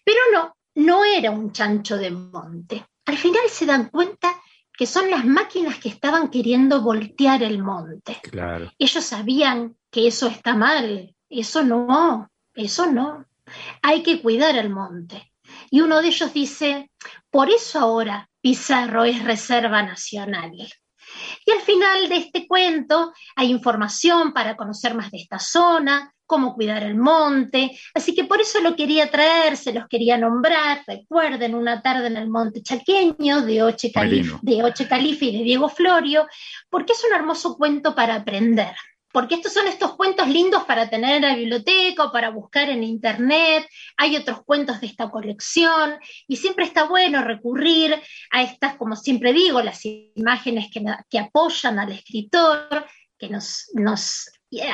Pero 0.04 0.20
no, 0.32 0.56
no 0.74 1.04
era 1.04 1.30
un 1.30 1.52
chancho 1.52 1.96
de 1.96 2.10
monte. 2.10 2.86
Al 3.06 3.16
final 3.16 3.42
se 3.48 3.66
dan 3.66 3.88
cuenta 3.88 4.34
que 4.76 4.86
son 4.86 5.10
las 5.10 5.24
máquinas 5.24 5.78
que 5.78 5.88
estaban 5.88 6.28
queriendo 6.28 6.80
voltear 6.80 7.42
el 7.42 7.62
monte. 7.62 8.20
Claro. 8.22 8.70
Ellos 8.78 9.04
sabían 9.04 9.76
que 9.90 10.06
eso 10.06 10.28
está 10.28 10.54
mal, 10.54 11.14
eso 11.28 11.62
no, 11.62 12.30
eso 12.54 12.86
no. 12.86 13.26
Hay 13.82 14.02
que 14.02 14.22
cuidar 14.22 14.56
el 14.56 14.70
monte. 14.70 15.31
Y 15.72 15.80
uno 15.80 16.02
de 16.02 16.08
ellos 16.08 16.34
dice, 16.34 16.90
por 17.30 17.48
eso 17.48 17.78
ahora 17.78 18.28
Pizarro 18.42 19.04
es 19.04 19.24
Reserva 19.24 19.82
Nacional. 19.82 20.52
Y 21.46 21.50
al 21.50 21.60
final 21.62 22.10
de 22.10 22.16
este 22.16 22.46
cuento 22.46 23.14
hay 23.36 23.50
información 23.50 24.34
para 24.34 24.54
conocer 24.54 24.94
más 24.94 25.10
de 25.10 25.16
esta 25.16 25.38
zona, 25.38 26.12
cómo 26.26 26.54
cuidar 26.54 26.82
el 26.82 26.94
monte, 26.94 27.70
así 27.94 28.14
que 28.14 28.24
por 28.24 28.42
eso 28.42 28.60
lo 28.60 28.76
quería 28.76 29.10
traer, 29.10 29.56
se 29.56 29.72
los 29.72 29.88
quería 29.88 30.18
nombrar, 30.18 30.82
recuerden, 30.86 31.54
una 31.54 31.80
tarde 31.80 32.08
en 32.08 32.18
el 32.18 32.28
monte 32.28 32.62
chaqueño 32.62 33.40
de 33.40 33.62
Oche, 33.62 33.90
de 34.42 34.62
Oche 34.62 34.86
Califa 34.86 35.24
y 35.24 35.38
de 35.38 35.44
Diego 35.44 35.70
Florio, 35.70 36.26
porque 36.68 36.92
es 36.92 37.02
un 37.02 37.14
hermoso 37.14 37.56
cuento 37.56 37.94
para 37.94 38.16
aprender 38.16 38.74
porque 39.12 39.36
estos 39.36 39.52
son 39.52 39.68
estos 39.68 39.94
cuentos 39.94 40.28
lindos 40.28 40.64
para 40.64 40.88
tener 40.88 41.16
en 41.16 41.22
la 41.22 41.36
biblioteca 41.36 42.04
o 42.04 42.12
para 42.12 42.30
buscar 42.30 42.70
en 42.70 42.82
internet, 42.82 43.68
hay 43.96 44.16
otros 44.16 44.42
cuentos 44.44 44.80
de 44.80 44.86
esta 44.86 45.10
colección 45.10 45.94
y 46.26 46.36
siempre 46.36 46.64
está 46.64 46.84
bueno 46.84 47.22
recurrir 47.22 47.94
a 48.30 48.42
estas, 48.42 48.76
como 48.76 48.96
siempre 48.96 49.32
digo, 49.32 49.62
las 49.62 49.84
imágenes 49.84 50.70
que, 50.72 51.18
apoyan 51.18 51.78
al 51.78 51.92
escritor, 51.92 52.86
que 53.18 53.28
nos, 53.28 53.70
nos 53.74 54.30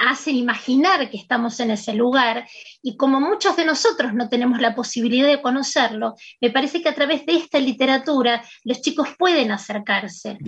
hacen 0.09 0.37
imaginar 0.37 1.09
que 1.11 1.17
estamos 1.17 1.61
en 1.61 1.71
ese 1.71 1.95
lugar. 1.95 2.49
Y 2.83 2.97
como 2.97 3.21
muchos 3.21 3.57
de 3.57 3.65
nosotros 3.65 4.15
no 4.15 4.29
tenemos 4.29 4.61
la 4.61 4.75
posibilidad 4.75 5.29
de 5.29 5.43
conocerlo, 5.43 6.15
me 6.41 6.51
parece 6.51 6.83
que 6.83 6.89
a 6.89 6.95
través 6.95 7.25
de 7.27 7.35
esta 7.35 7.59
literatura 7.59 8.43
los 8.65 8.81
chicos 8.81 9.09
pueden 9.19 9.53
acercarse, 9.53 10.39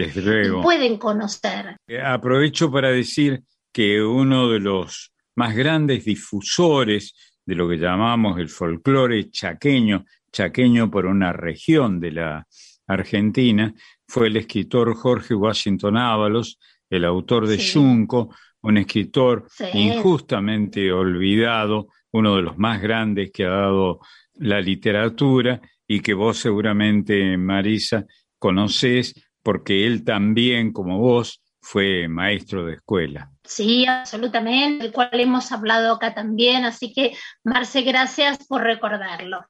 pueden 0.62 0.99
conocer. 0.99 1.76
Eh, 1.86 2.01
aprovecho 2.01 2.70
para 2.70 2.91
decir 2.91 3.43
que 3.73 4.03
uno 4.03 4.49
de 4.49 4.61
los 4.61 5.12
más 5.37 5.55
grandes 5.55 6.05
difusores 6.05 7.14
de 7.45 7.55
lo 7.55 7.68
que 7.68 7.77
llamamos 7.77 8.39
el 8.39 8.49
folclore 8.49 9.31
chaqueño, 9.31 10.05
chaqueño 10.33 10.91
por 10.91 11.07
una 11.07 11.33
región 11.33 12.01
de 12.01 12.12
la 12.12 12.47
Argentina, 12.87 13.73
fue 14.07 14.27
el 14.27 14.37
escritor 14.37 14.95
Jorge 14.95 15.35
Washington 15.35 15.97
Ábalos, 15.97 16.59
el 16.89 17.05
autor 17.05 17.47
de 17.47 17.64
Junco, 17.73 18.35
un 18.62 18.77
escritor 18.77 19.47
injustamente 19.73 20.93
olvidado 20.93 21.89
uno 22.12 22.37
de 22.37 22.43
los 22.43 22.59
más 22.59 22.83
grandes 22.83 23.31
que 23.33 23.45
ha 23.45 23.51
dado 23.51 24.01
la 24.35 24.61
literatura 24.61 25.61
y 25.87 26.01
que 26.01 26.14
vos 26.14 26.39
seguramente, 26.39 27.37
Marisa, 27.37 28.05
conocés 28.39 29.14
porque 29.43 29.87
él 29.87 30.05
también, 30.05 30.73
como 30.73 30.99
vos, 30.99 31.43
fue 31.61 32.09
maestro 32.09 32.65
de 32.65 32.75
escuela. 32.75 33.31
Sí, 33.45 33.87
absolutamente, 33.87 34.85
del 34.85 34.93
cual 34.93 35.11
hemos 35.13 35.53
hablado 35.53 35.95
acá 35.95 36.15
también, 36.15 36.65
así 36.65 36.93
que 36.93 37.17
Marce, 37.45 37.83
gracias 37.83 38.47
por 38.47 38.63
recordarlo. 38.63 39.45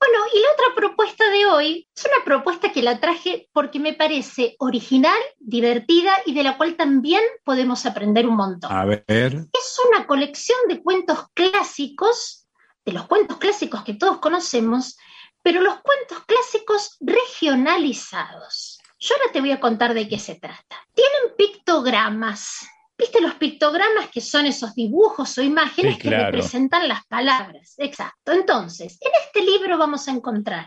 Bueno, 0.00 0.18
y 0.32 0.38
la 0.40 0.52
otra 0.52 0.74
propuesta 0.76 1.28
de 1.30 1.46
hoy 1.46 1.88
es 1.94 2.04
una 2.04 2.24
propuesta 2.24 2.70
que 2.70 2.82
la 2.82 3.00
traje 3.00 3.48
porque 3.52 3.80
me 3.80 3.94
parece 3.94 4.54
original, 4.58 5.18
divertida 5.38 6.12
y 6.24 6.34
de 6.34 6.44
la 6.44 6.56
cual 6.56 6.76
también 6.76 7.22
podemos 7.44 7.84
aprender 7.84 8.26
un 8.26 8.36
montón. 8.36 8.70
A 8.70 8.84
ver. 8.84 9.04
Es 9.08 9.80
una 9.88 10.06
colección 10.06 10.58
de 10.68 10.82
cuentos 10.82 11.26
clásicos, 11.34 12.46
de 12.84 12.92
los 12.92 13.06
cuentos 13.06 13.38
clásicos 13.38 13.82
que 13.82 13.94
todos 13.94 14.18
conocemos, 14.18 14.96
pero 15.42 15.62
los 15.62 15.80
cuentos 15.80 16.24
clásicos 16.26 16.96
regionalizados. 17.00 18.77
Yo 18.98 19.14
ahora 19.14 19.32
te 19.32 19.40
voy 19.40 19.52
a 19.52 19.60
contar 19.60 19.94
de 19.94 20.08
qué 20.08 20.18
se 20.18 20.34
trata. 20.36 20.76
Tienen 20.94 21.36
pictogramas. 21.36 22.66
¿Viste 22.96 23.20
los 23.20 23.34
pictogramas 23.34 24.08
que 24.12 24.20
son 24.20 24.46
esos 24.46 24.74
dibujos 24.74 25.38
o 25.38 25.42
imágenes 25.42 25.94
Sí, 25.94 26.00
que 26.00 26.10
representan 26.10 26.88
las 26.88 27.06
palabras? 27.06 27.74
Exacto. 27.78 28.32
Entonces, 28.32 28.98
en 29.00 29.12
este 29.24 29.42
libro 29.42 29.78
vamos 29.78 30.08
a 30.08 30.10
encontrar 30.10 30.66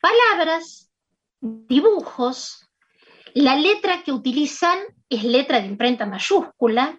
palabras, 0.00 0.90
dibujos, 1.40 2.68
la 3.34 3.56
letra 3.56 4.02
que 4.02 4.12
utilizan 4.12 4.78
es 5.08 5.22
letra 5.22 5.60
de 5.60 5.68
imprenta 5.68 6.04
mayúscula, 6.04 6.98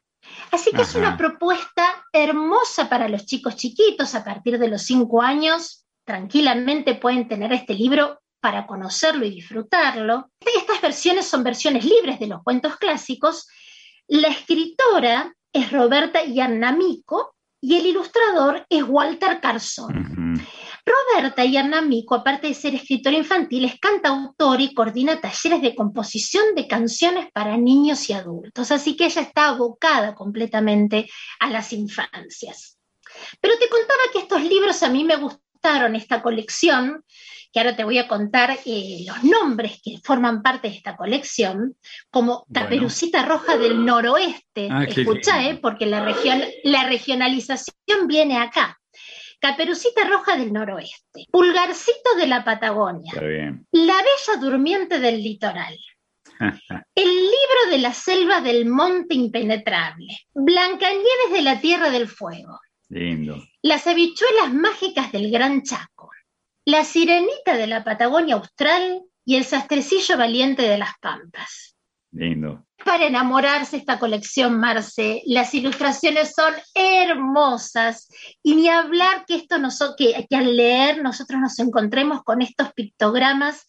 así 0.52 0.72
que 0.72 0.84
es 0.84 0.96
una 0.96 1.18
propuesta 1.18 2.06
hermosa 2.12 2.90
para 2.90 3.10
los 3.10 3.26
chicos 3.26 3.58
chiquitos 3.58 4.16
a 4.16 4.24
partir 4.24 4.58
de 4.58 4.70
los 4.70 4.84
cinco 4.84 5.22
años. 5.22 5.86
Tranquilamente 6.06 6.96
pueden 6.96 7.28
tener 7.28 7.52
este 7.54 7.74
libro 7.74 8.20
para 8.44 8.68
conocerlo 8.68 9.26
y 9.26 9.30
disfrutarlo. 9.30 10.30
Estas 10.42 10.82
versiones 10.82 11.26
son 11.26 11.46
versiones 11.46 11.86
libres 11.86 12.20
de 12.20 12.28
los 12.28 12.44
cuentos 12.44 12.76
clásicos. 12.76 13.48
La 14.06 14.28
escritora 14.28 15.34
es 15.54 15.72
Roberta 15.72 16.22
Iannamico 16.22 17.38
y 17.62 17.78
el 17.78 17.86
ilustrador 17.86 18.66
es 18.70 18.84
Walter 18.86 19.40
Carson. 19.40 20.36
Roberta 20.86 21.46
Iannamico, 21.46 22.16
aparte 22.16 22.48
de 22.48 22.54
ser 22.54 22.76
escritora 22.76 23.16
infantil, 23.16 23.64
es 23.64 23.80
cantautora 23.80 24.62
y 24.62 24.74
coordina 24.74 25.22
talleres 25.22 25.62
de 25.62 25.74
composición 25.74 26.54
de 26.54 26.68
canciones 26.68 27.32
para 27.32 27.56
niños 27.56 28.10
y 28.10 28.14
adultos, 28.14 28.72
así 28.72 28.98
que 28.98 29.06
ella 29.06 29.22
está 29.22 29.48
abocada 29.48 30.16
completamente 30.16 31.10
a 31.40 31.50
las 31.50 31.72
infancias. 31.72 32.78
Pero 33.40 33.58
te 33.58 33.70
contaba 33.70 34.02
que 34.12 34.20
estos 34.20 34.44
libros 34.44 34.84
a 34.84 34.90
mí 34.90 35.06
me 35.06 35.16
gustaron, 35.16 35.96
esta 35.96 36.22
colección, 36.22 37.06
que 37.54 37.60
ahora 37.60 37.76
te 37.76 37.84
voy 37.84 38.00
a 38.00 38.08
contar 38.08 38.58
eh, 38.66 39.06
los 39.06 39.24
nombres 39.24 39.80
que 39.84 40.00
forman 40.04 40.42
parte 40.42 40.70
de 40.70 40.76
esta 40.76 40.98
colección, 40.98 41.78
como 42.10 42.46
Bueno. 42.48 42.66
Caperucita 42.66 43.24
Roja 43.26 43.58
del 43.58 43.86
Noroeste. 43.86 44.70
Ah, 44.72 44.86
Escucha, 44.86 45.48
eh, 45.48 45.60
porque 45.62 45.86
la, 45.86 46.04
región, 46.04 46.42
la 46.64 46.88
regionalización 46.88 48.08
viene 48.08 48.38
acá. 48.38 48.80
Caperucita 49.40 50.08
Roja 50.08 50.36
del 50.36 50.52
Noroeste, 50.52 51.28
Pulgarcito 51.30 52.16
de 52.18 52.28
la 52.28 52.44
Patagonia. 52.44 53.12
La 53.14 53.98
Bella 53.98 54.40
Durmiente 54.42 55.00
del 55.00 55.22
Litoral, 55.22 55.78
El 56.96 57.10
Libro 57.10 57.70
de 57.70 57.78
la 57.78 57.94
Selva 57.94 58.42
del 58.42 58.66
Monte 58.66 59.14
Impenetrable, 59.14 60.08
Blancanieves 60.34 61.32
de 61.32 61.42
la 61.42 61.60
Tierra 61.60 61.90
del 61.90 62.08
Fuego, 62.08 62.60
Lindo. 62.90 63.44
Las 63.62 63.86
Habichuelas 63.86 64.54
Mágicas 64.54 65.12
del 65.12 65.30
Gran 65.30 65.62
Chaco, 65.64 66.10
La 66.66 66.86
Sirenita 66.86 67.58
de 67.58 67.68
la 67.68 67.84
Patagonia 67.84 68.36
Austral 68.36 69.04
y 69.26 69.36
El 69.36 69.44
Sastrecillo 69.44 70.18
Valiente 70.18 70.62
de 70.62 70.78
las 70.78 70.92
Pampas. 71.02 71.76
Lindo. 72.12 72.66
Para 72.86 73.06
enamorarse 73.06 73.78
esta 73.78 74.00
colección, 74.00 74.60
Marce, 74.60 75.24
las 75.26 75.54
ilustraciones 75.54 76.34
son 76.36 76.54
hermosas 76.76 78.08
y 78.42 78.56
ni 78.56 78.70
hablar 78.70 79.26
que 79.26 79.36
esto 79.36 79.58
nos, 79.58 79.80
que, 79.98 80.26
que 80.30 80.36
al 80.36 80.56
leer 80.56 81.02
nosotros 81.02 81.42
nos 81.42 81.58
encontremos 81.60 82.24
con 82.24 82.42
estos 82.42 82.72
pictogramas 82.74 83.66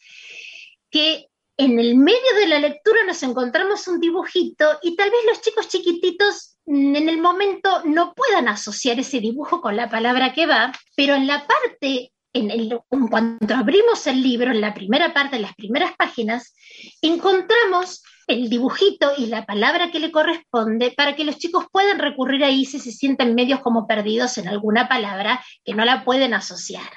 que 0.91 1.27
en 1.57 1.79
el 1.79 1.97
medio 1.97 2.35
de 2.39 2.49
la 2.49 2.59
lectura 2.59 2.99
nos 3.07 3.23
encontramos 3.23 3.87
un 3.89 4.01
dibujito 4.01 4.65
y 4.83 4.97
tal 4.97 5.11
vez 5.11 5.21
los 5.27 5.41
chicos 5.41 5.69
chiquititos 5.69 6.57
en 6.67 7.09
el 7.09 7.21
momento 7.21 7.83
no 7.85 8.15
puedan 8.15 8.49
asociar 8.49 8.99
ese 8.99 9.21
dibujo 9.21 9.61
con 9.61 9.77
la 9.77 9.89
palabra 9.89 10.33
que 10.33 10.47
va, 10.47 10.73
pero 10.97 11.15
en 11.15 11.27
la 11.27 11.47
parte, 11.47 12.13
en, 12.35 13.09
cuanto 13.09 13.55
abrimos 13.55 14.07
el 14.07 14.23
libro, 14.23 14.51
en 14.51 14.61
la 14.61 14.75
primera 14.75 15.15
parte, 15.15 15.37
en 15.37 15.43
las 15.43 15.55
primeras 15.55 15.93
páginas, 15.97 16.55
encontramos 17.01 18.03
el 18.27 18.51
dibujito 18.51 19.13
y 19.17 19.27
la 19.27 19.47
palabra 19.47 19.91
que 19.91 20.01
le 20.01 20.11
corresponde 20.11 20.93
para 20.97 21.15
que 21.15 21.25
los 21.25 21.39
chicos 21.39 21.67
puedan 21.71 21.99
recurrir 21.99 22.45
ahí 22.45 22.65
si 22.65 22.81
se 22.81 22.91
sienten 22.91 23.35
medios 23.35 23.61
como 23.61 23.87
perdidos 23.87 24.37
en 24.39 24.49
alguna 24.49 24.89
palabra 24.89 25.45
que 25.65 25.75
no 25.75 25.85
la 25.85 26.05
pueden 26.05 26.35
asociar. 26.35 26.91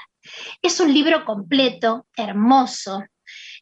Es 0.62 0.80
un 0.80 0.94
libro 0.94 1.24
completo, 1.24 2.08
hermoso. 2.16 3.04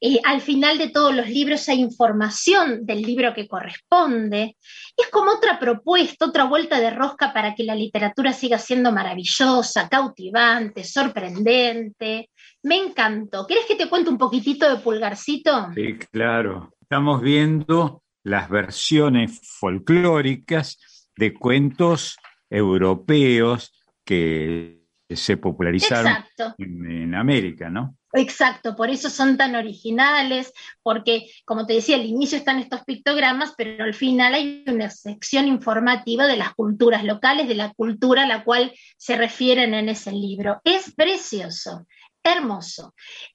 Eh, 0.02 0.20
al 0.24 0.42
final 0.42 0.78
de 0.78 0.90
todos 0.90 1.16
los 1.16 1.28
libros 1.28 1.68
hay 1.70 1.80
información 1.80 2.86
del 2.86 3.02
libro 3.02 3.34
que 3.34 3.48
corresponde. 3.48 4.58
Es 4.96 5.10
como 5.10 5.32
otra 5.32 5.60
propuesta, 5.60 6.26
otra 6.26 6.46
vuelta 6.46 6.80
de 6.80 6.92
rosca 6.92 7.34
para 7.34 7.56
que 7.56 7.64
la 7.64 7.76
literatura 7.76 8.34
siga 8.34 8.58
siendo 8.58 8.92
maravillosa, 8.92 9.90
cautivante, 9.90 10.84
sorprendente. 10.84 12.30
Me 12.64 12.78
encantó. 12.78 13.46
¿Quieres 13.46 13.66
que 13.66 13.76
te 13.76 13.90
cuente 13.90 14.10
un 14.10 14.18
poquitito 14.18 14.70
de 14.70 14.82
Pulgarcito? 14.82 15.70
Sí, 15.74 15.98
claro. 16.12 16.74
Estamos 16.82 17.22
viendo 17.22 18.04
las 18.24 18.50
versiones 18.50 19.40
folclóricas 19.60 21.08
de 21.16 21.34
cuentos 21.34 22.18
europeos 22.50 23.72
que 24.04 24.86
se 25.10 25.38
popularizaron 25.38 26.14
en, 26.58 26.92
en 26.92 27.16
América, 27.16 27.70
¿no? 27.70 27.96
Exacto, 28.16 28.76
por 28.76 28.90
eso 28.90 29.10
son 29.10 29.38
tan 29.38 29.56
originales, 29.56 30.54
porque 30.82 31.30
como 31.44 31.66
te 31.66 31.74
decía, 31.74 31.98
al 31.98 32.06
inicio 32.06 32.38
están 32.38 32.60
estos 32.60 32.84
pictogramas, 32.86 33.54
pero 33.58 33.84
al 33.84 33.94
final 33.94 34.34
hay 34.34 34.64
una 34.68 34.90
sección 34.90 35.48
informativa 35.48 36.26
de 36.26 36.38
las 36.38 36.54
culturas 36.56 37.04
locales, 37.04 37.48
de 37.48 37.56
la 37.56 37.74
cultura 37.74 38.24
a 38.24 38.28
la 38.28 38.44
cual 38.44 38.74
se 38.98 39.18
refieren 39.18 39.74
en 39.74 39.90
ese 39.90 40.12
libro. 40.12 40.62
Es 40.64 40.94
precioso, 40.96 41.86
hermoso. 42.24 42.94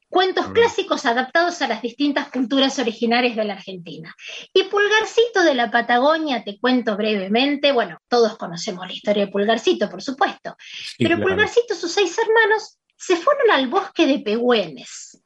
Cuentos 0.09 0.49
Mm. 0.49 0.53
clásicos 0.55 1.07
adaptados 1.07 1.63
a 1.63 1.69
las 1.69 1.83
distintas 1.83 2.31
culturas 2.31 2.79
originarias 2.81 3.37
de 3.37 3.45
la 3.45 3.53
Argentina. 3.53 4.13
Y 4.53 4.65
Pulgarcito 4.65 5.45
de 5.45 5.55
la 5.55 5.71
Patagonia, 5.71 6.43
te 6.43 6.59
cuento 6.59 6.97
brevemente, 6.97 7.71
bueno, 7.71 7.99
todos 8.09 8.37
conocemos 8.37 8.87
la 8.89 8.93
historia 8.93 9.27
de 9.27 9.31
Pulgarcito, 9.31 9.89
por 9.89 10.03
supuesto, 10.03 10.57
Sí, 10.59 10.97
pero 11.05 11.17
claro. 11.17 11.31
Pulgarcito 11.31 11.75
sus 11.77 11.93
seis 11.93 12.17
hermanos 12.19 12.79
se 13.01 13.17
fueron 13.17 13.51
al 13.51 13.69
bosque 13.69 14.07
de 14.07 14.19
Pehuen,es 14.21 15.23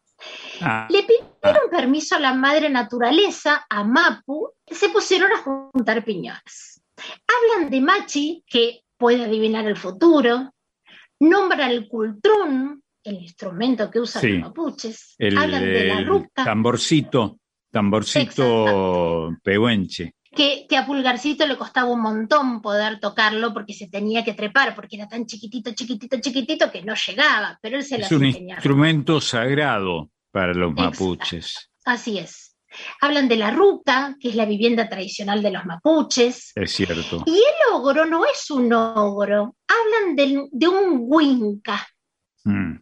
Ah, 0.62 0.86
Le 0.88 1.02
pidieron 1.02 1.68
permiso 1.70 2.14
a 2.14 2.20
la 2.20 2.32
madre 2.32 2.70
naturaleza, 2.70 3.66
a 3.68 3.84
Mapu, 3.84 4.48
y 4.64 4.74
se 4.74 4.88
pusieron 4.88 5.30
a 5.32 5.38
juntar 5.38 6.02
piñones. 6.02 6.80
Hablan 7.26 7.68
de 7.68 7.80
Machi, 7.80 8.42
que 8.46 8.80
puede 8.96 9.24
adivinar 9.24 9.66
el 9.66 9.76
futuro, 9.76 10.54
nombra 11.20 11.68
el 11.68 11.88
cultrún, 11.88 12.82
el 13.02 13.14
instrumento 13.16 13.90
que 13.90 14.00
usan 14.00 14.22
Sí. 14.22 14.28
los 14.28 14.48
mapuches, 14.48 15.14
el, 15.18 15.36
hablan 15.36 15.64
de 15.64 15.84
la 15.84 15.98
el 15.98 16.06
ruca, 16.06 16.44
tamborcito, 16.44 17.38
tamborcito 17.70 19.36
pehuenche. 19.42 20.14
Que, 20.34 20.66
que 20.68 20.76
a 20.76 20.86
Pulgarcito 20.86 21.46
le 21.46 21.56
costaba 21.56 21.90
un 21.90 22.00
montón 22.02 22.60
poder 22.60 23.00
tocarlo 23.00 23.52
porque 23.52 23.72
se 23.72 23.88
tenía 23.88 24.24
que 24.24 24.34
trepar, 24.34 24.74
porque 24.74 24.96
era 24.96 25.08
tan 25.08 25.26
chiquitito, 25.26 25.72
chiquitito, 25.72 26.18
chiquitito 26.20 26.70
que 26.70 26.82
no 26.82 26.94
llegaba, 26.94 27.58
pero 27.62 27.76
él 27.76 27.84
se 27.84 27.96
Es 27.96 28.00
las 28.02 28.12
un 28.12 28.26
ingeniaba. 28.26 28.58
instrumento 28.58 29.20
sagrado 29.20 30.10
para 30.30 30.52
los 30.54 30.72
Exacto. 30.72 31.04
mapuches. 31.04 31.70
Así 31.84 32.18
es. 32.18 32.56
Hablan 33.00 33.28
de 33.28 33.36
la 33.36 33.52
ruca, 33.52 34.16
que 34.18 34.30
es 34.30 34.34
la 34.34 34.46
vivienda 34.46 34.88
tradicional 34.88 35.42
de 35.42 35.52
los 35.52 35.64
mapuches. 35.64 36.52
Es 36.56 36.72
cierto. 36.72 37.22
Y 37.26 37.36
el 37.36 37.72
ogro 37.74 38.04
no 38.04 38.24
es 38.26 38.50
un 38.50 38.72
ogro, 38.72 39.56
hablan 39.68 40.16
de 40.50 40.68
un 40.68 40.98
huinca. 41.06 41.86
Mm. 42.44 42.76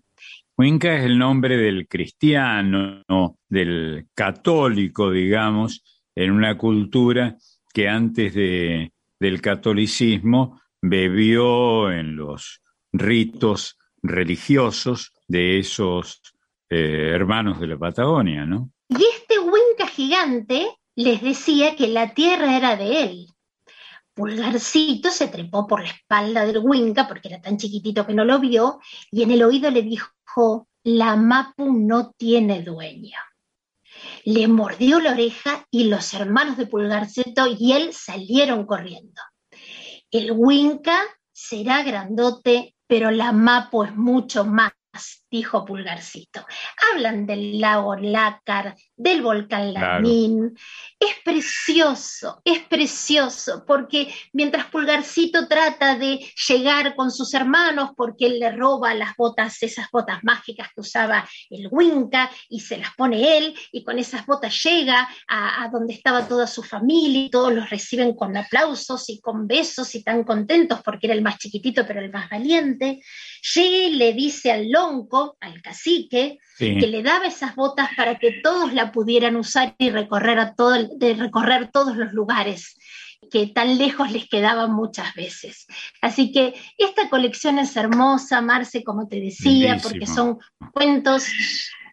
Huinca 0.57 0.95
es 0.97 1.05
el 1.05 1.19
nombre 1.19 1.57
del 1.57 1.89
cristiano, 1.89 3.03
no, 3.09 3.39
del 3.49 4.07
católico, 4.15 5.11
digamos, 5.11 5.83
en 6.15 6.31
una 6.31 6.57
cultura 6.59 7.37
que 7.73 7.89
antes 7.89 8.35
de, 8.35 8.93
del 9.19 9.41
catolicismo 9.41 10.61
bebió 10.81 11.91
en 11.91 12.17
los 12.17 12.63
ritos 12.93 13.79
religiosos 14.03 15.13
de 15.29 15.59
esos 15.59 16.21
eh, 16.69 17.11
hermanos 17.15 17.61
de 17.61 17.67
la 17.69 17.79
Patagonia, 17.79 18.45
¿no? 18.45 18.71
Y 18.89 18.97
este 18.97 19.39
huinca 19.39 19.87
gigante 19.87 20.69
les 20.97 21.23
decía 21.23 21.77
que 21.77 21.89
la 21.89 22.13
tierra 22.15 22.57
era 22.57 22.77
de 22.77 23.03
él. 23.05 23.27
Pulgarcito 24.15 25.11
se 25.11 25.29
trepó 25.29 25.67
por 25.67 25.81
la 25.83 25.89
espalda 25.89 26.45
del 26.45 26.59
Winca 26.59 27.09
porque 27.09 27.29
era 27.29 27.41
tan 27.41 27.57
chiquitito 27.57 28.07
que 28.07 28.13
no 28.13 28.27
lo 28.27 28.39
vio 28.39 28.79
y 29.11 29.23
en 29.23 29.31
el 29.31 29.43
oído 29.43 29.71
le 29.71 29.83
dijo, 29.83 30.69
la 30.85 31.17
Mapu 31.17 31.73
no 31.73 32.13
tiene 32.13 32.63
dueño. 32.63 33.17
Le 34.25 34.49
mordió 34.49 35.01
la 35.01 35.13
oreja 35.13 35.67
y 35.71 35.85
los 35.85 36.15
hermanos 36.15 36.57
de 36.57 36.67
Pulgarcito 36.67 37.47
y 37.47 37.73
él 37.73 37.93
salieron 37.93 38.67
corriendo. 38.67 39.21
El 40.11 40.33
Winca 40.33 40.99
será 41.33 41.83
grandote, 41.83 42.75
pero 42.87 43.11
la 43.11 43.33
Mapu 43.33 43.85
es 43.85 43.95
mucho 43.97 44.45
más 44.45 44.73
dijo 45.33 45.65
Pulgarcito. 45.65 46.45
Hablan 46.93 47.27
del 47.27 47.59
lago 47.59 47.97
Lácar, 47.97 48.77
del 48.95 49.23
volcán 49.23 49.73
Lamín. 49.73 50.55
Es 51.01 51.17
precioso, 51.25 52.43
es 52.45 52.61
precioso, 52.61 53.65
porque 53.67 54.15
mientras 54.35 54.67
Pulgarcito 54.67 55.49
trata 55.49 55.97
de 55.97 56.21
llegar 56.49 56.95
con 56.95 57.11
sus 57.11 57.33
hermanos, 57.33 57.91
porque 57.97 58.27
él 58.27 58.39
le 58.39 58.53
roba 58.53 58.95
las 58.95 59.17
botas, 59.17 59.63
esas 59.63 59.87
botas 59.91 60.23
mágicas 60.23 60.69
que 60.75 60.83
usaba 60.83 61.27
el 61.49 61.67
Winca, 61.71 62.31
y 62.51 62.61
se 62.61 62.77
las 62.77 62.95
pone 62.95 63.39
él, 63.39 63.55
y 63.73 63.83
con 63.83 63.99
esas 63.99 64.27
botas 64.27 64.63
llega 64.63 65.09
a, 65.27 65.65
a 65.65 65.69
donde 65.71 65.95
estaba 65.95 66.29
toda 66.29 66.47
su 66.47 66.63
familia, 66.63 67.25
y 67.25 67.31
todos 67.31 67.55
los 67.55 67.71
reciben 67.71 68.15
con 68.15 68.37
aplausos 68.37 69.09
y 69.09 69.19
con 69.21 69.47
besos 69.47 69.95
y 69.95 70.05
tan 70.05 70.25
contentos 70.25 70.83
porque 70.85 71.07
era 71.07 71.15
el 71.15 71.23
más 71.23 71.39
chiquitito, 71.39 71.87
pero 71.87 72.01
el 72.01 72.11
más 72.11 72.29
valiente. 72.29 73.01
Llega 73.55 73.77
y 73.87 73.95
le 73.95 74.13
dice 74.13 74.53
al 74.53 74.71
lonco, 74.71 75.22
al 75.41 75.61
cacique, 75.63 76.39
que 76.59 76.87
le 76.87 77.03
daba 77.03 77.27
esas 77.27 77.55
botas 77.57 77.89
para 77.97 78.19
que 78.19 78.41
todos 78.43 78.73
la 78.73 78.93
pudieran 78.93 79.37
usar 79.37 79.75
y 79.79 79.91
recorrer, 79.91 80.39
a 80.39 80.55
todo, 80.55 80.77
de 80.97 81.15
recorrer 81.15 81.71
todos 81.73 81.97
los 81.97 82.13
lugares 82.13 82.77
que 83.31 83.47
tan 83.47 83.79
lejos 83.79 84.11
les 84.13 84.29
quedaban 84.29 84.73
muchas 84.73 85.15
veces. 85.15 85.67
Así 86.01 86.33
que 86.33 86.55
esta 86.77 87.09
colección 87.09 87.59
es 87.59 87.77
hermosa, 87.77 88.41
Marce, 88.43 88.85
como 88.85 89.09
te 89.09 89.21
decía, 89.21 89.79
porque 89.83 90.07
son 90.07 90.39
cuentos 90.73 91.27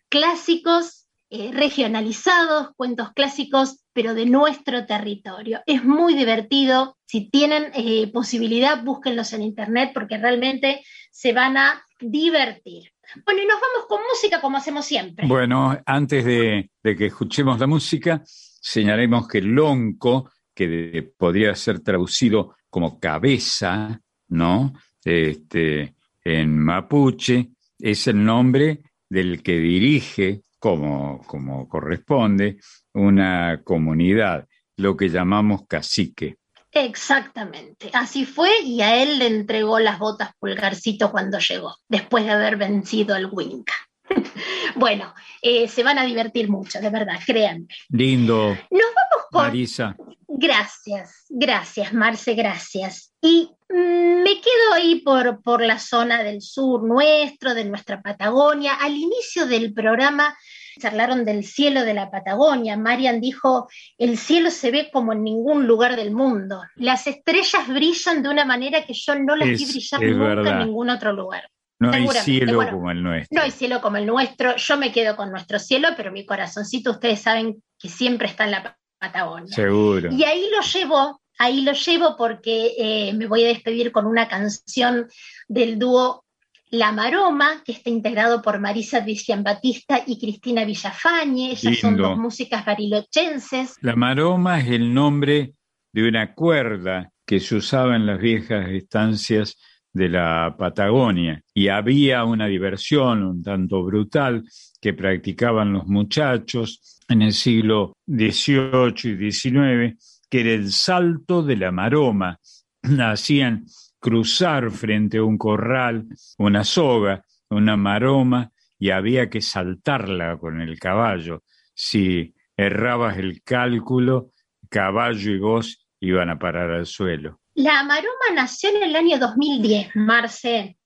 clásicos, 0.09 1.07
eh, 1.29 1.51
regionalizados, 1.53 2.69
cuentos 2.75 3.11
clásicos, 3.13 3.83
pero 3.93 4.15
de 4.15 4.25
nuestro 4.25 4.85
territorio. 4.85 5.61
Es 5.65 5.83
muy 5.83 6.15
divertido. 6.15 6.97
Si 7.05 7.29
tienen 7.29 7.71
eh, 7.75 8.11
posibilidad, 8.11 8.83
búsquenlos 8.83 9.33
en 9.33 9.43
internet 9.43 9.91
porque 9.93 10.17
realmente 10.17 10.83
se 11.11 11.33
van 11.33 11.57
a 11.57 11.85
divertir. 11.99 12.91
Bueno, 13.25 13.41
y 13.41 13.45
nos 13.45 13.59
vamos 13.59 13.87
con 13.87 14.01
música 14.09 14.41
como 14.41 14.57
hacemos 14.57 14.85
siempre. 14.85 15.27
Bueno, 15.27 15.77
antes 15.85 16.25
de, 16.25 16.69
que 16.83 17.05
escuchemos 17.05 17.59
la 17.59 17.67
música, 17.67 18.21
señalemos 18.25 19.27
que 19.27 19.41
lonco, 19.41 20.31
que 20.53 21.11
podría 21.17 21.55
ser 21.55 21.79
traducido 21.79 22.55
como 22.69 22.99
cabeza, 22.99 23.99
¿no? 24.29 24.73
Este, 25.03 25.95
en 26.23 26.57
mapuche, 26.57 27.51
es 27.79 28.07
el 28.07 28.23
nombre 28.23 28.81
del 29.07 29.41
que 29.41 29.57
dirige, 29.57 30.43
como, 30.59 31.21
como 31.25 31.67
corresponde, 31.67 32.57
una 32.93 33.61
comunidad, 33.63 34.47
lo 34.75 34.95
que 34.97 35.09
llamamos 35.09 35.65
cacique. 35.67 36.38
Exactamente, 36.71 37.89
así 37.93 38.25
fue 38.25 38.49
y 38.63 38.81
a 38.81 39.01
él 39.01 39.19
le 39.19 39.27
entregó 39.27 39.79
las 39.79 39.97
botas 39.97 40.31
pulgarcito 40.39 41.11
cuando 41.11 41.39
llegó, 41.39 41.75
después 41.87 42.25
de 42.25 42.31
haber 42.31 42.57
vencido 42.57 43.15
al 43.15 43.25
Winca. 43.31 43.73
bueno, 44.75 45.13
eh, 45.41 45.67
se 45.67 45.83
van 45.83 45.97
a 45.97 46.03
divertir 46.03 46.49
mucho, 46.49 46.79
de 46.79 46.89
verdad, 46.89 47.19
créanme. 47.25 47.67
Lindo. 47.89 48.49
Nos 48.49 48.81
vamos 48.95 49.27
con... 49.31 49.43
Marisa. 49.47 49.95
Gracias, 50.27 51.25
gracias, 51.27 51.91
Marce, 51.91 52.33
gracias. 52.35 53.11
Y 53.19 53.49
mm, 53.67 54.21
me 54.23 54.39
quedo 54.39 54.73
ahí 54.73 55.01
por, 55.01 55.41
por 55.41 55.61
la 55.63 55.79
zona 55.79 56.23
del 56.23 56.41
sur 56.41 56.83
nuestro, 56.83 57.55
de 57.55 57.65
nuestra 57.65 58.01
Patagonia. 58.01 58.75
Al 58.75 58.95
inicio 58.95 59.47
del 59.47 59.73
programa 59.73 60.37
charlaron 60.79 61.25
del 61.25 61.43
cielo 61.43 61.83
de 61.83 61.93
la 61.93 62.09
Patagonia. 62.09 62.77
Marian 62.77 63.21
dijo, 63.21 63.69
el 63.97 64.17
cielo 64.17 64.49
se 64.49 64.71
ve 64.71 64.89
como 64.91 65.13
en 65.13 65.23
ningún 65.23 65.67
lugar 65.67 65.95
del 65.95 66.11
mundo. 66.11 66.61
Las 66.75 67.05
estrellas 67.05 67.67
brillan 67.67 68.23
de 68.23 68.29
una 68.29 68.45
manera 68.45 68.85
que 68.85 68.93
yo 68.93 69.15
no 69.15 69.35
las 69.35 69.49
vi 69.49 69.65
brillar 69.65 70.01
nunca 70.01 70.49
en 70.51 70.59
ningún 70.65 70.89
otro 70.89 71.13
lugar. 71.13 71.49
No 71.79 71.91
hay 71.91 72.07
cielo 72.07 72.59
como 72.69 72.91
el 72.91 73.01
nuestro. 73.01 73.35
No 73.35 73.41
hay 73.41 73.51
cielo 73.51 73.81
como 73.81 73.97
el 73.97 74.05
nuestro. 74.05 74.55
Yo 74.57 74.77
me 74.77 74.91
quedo 74.91 75.15
con 75.15 75.31
nuestro 75.31 75.59
cielo, 75.59 75.89
pero 75.95 76.11
mi 76.11 76.25
corazoncito, 76.25 76.91
ustedes 76.91 77.21
saben 77.21 77.63
que 77.77 77.87
siempre 77.87 78.27
está 78.27 78.43
en 78.43 78.51
la 78.51 78.77
Patagonia. 78.99 79.55
Seguro. 79.55 80.11
Y 80.11 80.23
ahí 80.23 80.49
lo 80.51 80.61
llevo, 80.61 81.21
ahí 81.37 81.61
lo 81.61 81.71
llevo 81.71 82.17
porque 82.17 82.73
eh, 82.77 83.13
me 83.13 83.27
voy 83.27 83.45
a 83.45 83.47
despedir 83.47 83.93
con 83.93 84.05
una 84.05 84.27
canción 84.27 85.07
del 85.47 85.79
dúo 85.79 86.25
la 86.71 86.91
Maroma, 86.91 87.63
que 87.65 87.71
está 87.71 87.89
integrado 87.89 88.41
por 88.41 88.59
Marisa 88.59 89.03
Batista 89.43 90.03
y 90.05 90.19
Cristina 90.19 90.65
Villafañe, 90.65 91.51
ellas 91.51 91.79
son 91.79 91.97
dos 91.97 92.17
músicas 92.17 92.65
barilochenses. 92.65 93.75
La 93.81 93.95
Maroma 93.95 94.59
es 94.59 94.67
el 94.69 94.93
nombre 94.93 95.53
de 95.91 96.07
una 96.07 96.33
cuerda 96.33 97.11
que 97.25 97.39
se 97.39 97.55
usaba 97.55 97.95
en 97.95 98.05
las 98.05 98.19
viejas 98.19 98.69
estancias 98.69 99.57
de 99.91 100.09
la 100.09 100.55
Patagonia 100.57 101.41
y 101.53 101.69
había 101.69 102.23
una 102.23 102.45
diversión 102.45 103.23
un 103.23 103.41
tanto 103.41 103.83
brutal 103.83 104.43
que 104.79 104.93
practicaban 104.93 105.73
los 105.73 105.87
muchachos 105.87 106.99
en 107.07 107.23
el 107.23 107.33
siglo 107.33 107.93
XVIII 108.07 108.93
y 109.03 109.31
XIX, 109.31 110.21
que 110.29 110.41
era 110.41 110.51
el 110.51 110.71
salto 110.71 111.41
de 111.41 111.57
la 111.57 111.71
maroma. 111.71 112.39
Hacían 112.83 113.65
cruzar 113.99 114.71
frente 114.71 115.17
a 115.17 115.23
un 115.23 115.37
corral, 115.37 116.07
una 116.37 116.63
soga, 116.63 117.23
una 117.49 117.77
maroma, 117.77 118.51
y 118.77 118.91
había 118.91 119.29
que 119.29 119.41
saltarla 119.41 120.37
con 120.37 120.61
el 120.61 120.79
caballo. 120.79 121.43
Si 121.73 122.33
errabas 122.55 123.17
el 123.17 123.43
cálculo, 123.43 124.31
caballo 124.69 125.31
y 125.31 125.39
vos 125.39 125.87
iban 125.99 126.29
a 126.29 126.39
parar 126.39 126.71
al 126.71 126.85
suelo. 126.85 127.39
La 127.55 127.83
maroma 127.83 128.33
nació 128.33 128.69
en 128.69 128.83
el 128.83 128.95
año 128.95 129.19
2010, 129.19 129.95
Marce. 129.95 130.77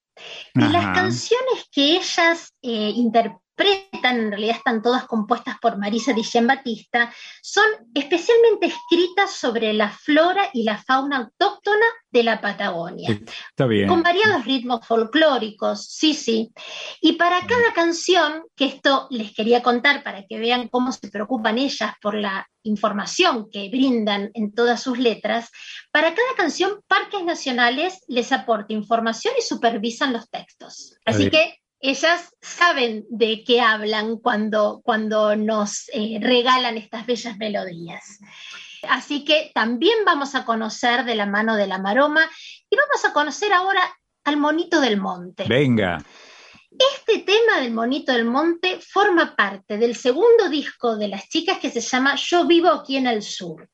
Y 0.56 0.60
las 0.60 0.86
canciones 0.94 1.68
que 1.72 1.98
ellas 1.98 2.54
eh, 2.62 2.92
interpretan 2.96 3.43
en 3.58 4.32
realidad 4.32 4.58
están 4.58 4.82
todas 4.82 5.06
compuestas 5.06 5.58
por 5.62 5.78
Marisa 5.78 6.14
Jean 6.14 6.48
Batista, 6.48 7.14
son 7.42 7.66
especialmente 7.94 8.68
escritas 8.68 9.32
sobre 9.32 9.74
la 9.74 9.90
flora 9.90 10.50
y 10.54 10.64
la 10.64 10.78
fauna 10.78 11.18
autóctona 11.18 11.86
de 12.12 12.24
la 12.24 12.42
Patagonia. 12.42 13.10
Está 13.10 13.66
bien. 13.66 13.88
Con 13.88 14.04
variados 14.04 14.46
ritmos 14.46 14.86
folclóricos, 14.86 15.86
sí, 15.88 16.14
sí. 16.14 16.52
Y 17.02 17.14
para 17.14 17.46
cada 17.46 17.74
canción, 17.74 18.44
que 18.56 18.66
esto 18.66 19.08
les 19.10 19.34
quería 19.34 19.64
contar 19.64 20.04
para 20.04 20.26
que 20.26 20.38
vean 20.38 20.68
cómo 20.68 20.92
se 20.92 21.10
preocupan 21.10 21.58
ellas 21.58 21.94
por 22.02 22.16
la 22.16 22.48
información 22.64 23.50
que 23.52 23.70
brindan 23.70 24.32
en 24.34 24.54
todas 24.54 24.82
sus 24.82 24.98
letras, 24.98 25.50
para 25.92 26.14
cada 26.14 26.36
canción 26.38 26.80
Parques 26.88 27.24
Nacionales 27.24 28.04
les 28.08 28.32
aporta 28.32 28.74
información 28.74 29.34
y 29.38 29.42
supervisan 29.42 30.14
los 30.14 30.30
textos. 30.30 30.96
Así 31.06 31.30
que 31.30 31.63
ellas 31.84 32.34
saben 32.42 33.06
de 33.10 33.44
qué 33.44 33.60
hablan 33.60 34.18
cuando, 34.18 34.82
cuando 34.86 35.36
nos 35.36 35.90
eh, 35.94 36.18
regalan 36.22 36.78
estas 36.78 37.06
bellas 37.06 37.38
melodías. 37.38 38.20
Así 38.90 39.26
que 39.26 39.52
también 39.54 40.00
vamos 40.06 40.34
a 40.34 40.46
conocer 40.46 41.04
de 41.04 41.16
la 41.16 41.26
mano 41.26 41.58
de 41.58 41.68
la 41.68 41.80
maroma 41.80 42.22
y 42.70 42.78
vamos 42.78 43.04
a 43.04 43.12
conocer 43.12 43.52
ahora 43.52 43.82
al 44.24 44.38
monito 44.38 44.80
del 44.80 45.00
monte. 45.00 45.44
Venga. 45.48 46.02
Este 46.96 47.20
tema 47.20 47.62
del 47.62 47.74
monito 47.74 48.14
del 48.14 48.26
monte 48.26 48.80
forma 48.80 49.36
parte 49.36 49.78
del 49.78 49.96
segundo 49.96 50.50
disco 50.50 50.96
de 50.96 51.10
las 51.10 51.28
chicas 51.28 51.60
que 51.60 51.70
se 51.70 51.82
llama 51.82 52.16
Yo 52.16 52.48
vivo 52.48 52.70
aquí 52.70 52.96
en 52.96 53.08
el 53.08 53.22
sur. 53.22 53.70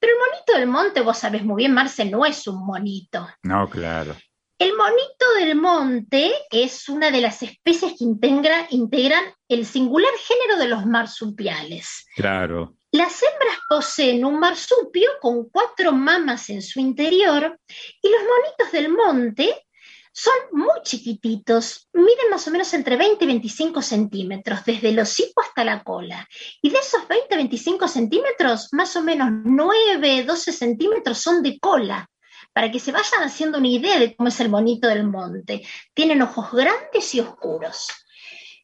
Pero 0.00 0.14
el 0.14 0.18
monito 0.18 0.52
del 0.54 0.66
monte, 0.66 1.02
vos 1.02 1.18
sabés 1.18 1.44
muy 1.44 1.58
bien, 1.58 1.74
Marce, 1.74 2.06
no 2.06 2.24
es 2.24 2.46
un 2.48 2.64
monito. 2.64 3.28
No, 3.42 3.68
claro. 3.68 4.16
El 4.60 4.76
monito 4.76 5.24
del 5.38 5.54
monte 5.54 6.34
es 6.50 6.90
una 6.90 7.10
de 7.10 7.22
las 7.22 7.42
especies 7.42 7.94
que 7.98 8.04
integra, 8.04 8.66
integran 8.68 9.24
el 9.48 9.64
singular 9.64 10.12
género 10.18 10.58
de 10.58 10.68
los 10.68 10.84
marsupiales. 10.84 12.04
Claro. 12.14 12.76
Las 12.92 13.22
hembras 13.22 13.58
poseen 13.70 14.22
un 14.22 14.38
marsupio 14.38 15.12
con 15.22 15.48
cuatro 15.48 15.92
mamas 15.92 16.50
en 16.50 16.60
su 16.60 16.78
interior 16.78 17.58
y 18.02 18.08
los 18.10 18.20
monitos 18.20 18.70
del 18.70 18.90
monte 18.90 19.66
son 20.12 20.34
muy 20.52 20.82
chiquititos, 20.82 21.88
miden 21.94 22.28
más 22.30 22.46
o 22.46 22.50
menos 22.50 22.74
entre 22.74 22.98
20 22.98 23.24
y 23.24 23.28
25 23.28 23.80
centímetros, 23.80 24.62
desde 24.66 24.90
el 24.90 24.98
hocico 24.98 25.40
hasta 25.40 25.64
la 25.64 25.82
cola. 25.82 26.28
Y 26.60 26.68
de 26.68 26.76
esos 26.76 27.08
20 27.08 27.34
25 27.34 27.88
centímetros, 27.88 28.68
más 28.72 28.94
o 28.94 29.02
menos 29.02 29.30
9, 29.42 30.24
12 30.24 30.52
centímetros 30.52 31.16
son 31.16 31.42
de 31.42 31.58
cola 31.58 32.06
para 32.52 32.70
que 32.70 32.80
se 32.80 32.92
vayan 32.92 33.22
haciendo 33.22 33.58
una 33.58 33.68
idea 33.68 33.98
de 33.98 34.14
cómo 34.14 34.28
es 34.28 34.40
el 34.40 34.48
monito 34.48 34.88
del 34.88 35.04
monte. 35.04 35.66
Tienen 35.94 36.22
ojos 36.22 36.52
grandes 36.52 37.14
y 37.14 37.20
oscuros. 37.20 37.88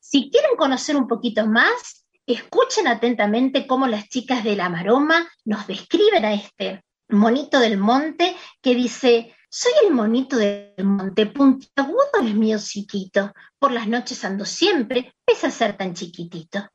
Si 0.00 0.30
quieren 0.30 0.56
conocer 0.56 0.96
un 0.96 1.08
poquito 1.08 1.46
más, 1.46 2.06
escuchen 2.26 2.88
atentamente 2.88 3.66
cómo 3.66 3.86
las 3.86 4.08
chicas 4.08 4.44
de 4.44 4.56
la 4.56 4.68
maroma 4.68 5.28
nos 5.44 5.66
describen 5.66 6.24
a 6.24 6.34
este, 6.34 6.82
monito 7.08 7.60
del 7.60 7.78
monte 7.78 8.36
que 8.60 8.74
dice, 8.74 9.34
soy 9.48 9.72
el 9.86 9.94
monito 9.94 10.36
del 10.36 10.84
monte, 10.84 11.26
puntiagudo 11.26 12.20
es 12.22 12.34
mi 12.34 12.54
hociquito, 12.54 13.32
por 13.58 13.72
las 13.72 13.86
noches 13.86 14.24
ando 14.24 14.44
siempre, 14.44 15.14
pese 15.24 15.46
a 15.46 15.50
ser 15.50 15.76
tan 15.76 15.94
chiquitito. 15.94 16.68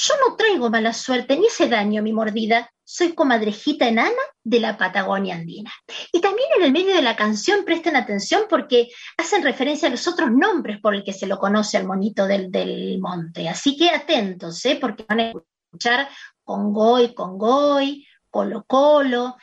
Yo 0.00 0.14
no 0.24 0.36
traigo 0.36 0.70
mala 0.70 0.92
suerte 0.92 1.36
ni 1.36 1.48
ese 1.48 1.68
daño 1.68 2.02
mi 2.04 2.12
mordida, 2.12 2.70
soy 2.84 3.14
comadrejita 3.14 3.88
enana 3.88 4.22
de 4.44 4.60
la 4.60 4.78
Patagonia 4.78 5.34
andina. 5.34 5.72
Y 6.12 6.20
también 6.20 6.48
en 6.56 6.62
el 6.62 6.72
medio 6.72 6.94
de 6.94 7.02
la 7.02 7.16
canción 7.16 7.64
presten 7.64 7.96
atención 7.96 8.42
porque 8.48 8.90
hacen 9.16 9.42
referencia 9.42 9.88
a 9.88 9.90
los 9.90 10.06
otros 10.06 10.30
nombres 10.30 10.78
por 10.80 10.94
el 10.94 11.02
que 11.02 11.12
se 11.12 11.26
lo 11.26 11.36
conoce 11.36 11.78
al 11.78 11.84
monito 11.84 12.28
del, 12.28 12.52
del 12.52 13.00
monte. 13.00 13.48
Así 13.48 13.76
que 13.76 13.90
atentos, 13.90 14.64
¿eh? 14.66 14.78
porque 14.80 15.04
van 15.08 15.18
a 15.18 15.32
escuchar 15.32 16.08
Congoy, 16.44 17.12
Congoy, 17.12 18.06
Colo 18.30 18.62
Colo. 18.68 19.36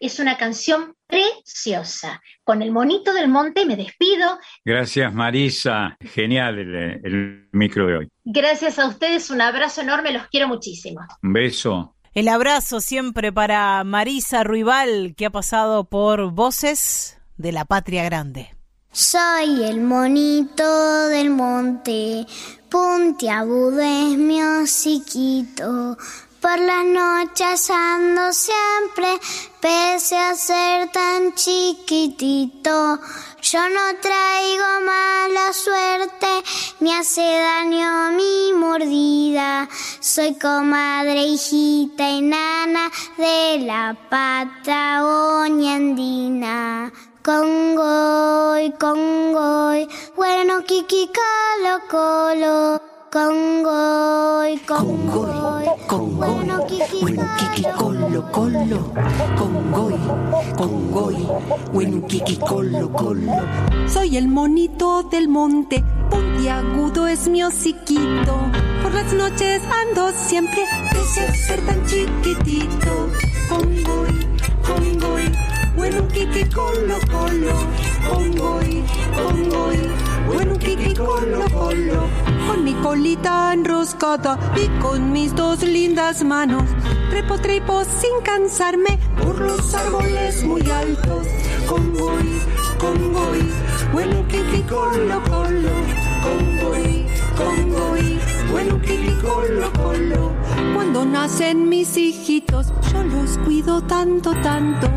Es 0.00 0.18
una 0.18 0.36
canción 0.36 0.96
preciosa. 1.10 2.22
Con 2.44 2.62
el 2.62 2.70
monito 2.70 3.12
del 3.12 3.28
monte 3.28 3.66
me 3.66 3.76
despido. 3.76 4.38
Gracias 4.64 5.12
Marisa, 5.12 5.96
genial 6.00 6.58
el, 6.58 6.74
el 7.04 7.48
micro 7.52 7.86
de 7.86 7.96
hoy. 7.96 8.08
Gracias 8.24 8.78
a 8.78 8.86
ustedes, 8.86 9.30
un 9.30 9.40
abrazo 9.40 9.82
enorme, 9.82 10.12
los 10.12 10.26
quiero 10.28 10.48
muchísimo. 10.48 11.00
Un 11.22 11.32
beso. 11.32 11.96
El 12.12 12.28
abrazo 12.28 12.80
siempre 12.80 13.32
para 13.32 13.84
Marisa 13.84 14.42
Ruibal, 14.42 15.14
que 15.16 15.26
ha 15.26 15.30
pasado 15.30 15.84
por 15.84 16.32
Voces 16.32 17.18
de 17.36 17.52
la 17.52 17.64
Patria 17.64 18.04
Grande. 18.04 18.54
Soy 18.92 19.62
el 19.62 19.80
monito 19.80 21.06
del 21.06 21.30
monte, 21.30 22.26
puntiagudo 22.68 23.80
es 23.80 24.18
mi 24.18 24.42
hociquito. 24.42 25.96
Por 26.40 26.58
las 26.58 26.86
noches 26.86 27.68
ando 27.68 28.32
siempre, 28.32 29.20
pese 29.60 30.16
a 30.16 30.34
ser 30.34 30.90
tan 30.90 31.34
chiquitito. 31.34 32.98
Yo 33.42 33.68
no 33.68 33.98
traigo 34.00 34.64
mala 34.86 35.52
suerte, 35.52 36.42
ni 36.80 36.94
hace 36.94 37.20
daño 37.20 38.12
mi 38.12 38.54
mordida. 38.54 39.68
Soy 40.00 40.34
comadre, 40.38 41.24
hijita 41.24 42.08
y 42.08 42.22
nana 42.22 42.90
de 43.18 43.58
la 43.66 43.94
Patagonia 44.08 45.74
andina. 45.74 46.90
Congoy, 47.22 48.72
congoy, 48.80 49.86
bueno, 50.16 50.64
kiki, 50.64 51.10
colo, 51.12 51.80
colo. 51.90 52.99
Congoy, 53.10 54.56
congoy, 54.68 55.66
congoy, 55.88 56.46
bueno, 57.00 57.34
kiki, 57.34 57.64
colo, 57.76 58.30
colo. 58.30 58.92
Congoy, 59.36 59.94
congoy, 60.56 61.16
bueno, 61.72 62.06
kiki, 62.06 62.36
colo, 62.36 62.92
colo. 62.92 63.32
Soy 63.88 64.16
el 64.16 64.28
monito 64.28 65.02
del 65.10 65.28
monte, 65.28 65.82
puntiagudo 66.08 67.08
es 67.08 67.26
mi 67.26 67.42
hociquito. 67.42 68.38
Por 68.80 68.94
las 68.94 69.12
noches 69.12 69.60
ando 69.88 70.12
siempre, 70.12 70.64
pese 70.92 71.26
a 71.26 71.34
ser 71.34 71.66
tan 71.66 71.84
chiquitito. 71.86 73.08
Congoy, 73.48 74.24
congoy, 74.64 75.32
bueno, 75.80 76.06
kiki, 76.08 76.44
colo, 76.50 76.98
colo. 77.10 77.54
Congoy, 78.06 78.84
congoy, 79.16 79.78
bueno, 80.26 80.58
kiki, 80.58 80.94
colo, 80.94 81.40
colo. 81.50 82.06
Con 82.46 82.64
mi 82.64 82.74
colita 82.74 83.54
enroscada 83.54 84.38
y 84.56 84.68
con 84.82 85.10
mis 85.10 85.34
dos 85.34 85.62
lindas 85.62 86.22
manos, 86.22 86.64
trepo, 87.08 87.38
trepo 87.38 87.82
sin 87.84 88.20
cansarme 88.22 88.98
por 89.22 89.40
los 89.40 89.74
árboles 89.74 90.44
muy 90.44 90.70
altos. 90.70 91.26
Congoy, 91.66 92.42
congoy, 92.78 93.50
bueno, 93.90 94.22
kiki, 94.28 94.62
colo, 94.68 95.22
colo. 95.30 96.09
Congoy, 96.22 97.06
congoy, 97.36 98.18
bueno, 98.50 98.80
kiki, 98.80 99.14
colo, 99.22 99.72
colo. 99.72 100.32
Cuando 100.74 101.04
nacen 101.04 101.68
mis 101.68 101.96
hijitos, 101.96 102.72
yo 102.92 103.02
los 103.04 103.38
cuido 103.38 103.80
tanto, 103.82 104.32
tanto, 104.42 104.88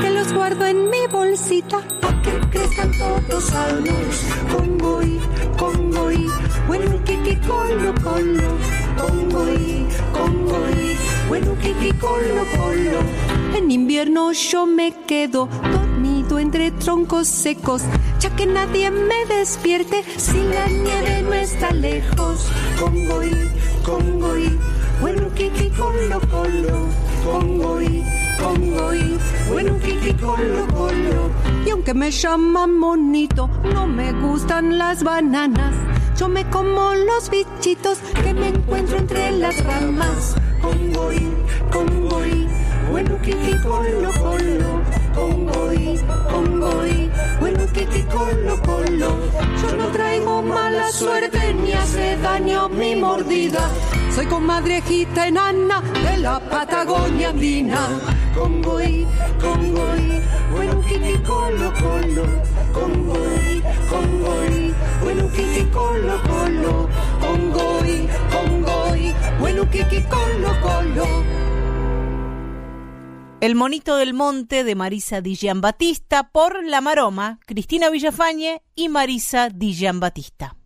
que 0.00 0.10
los 0.10 0.32
guardo 0.32 0.66
en 0.66 0.90
mi 0.90 1.06
bolsita 1.10 1.80
para 2.00 2.20
que 2.22 2.40
crezcan 2.50 2.90
todos 2.98 3.44
sanos. 3.44 4.24
Congoy, 4.54 5.18
congoy, 5.58 6.26
bueno, 6.66 7.02
kiki, 7.04 7.36
colo, 7.36 7.94
colo. 8.02 8.48
Congoy, 9.00 9.86
congoy, 10.12 10.96
bueno, 11.28 11.56
kiki, 11.60 11.92
colo, 11.98 12.44
colo. 12.56 12.98
En 13.56 13.70
invierno 13.70 14.32
yo 14.32 14.66
me 14.66 14.92
quedo 15.06 15.48
entre 16.38 16.70
troncos 16.70 17.28
secos, 17.28 17.82
ya 18.20 18.30
que 18.34 18.46
nadie 18.46 18.90
me 18.90 19.26
despierte 19.26 20.04
si 20.16 20.38
la 20.42 20.66
nieve 20.66 21.22
no 21.22 21.34
está 21.34 21.72
lejos. 21.72 22.48
Congoy, 22.78 23.30
congoy, 23.84 24.58
bueno, 25.00 25.28
kiki, 25.34 25.70
colo, 25.70 26.20
colo. 26.30 26.88
Congoy, 27.24 28.04
congoy, 28.40 29.18
bueno, 29.48 29.78
kiki, 29.80 30.14
colo, 30.14 30.66
colo. 30.74 31.30
Y 31.66 31.70
aunque 31.70 31.94
me 31.94 32.10
llaman 32.10 32.78
monito, 32.78 33.48
no 33.74 33.86
me 33.86 34.12
gustan 34.12 34.78
las 34.78 35.02
bananas. 35.02 35.74
Yo 36.18 36.28
me 36.28 36.48
como 36.48 36.94
los 36.94 37.28
bichitos 37.30 37.98
que 38.24 38.32
me 38.32 38.48
encuentro 38.48 38.96
entre 38.96 39.32
las 39.32 39.62
ramas. 39.64 40.34
Congoy, 40.62 41.28
congoy, 41.70 42.48
bueno, 42.90 43.18
kiki, 43.22 43.58
colo, 43.62 44.10
colo. 44.18 44.82
Congoy, 45.14 45.98
congoy, 46.30 47.10
bueno, 47.40 47.66
kiki, 47.72 48.02
colo, 48.02 48.60
colo. 48.62 49.08
Yo 49.62 49.76
no 49.76 49.86
traigo 49.88 50.42
mala 50.42 50.92
suerte 50.92 51.54
ni 51.54 51.72
hace 51.72 52.16
daño 52.18 52.68
mi 52.68 52.96
mordida. 52.96 53.70
Soy 54.14 54.26
comadrejita 54.26 55.28
enana 55.28 55.80
de 55.80 56.18
la 56.18 56.38
Patagonia 56.40 57.30
andina. 57.30 57.88
Congoy, 58.34 59.06
congoy, 59.40 60.22
bueno, 60.52 60.80
kiki, 60.82 61.18
colo, 61.24 61.72
colo. 61.80 62.24
Congoy, 62.72 63.62
congoy, 63.90 64.74
bueno, 65.02 65.28
kiki, 65.32 65.64
colo, 65.72 66.20
colo. 66.28 66.88
Congoy, 67.20 68.08
congoy, 68.32 69.14
bueno, 69.40 69.70
kiki, 69.70 70.02
colo, 70.02 70.50
colo. 70.62 71.55
El 73.38 73.54
monito 73.54 73.96
del 73.96 74.14
monte 74.14 74.64
de 74.64 74.74
Marisa 74.74 75.20
Di 75.20 75.38
Batista 75.56 76.30
por 76.30 76.64
La 76.64 76.80
Maroma, 76.80 77.38
Cristina 77.44 77.90
Villafañe 77.90 78.62
y 78.74 78.88
Marisa 78.88 79.50
Di 79.50 79.86
Batista. 79.92 80.56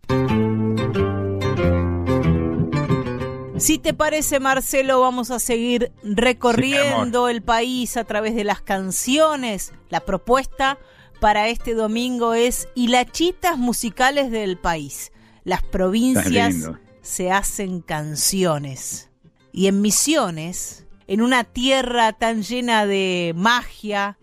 Si 3.57 3.77
te 3.77 3.93
parece, 3.93 4.39
Marcelo, 4.39 5.01
vamos 5.01 5.31
a 5.31 5.39
seguir 5.39 5.91
recorriendo 6.01 7.27
Sí, 7.27 7.33
el 7.33 7.43
país 7.43 7.97
a 7.97 8.05
través 8.05 8.35
de 8.35 8.45
las 8.45 8.61
canciones. 8.61 9.73
La 9.89 9.99
propuesta 9.99 10.79
para 11.19 11.49
este 11.49 11.73
domingo 11.73 12.33
es 12.33 12.69
hilachitas 12.73 13.57
musicales 13.57 14.31
del 14.31 14.57
país. 14.57 15.11
Las 15.43 15.61
provincias 15.61 16.71
se 17.01 17.31
hacen 17.31 17.81
canciones. 17.81 19.09
Y 19.51 19.67
en 19.67 19.81
Misiones, 19.81 20.87
en 21.11 21.21
una 21.21 21.43
tierra 21.43 22.13
tan 22.13 22.41
llena 22.41 22.85
de 22.85 23.33
magia, 23.35 24.17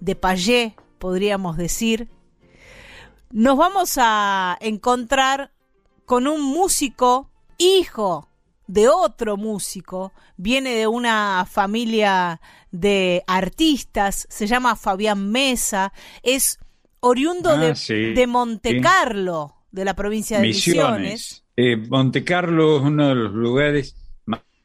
de 0.00 0.16
payé, 0.16 0.76
podríamos 0.98 1.56
decir, 1.56 2.10
nos 3.30 3.56
vamos 3.56 3.94
a 3.96 4.58
encontrar 4.60 5.50
con 6.04 6.26
un 6.26 6.42
músico, 6.42 7.30
hijo 7.56 8.28
de 8.66 8.86
otro 8.86 9.38
músico, 9.38 10.12
viene 10.36 10.74
de 10.74 10.86
una 10.86 11.46
familia 11.50 12.42
de 12.70 13.24
artistas, 13.26 14.26
se 14.28 14.46
llama 14.46 14.76
Fabián 14.76 15.30
Mesa, 15.30 15.94
es 16.22 16.58
oriundo 17.00 17.48
Ah, 17.48 17.56
de, 17.56 17.76
sí, 17.76 18.12
de 18.12 18.26
Monte 18.26 18.72
sí. 18.72 18.80
Carlo, 18.82 19.54
de 19.70 19.86
la 19.86 19.96
provincia 19.96 20.36
de 20.36 20.48
Misiones. 20.48 21.00
Misiones. 21.00 21.44
Eh, 21.56 21.76
Monte 21.88 22.24
Carlo 22.24 22.76
es 22.76 22.82
uno 22.82 23.08
de 23.08 23.14
los 23.14 23.32
lugares 23.32 23.96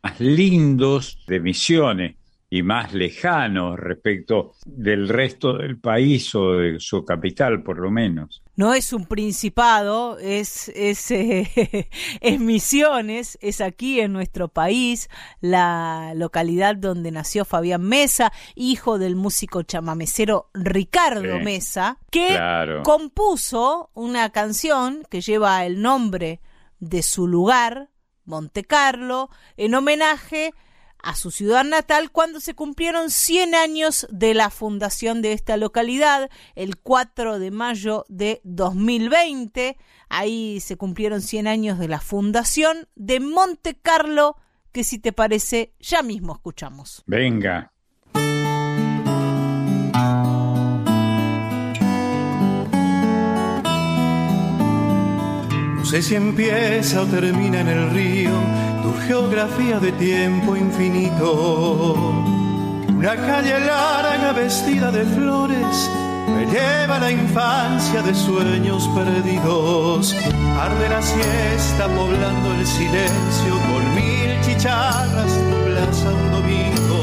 más, 0.04 0.20
lindos 0.20 1.24
de 1.28 1.40
Misiones 1.40 2.16
y 2.54 2.64
más 2.64 2.94
lejanos 2.94 3.80
respecto 3.80 4.52
del 4.66 5.08
resto 5.08 5.54
del 5.54 5.80
país 5.80 6.36
o 6.36 6.52
de 6.54 6.82
su 6.82 7.06
capital, 7.06 7.64
por 7.64 7.80
lo 7.80 7.90
menos. 7.90 8.44
No 8.58 8.74
es 8.74 8.92
un 8.92 9.06
principado, 9.06 10.20
es, 10.20 10.68
es, 10.76 11.12
eh, 11.12 11.90
es 12.20 12.40
Misiones, 12.42 13.38
es 13.42 13.62
aquí 13.62 14.02
en 14.02 14.12
nuestro 14.12 14.50
país, 14.50 15.10
la 15.40 16.12
localidad 16.14 16.76
donde 16.76 17.12
nació 17.12 17.46
Fabián 17.46 17.84
Mesa, 17.84 18.34
hijo 18.56 19.00
del 19.00 19.16
músico 19.16 19.64
chamamecero 19.64 20.50
Ricardo 20.54 21.38
Sí, 21.40 21.46
Mesa, 21.46 22.00
que 22.12 22.28
claro. 22.28 22.84
compuso 22.84 23.92
una 23.94 24.30
canción 24.32 25.04
que 25.10 25.22
lleva 25.22 25.66
el 25.66 25.82
nombre 25.82 26.42
de 26.80 27.02
su 27.02 27.28
lugar, 27.28 27.92
Monte 28.26 28.64
Carlo, 28.64 29.30
en 29.58 29.76
homenaje 29.76 30.54
a 31.04 31.16
su 31.16 31.32
ciudad 31.32 31.64
natal 31.64 32.12
cuando 32.12 32.40
se 32.40 32.54
cumplieron 32.54 33.10
100 33.10 33.56
años 33.56 34.08
de 34.12 34.34
la 34.34 34.50
fundación 34.50 35.22
de 35.22 35.34
esta 35.34 35.58
localidad, 35.58 36.30
el 36.56 36.78
4 36.78 37.40
de 37.40 37.52
mayo 37.52 38.06
de 38.08 38.42
2020. 38.44 39.78
Ahí 40.10 40.60
se 40.60 40.78
cumplieron 40.78 41.22
100 41.22 41.48
años 41.48 41.80
de 41.80 41.88
la 41.88 42.00
fundación 42.00 42.88
de 42.96 43.20
Monte 43.20 43.76
Carlo, 43.76 44.38
que 44.72 44.84
si 44.84 45.00
te 45.00 45.12
parece, 45.12 45.74
ya 45.80 46.02
mismo 46.02 46.34
escuchamos. 46.34 47.04
Venga. 47.08 47.74
Sé 55.92 56.02
si 56.02 56.16
empieza 56.16 57.02
o 57.02 57.06
termina 57.06 57.60
en 57.60 57.68
el 57.68 57.90
río 57.90 58.32
tu 58.82 58.94
geografía 59.08 59.78
de 59.78 59.92
tiempo 59.92 60.56
infinito. 60.56 62.14
Una 62.88 63.14
calle 63.18 63.60
larga 63.60 64.32
vestida 64.32 64.90
de 64.90 65.04
flores 65.04 65.92
me 66.34 66.46
lleva 66.46 66.96
a 66.96 67.00
la 67.00 67.12
infancia 67.12 68.02
de 68.04 68.16
sueños 68.16 68.88
perdidos. 68.96 70.16
Arde 70.62 70.88
la 70.88 71.02
siesta 71.02 71.88
poblando 71.88 72.54
el 72.54 72.66
silencio 72.66 73.54
con 73.70 73.84
mil 73.94 74.40
chicharras 74.46 75.34
tu 75.50 75.58
plaza 75.66 76.10
un 76.10 76.32
domingo. 76.32 77.00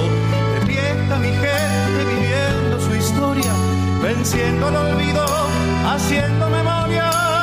De 1.10 1.18
mi 1.18 1.28
gente 1.44 2.00
viviendo 2.08 2.80
su 2.80 2.94
historia, 2.94 3.52
venciendo 4.02 4.70
el 4.70 4.76
olvido, 4.76 5.26
haciendo 5.84 6.48
memoria. 6.48 7.37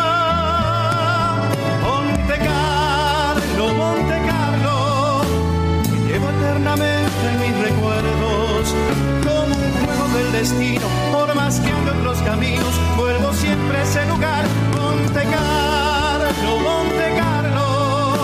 En 7.29 7.39
mis 7.39 7.57
recuerdos 7.57 8.75
como 9.23 9.55
un 9.55 9.71
juego 9.83 10.17
del 10.17 10.31
destino. 10.31 10.87
Por 11.11 11.33
más 11.35 11.59
que 11.59 11.71
ande 11.71 11.91
otros 11.91 12.17
caminos, 12.19 12.73
vuelvo 12.97 13.33
siempre 13.33 13.77
a 13.77 13.83
ese 13.83 14.05
lugar. 14.05 14.45
Monte 14.75 15.23
Carlo, 15.23 16.59
Monte 16.59 17.07
Carlo, 17.17 18.17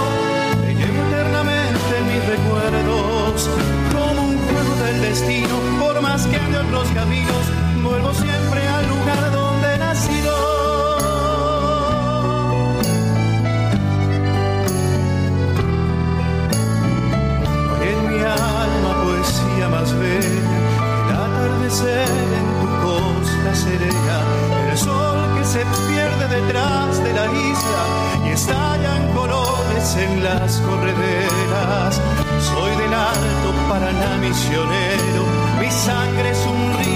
eternamente 0.67 1.97
en 1.99 2.05
mis 2.07 2.23
recuerdos 2.33 3.49
como 3.91 4.21
un 4.29 4.37
juego 4.37 4.75
del 4.85 5.01
destino. 5.01 5.55
Por 5.79 6.01
más 6.01 6.27
que 6.27 6.37
ande 6.37 6.57
otros 6.59 6.87
caminos, 6.89 7.43
vuelvo 7.83 8.13
siempre 8.13 8.50
más 19.69 19.93
bella, 19.93 20.57
el 21.09 21.15
atardecer 21.15 22.09
en 22.39 22.47
tu 22.61 22.67
costa 22.85 23.55
serena, 23.55 24.19
el 24.71 24.77
sol 24.77 25.19
que 25.37 25.45
se 25.45 25.65
pierde 25.87 26.27
detrás 26.39 27.03
de 27.03 27.13
la 27.13 27.25
isla 27.25 27.83
y 28.25 28.29
estallan 28.29 29.13
colores 29.13 29.95
en 29.97 30.23
las 30.23 30.57
correderas. 30.61 32.01
Soy 32.39 32.71
del 32.75 32.93
alto 32.93 33.49
Paraná 33.69 34.17
misionero, 34.17 35.23
mi 35.59 35.69
sangre 35.69 36.31
es 36.31 36.45
un 36.45 36.73
río 36.77 36.90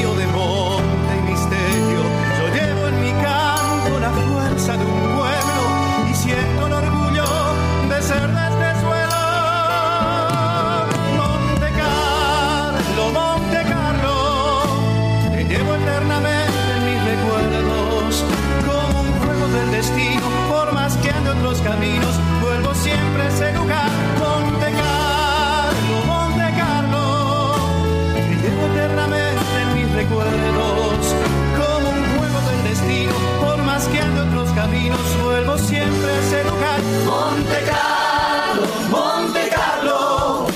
caminos, 21.65 22.15
vuelvo 22.41 22.75
siempre 22.75 23.23
a 23.23 23.27
ese 23.27 23.51
lugar. 23.53 23.89
Monte 24.19 24.71
Carlo, 24.71 25.95
Monte 26.05 26.53
Carlo, 26.59 27.55
te 28.13 28.35
llevo 28.37 28.67
eternamente 28.67 29.61
en 29.63 29.73
mis 29.73 29.91
recuerdos 29.93 31.15
como 31.57 31.89
un 31.89 32.05
juego 32.17 32.39
del 32.49 32.63
destino. 32.69 33.13
Por 33.41 33.57
más 33.63 33.87
que 33.87 33.99
ande 33.99 34.21
otros 34.21 34.51
caminos, 34.51 34.99
vuelvo 35.23 35.57
siempre 35.57 36.11
a 36.11 36.19
ese 36.19 36.43
lugar. 36.43 36.79
Monte 37.03 37.59
Carlo, 37.71 38.67
Monte 38.91 39.49
Carlo. 39.49 40.47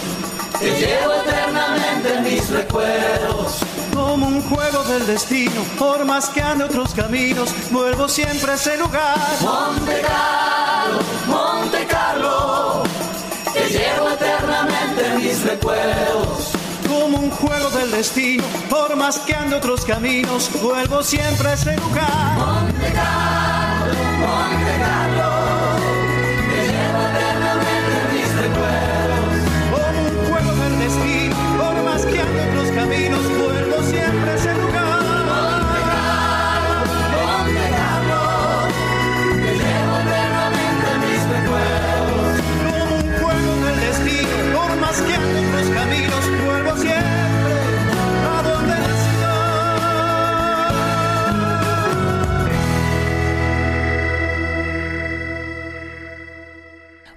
Te 0.59 0.69
llevo 0.79 1.13
eternamente 1.25 2.13
en 2.17 2.23
mis 2.23 2.49
recuerdos. 2.51 3.61
Como 3.95 4.27
un 4.27 4.41
juego 4.43 4.83
del 4.83 5.07
destino, 5.07 5.63
por 5.79 6.05
más 6.05 6.29
que 6.29 6.41
ande 6.43 6.65
otros 6.65 6.93
caminos, 6.93 7.49
vuelvo 7.71 8.07
siempre 8.07 8.51
a 8.51 8.55
ese 8.55 8.77
lugar. 8.77 9.17
Monte 9.41 10.01
Como 16.87 17.17
un 17.17 17.29
juego 17.29 17.69
del 17.69 17.91
destino, 17.91 18.43
por 18.69 18.95
más 18.95 19.19
que 19.19 19.35
ande 19.35 19.55
otros 19.55 19.85
caminos, 19.85 20.49
vuelvo 20.61 21.03
siempre 21.03 21.49
a 21.49 21.53
ese 21.53 21.75
lugar. 21.77 22.37
Monte 22.37 22.91
Carlo, 22.93 23.93
Monte 24.19 24.77
Carlo. 24.79 25.48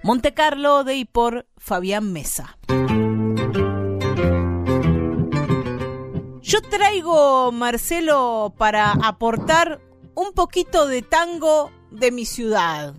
Monte 0.03 0.35
Carlo 0.35 0.85
de 0.85 0.97
y 0.97 1.05
por 1.05 1.47
Fabián 1.57 2.13
Mesa. 2.13 2.59
Yo 6.43 6.61
traigo, 6.63 7.53
Marcelo, 7.53 8.53
para 8.59 8.93
aportar 8.93 9.81
un 10.15 10.33
poquito 10.33 10.87
de 10.87 11.03
tango 11.03 11.71
de 11.91 12.11
mi 12.11 12.25
ciudad. 12.27 12.95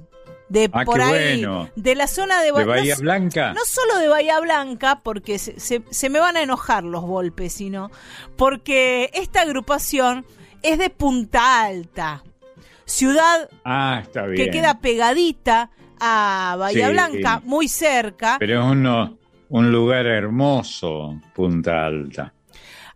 De 0.50 0.70
Ah, 0.72 0.84
por 0.86 1.02
ahí, 1.02 1.44
bueno. 1.44 1.70
de 1.76 1.96
la 1.96 2.08
zona 2.08 2.42
de, 2.44 2.52
Ba- 2.52 2.60
¿De 2.60 2.66
Bahía 2.66 2.96
no, 2.96 3.02
Blanca? 3.02 3.54
No 3.54 3.62
solo 3.66 3.98
de 3.98 4.08
Bahía 4.08 4.40
Blanca, 4.40 5.02
porque 5.04 5.40
se, 5.40 5.60
se- 5.60 5.84
se 5.90 6.10
me 6.10 6.20
van 6.20 6.38
a 6.38 6.42
enojar 6.44 6.84
los 6.84 7.02
golpes, 7.04 7.54
sino 7.54 7.90
porque 8.38 9.10
esta 9.14 9.42
agrupación 9.42 10.26
es 10.62 10.78
de 10.78 10.90
Punta 10.92 11.64
Alta, 11.64 12.24
ciudad 12.86 13.50
Ah, 13.66 14.00
está 14.04 14.26
bien. 14.28 14.46
que 14.46 14.52
queda 14.52 14.80
pegadita 14.80 15.72
a 16.06 16.56
Bahía 16.58 16.88
Sí. 16.88 16.92
Blanca, 16.94 17.42
muy 17.46 17.68
cerca. 17.68 18.36
Pero 18.40 18.62
es 18.66 18.72
uno, 18.72 19.18
un 19.50 19.72
lugar 19.72 20.06
hermoso, 20.06 21.20
Punta 21.34 21.86
Alta. 21.86 22.34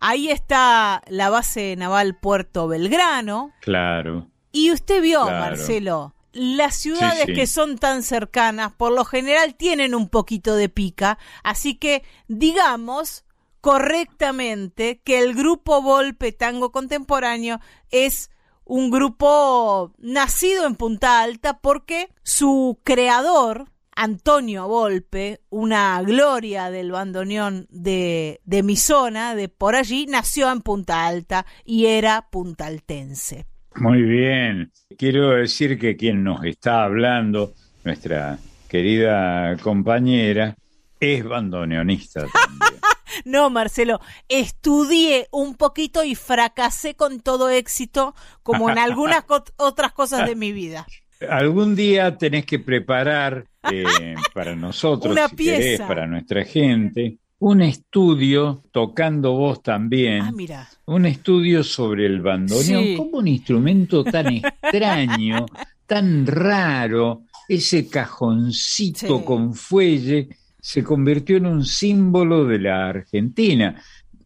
Ahí 0.00 0.30
está 0.30 1.02
la 1.08 1.30
base 1.30 1.74
naval 1.76 2.16
Puerto 2.16 2.68
Belgrano. 2.68 3.52
Claro. 3.60 4.28
Y 4.52 4.70
usted 4.72 5.02
vio, 5.02 5.22
Claro. 5.24 5.40
Marcelo, 5.40 6.14
las 6.32 6.76
ciudades 6.76 7.20
Sí, 7.26 7.26
sí. 7.28 7.32
que 7.34 7.46
son 7.46 7.78
tan 7.78 8.02
cercanas, 8.02 8.72
por 8.72 8.92
lo 8.92 9.04
general 9.04 9.54
tienen 9.56 9.94
un 9.94 10.08
poquito 10.08 10.54
de 10.54 10.68
pica, 10.68 11.18
así 11.42 11.74
que 11.74 12.04
digamos 12.28 13.24
correctamente 13.60 15.00
que 15.04 15.18
el 15.20 15.34
grupo 15.34 15.82
Volpe 15.82 16.32
Tango 16.32 16.70
Contemporáneo 16.70 17.60
es 17.90 18.30
un 18.68 18.90
grupo 18.90 19.92
nacido 19.98 20.66
en 20.66 20.76
Punta 20.76 21.22
Alta 21.22 21.58
porque 21.58 22.08
su 22.22 22.78
creador, 22.84 23.64
Antonio 23.96 24.68
Volpe, 24.68 25.40
una 25.48 26.00
gloria 26.02 26.70
del 26.70 26.92
bandoneón 26.92 27.66
de, 27.70 28.40
de 28.44 28.62
mi 28.62 28.76
zona, 28.76 29.34
de 29.34 29.48
por 29.48 29.74
allí, 29.74 30.06
nació 30.06 30.52
en 30.52 30.60
Punta 30.60 31.06
Alta 31.06 31.46
y 31.64 31.86
era 31.86 32.28
puntaltense. 32.30 33.46
Muy 33.76 34.02
bien. 34.02 34.70
Quiero 34.98 35.30
decir 35.30 35.78
que 35.78 35.96
quien 35.96 36.22
nos 36.22 36.44
está 36.44 36.84
hablando, 36.84 37.54
nuestra 37.84 38.38
querida 38.68 39.56
compañera, 39.62 40.56
es 41.00 41.24
bandoneonista 41.24 42.26
también. 42.26 42.80
No, 43.24 43.50
Marcelo, 43.50 44.00
estudié 44.28 45.28
un 45.30 45.54
poquito 45.54 46.04
y 46.04 46.14
fracasé 46.14 46.94
con 46.94 47.20
todo 47.20 47.50
éxito, 47.50 48.14
como 48.42 48.70
en 48.70 48.78
algunas 48.78 49.24
co- 49.26 49.44
otras 49.56 49.92
cosas 49.92 50.26
de 50.26 50.34
mi 50.36 50.52
vida. 50.52 50.86
Algún 51.28 51.74
día 51.74 52.16
tenés 52.16 52.46
que 52.46 52.58
preparar 52.60 53.44
eh, 53.72 53.84
para 54.34 54.54
nosotros, 54.54 55.12
Una 55.12 55.28
si 55.28 55.36
querés, 55.36 55.66
pieza. 55.66 55.88
para 55.88 56.06
nuestra 56.06 56.44
gente, 56.44 57.18
un 57.40 57.60
estudio, 57.62 58.62
tocando 58.72 59.32
vos 59.32 59.62
también, 59.62 60.22
Ah, 60.22 60.32
mira. 60.32 60.68
un 60.86 61.06
estudio 61.06 61.62
sobre 61.64 62.06
el 62.06 62.20
bandoneón, 62.20 62.84
Sí. 62.84 62.96
como 62.96 63.18
un 63.18 63.28
instrumento 63.28 64.04
tan 64.04 64.26
extraño, 64.34 65.46
tan 65.86 66.26
raro, 66.26 67.22
ese 67.48 67.88
cajoncito 67.88 69.18
Sí. 69.18 69.24
con 69.24 69.54
fuelle, 69.54 70.28
se 70.68 70.84
convirtió 70.84 71.38
en 71.38 71.46
un 71.46 71.64
símbolo 71.64 72.44
de 72.44 72.58
la 72.58 72.90
Argentina. 72.90 73.74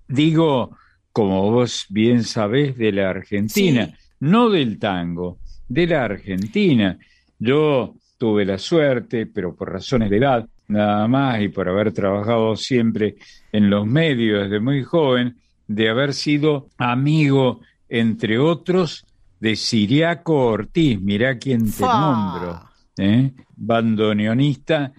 Digo, 0.09 0.77
como 1.13 1.53
vos 1.53 1.87
bien 1.89 2.25
sabés, 2.25 2.77
de 2.77 2.91
la 2.91 3.11
Argentina, 3.11 3.87
Sí. 3.87 3.95
no 4.19 4.51
del 4.51 4.81
tango, 4.81 5.39
de 5.69 5.87
la 5.87 6.03
Argentina. 6.05 6.99
Yo 7.39 7.95
tuve 8.19 8.45
la 8.45 8.59
suerte, 8.59 9.27
pero 9.27 9.55
por 9.55 9.71
razones 9.71 10.11
de 10.11 10.17
edad, 10.17 10.45
nada 10.67 11.07
más, 11.07 11.41
y 11.41 11.47
por 11.49 11.69
haber 11.69 11.93
trabajado 11.93 12.57
siempre 12.57 13.15
en 13.53 13.71
los 13.71 13.87
medios 13.87 14.43
desde 14.43 14.59
muy 14.59 14.83
joven, 14.83 15.37
de 15.69 15.91
haber 15.91 16.13
sido 16.13 16.71
amigo, 16.77 17.61
entre 17.89 18.41
otros, 18.41 19.07
de 19.39 19.55
Siriaco 19.55 20.47
Ortiz, 20.47 21.01
mirá 21.01 21.39
quién 21.39 21.67
te 21.67 21.71
Fa. 21.71 22.01
nombro, 22.01 22.61
¿eh? 22.99 23.31
bandoneonista 23.55 24.93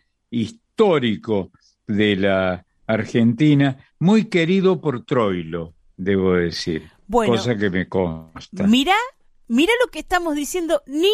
histórico 0.77 1.51
de 1.87 2.15
la 2.15 2.65
Argentina, 2.87 3.77
muy 3.99 4.25
querido 4.25 4.81
por 4.81 5.05
Troilo, 5.05 5.73
debo 5.97 6.33
decir, 6.33 6.89
Bueno. 7.07 7.33
cosa 7.33 7.55
que 7.55 7.69
me 7.69 7.87
consta. 7.87 8.65
Mira, 8.65 8.95
mira 9.47 9.71
lo 9.83 9.91
que 9.91 9.99
estamos 9.99 10.35
diciendo. 10.35 10.81
Ni, 10.87 11.11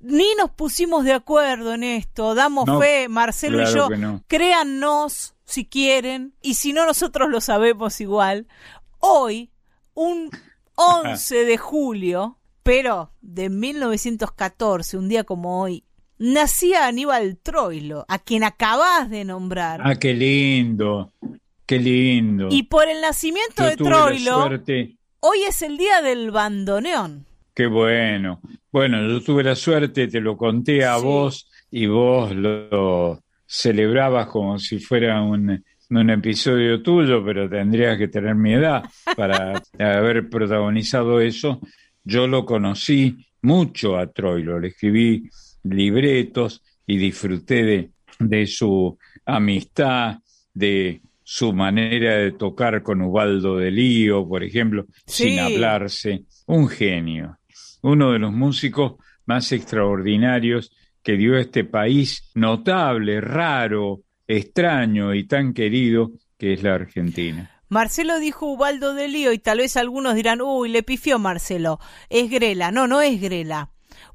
ni 0.00 0.26
nos 0.36 0.50
pusimos 0.50 1.04
de 1.04 1.12
acuerdo 1.12 1.74
en 1.74 1.84
esto. 1.84 2.34
Damos 2.34 2.66
No, 2.66 2.80
fe, 2.80 3.08
Marcelo 3.08 3.62
y 3.62 3.72
yo. 3.72 3.88
no. 3.90 4.22
Créannos 4.26 5.34
si 5.44 5.64
quieren. 5.64 6.34
Y 6.42 6.54
si 6.54 6.72
no, 6.72 6.84
nosotros 6.84 7.30
lo 7.30 7.40
sabemos 7.40 8.00
igual. 8.00 8.48
Hoy, 8.98 9.52
un 9.94 10.28
11 10.74 11.44
de 11.44 11.56
julio, 11.56 12.38
pero 12.64 13.12
de 13.20 13.48
1914, 13.48 14.96
un 14.98 15.08
día 15.08 15.22
como 15.24 15.60
hoy, 15.62 15.84
nacía 16.22 16.86
Aníbal 16.86 17.36
Troilo, 17.42 18.04
a 18.08 18.18
quien 18.20 18.44
acabas 18.44 19.10
de 19.10 19.24
nombrar. 19.24 19.80
Ah, 19.82 19.96
qué 19.96 20.14
lindo, 20.14 21.12
qué 21.66 21.78
lindo. 21.78 22.48
Y 22.50 22.62
por 22.64 22.88
el 22.88 23.00
nacimiento 23.00 23.64
Yo 23.64 23.68
de 23.70 23.76
Troilo, 23.76 24.48
hoy 25.20 25.38
es 25.48 25.62
el 25.62 25.76
día 25.76 26.00
del 26.00 26.30
bandoneón. 26.30 27.26
qué 27.54 27.66
bueno. 27.66 28.40
Bueno, 28.70 29.06
yo 29.06 29.20
tuve 29.20 29.42
la 29.42 29.54
suerte, 29.56 30.06
te 30.08 30.20
lo 30.20 30.36
conté 30.36 30.84
a 30.84 30.96
Sí. 30.98 31.04
vos 31.04 31.50
y 31.70 31.86
vos 31.86 32.34
lo 32.34 33.20
celebrabas 33.46 34.28
como 34.28 34.58
si 34.58 34.78
fuera 34.78 35.20
un, 35.22 35.62
un 35.90 36.10
episodio 36.10 36.82
tuyo, 36.82 37.22
pero 37.24 37.48
tendrías 37.50 37.98
que 37.98 38.08
tener 38.08 38.34
mi 38.34 38.54
edad 38.54 38.82
para 39.16 39.60
haber 39.78 40.28
protagonizado 40.30 41.20
eso. 41.20 41.60
Yo 42.04 42.26
lo 42.26 42.44
conocí 42.46 43.26
mucho 43.42 43.98
a 43.98 44.06
Troilo, 44.06 44.58
le 44.58 44.68
escribí 44.68 45.28
libretos 45.64 46.62
y 46.86 46.96
disfruté 46.98 47.62
de, 47.64 47.90
de 48.18 48.46
su 48.46 48.98
amistad, 49.24 50.18
de 50.54 51.00
su 51.24 51.52
manera 51.52 52.16
de 52.16 52.32
tocar 52.32 52.82
con 52.82 53.00
Ubaldo 53.02 53.56
de 53.56 53.70
Lío, 53.70 54.26
por 54.28 54.42
ejemplo, 54.44 54.86
Sí. 55.06 55.24
sin 55.30 55.38
hablarse. 55.38 56.24
Un 56.46 56.68
genio, 56.68 57.38
uno 57.82 58.12
de 58.12 58.18
los 58.18 58.32
músicos 58.32 58.94
más 59.26 59.52
extraordinarios 59.52 60.72
que 61.02 61.16
dio 61.16 61.36
este 61.36 61.64
país, 61.64 62.30
notable, 62.34 63.20
raro, 63.20 64.00
extraño 64.26 65.14
y 65.14 65.24
tan 65.26 65.54
querido 65.54 66.12
que 66.38 66.52
es 66.54 66.62
la 66.62 66.74
Argentina. 66.74 67.48
Marcelo 67.68 68.18
dijo 68.18 68.46
Ubaldo 68.52 68.92
de 68.94 69.08
Lío 69.08 69.32
y 69.32 69.38
tal 69.38 69.58
vez 69.58 69.76
algunos 69.76 70.14
dirán, 70.14 70.40
uy, 70.42 70.68
le 70.68 70.82
pifió 70.82 71.18
Marcelo, 71.18 71.78
es 72.10 72.28
Grela. 72.30 72.70
No, 72.70 72.86
no 72.86 73.00
es 73.00 73.20
Grela. 73.20 73.70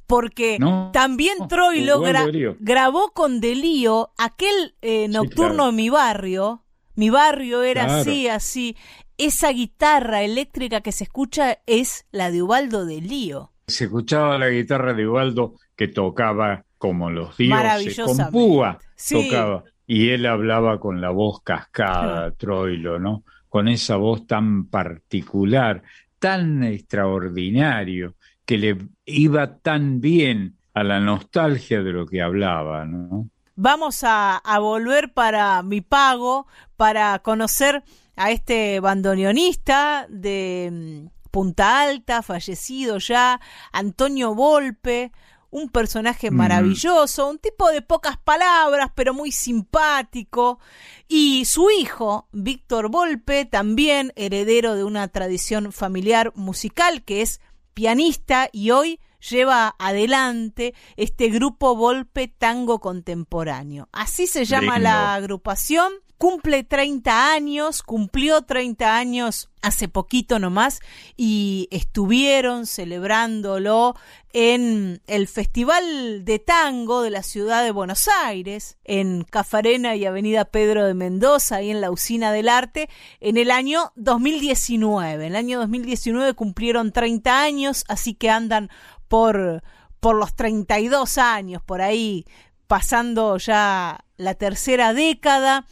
Porque 0.07 0.57
No, 0.59 0.89
también 0.93 1.35
no, 1.39 1.47
Troilo 1.47 2.01
gra- 2.01 2.31
Lío. 2.31 2.55
grabó 2.59 3.11
con 3.11 3.41
De 3.41 3.55
Lío 3.55 4.11
aquel 4.17 4.75
eh, 4.81 5.07
nocturno 5.09 5.53
claro. 5.55 5.69
en 5.69 5.75
mi 5.75 5.89
barrio. 5.89 6.63
Mi 6.95 7.09
barrio 7.09 7.61
era 7.63 7.85
Claro. 7.85 8.01
así, 8.01 8.27
así. 8.27 8.77
Esa 9.17 9.49
guitarra 9.51 10.23
eléctrica 10.23 10.81
que 10.81 10.91
se 10.91 11.03
escucha 11.03 11.59
es 11.65 12.05
la 12.11 12.31
de 12.31 12.41
Ubaldo 12.41 12.85
de 12.85 13.01
Lío. 13.01 13.51
Se 13.67 13.85
escuchaba 13.85 14.37
la 14.37 14.47
guitarra 14.49 14.93
de 14.93 15.07
Ubaldo 15.07 15.55
que 15.75 15.87
tocaba 15.89 16.63
como 16.77 17.09
los 17.09 17.35
dioses, 17.37 17.99
con 17.99 18.31
púa 18.31 18.79
Sí. 18.95 19.27
tocaba. 19.29 19.63
Y 19.85 20.09
él 20.09 20.25
hablaba 20.25 20.79
con 20.79 21.01
la 21.01 21.09
voz 21.09 21.41
cascada, 21.43 22.31
Troilo, 22.31 22.99
¿no? 22.99 23.23
Con 23.49 23.67
esa 23.67 23.95
voz 23.97 24.25
tan 24.27 24.67
particular, 24.67 25.81
tan 26.19 26.63
extraordinario, 26.63 28.15
que 28.47 28.57
le 28.57 28.77
iba 29.05 29.57
tan 29.59 29.99
bien 29.99 30.57
a 30.73 30.83
la 30.83 30.99
nostalgia 30.99 31.83
de 31.83 31.91
lo 31.91 32.07
que 32.07 32.21
hablaba, 32.21 32.85
¿no? 32.85 33.29
Vamos 33.55 34.03
a, 34.03 34.37
a 34.37 34.59
volver 34.59 35.13
para 35.13 35.61
mi 35.63 35.81
pago, 35.81 36.47
para 36.77 37.19
conocer 37.19 37.83
a 38.15 38.31
este 38.31 38.79
bandoneonista 38.79 40.07
de 40.09 40.69
mm, 40.71 41.29
Punta 41.29 41.81
Alta, 41.81 42.23
fallecido 42.23 42.99
ya, 42.99 43.41
Antonio 43.73 44.33
Volpe, 44.33 45.11
un 45.49 45.69
personaje 45.69 46.31
maravilloso, 46.31 47.29
un 47.29 47.39
tipo 47.39 47.69
de 47.69 47.81
pocas 47.81 48.17
palabras, 48.17 48.91
pero 48.95 49.13
muy 49.13 49.31
simpático, 49.31 50.59
y 51.07 51.45
su 51.45 51.69
hijo, 51.69 52.27
Víctor 52.31 52.89
Volpe, 52.89 53.45
también 53.45 54.13
heredero 54.15 54.75
de 54.75 54.83
una 54.83 55.07
tradición 55.07 55.71
familiar 55.71 56.31
musical, 56.35 57.03
que 57.03 57.21
es 57.21 57.41
pianista 57.77 58.49
y 58.51 58.71
hoy 58.71 58.99
lleva 59.29 59.75
adelante 59.77 60.73
este 60.95 61.29
grupo 61.29 61.75
Volpe 61.75 62.27
Tango 62.27 62.79
Contemporáneo. 62.79 63.87
Así 63.91 64.25
se 64.25 64.45
llama 64.45 64.79
la 64.79 65.13
agrupación. 65.13 65.93
Cumple 66.17 66.63
30 66.63 67.31
años, 67.31 67.83
cumplió 67.83 68.41
30 68.41 68.97
años 68.97 69.49
hace 69.61 69.87
poquito 69.87 70.39
nomás 70.39 70.79
y 71.15 71.67
estuvieron 71.69 72.65
celebrándolo 72.65 73.95
en 74.33 75.01
el 75.05 75.27
Festival 75.27 76.25
de 76.25 76.39
Tango 76.39 77.03
de 77.03 77.11
la 77.11 77.21
ciudad 77.21 77.63
de 77.63 77.69
Buenos 77.69 78.07
Aires, 78.23 78.77
en 78.83 79.25
Cafarena 79.29 79.95
y 79.95 80.05
Avenida 80.05 80.45
Pedro 80.45 80.85
de 80.85 80.95
Mendoza, 80.95 81.57
ahí 81.57 81.69
en 81.69 81.81
la 81.81 81.91
Usina 81.91 82.31
del 82.31 82.49
Arte, 82.49 82.89
en 83.19 83.37
el 83.37 83.51
año 83.51 83.91
2019. 83.95 85.25
En 85.25 85.31
el 85.33 85.35
año 85.35 85.59
2019 85.59 86.33
cumplieron 86.33 86.91
30 86.91 87.41
años, 87.41 87.83
así 87.89 88.15
que 88.15 88.31
andan 88.31 88.69
por, 89.07 89.61
por 89.99 90.15
los 90.15 90.35
32 90.35 91.19
años, 91.19 91.61
por 91.61 91.81
ahí, 91.81 92.25
pasando 92.67 93.37
ya 93.37 94.03
la 94.17 94.33
tercera 94.33 94.93
década. 94.93 95.65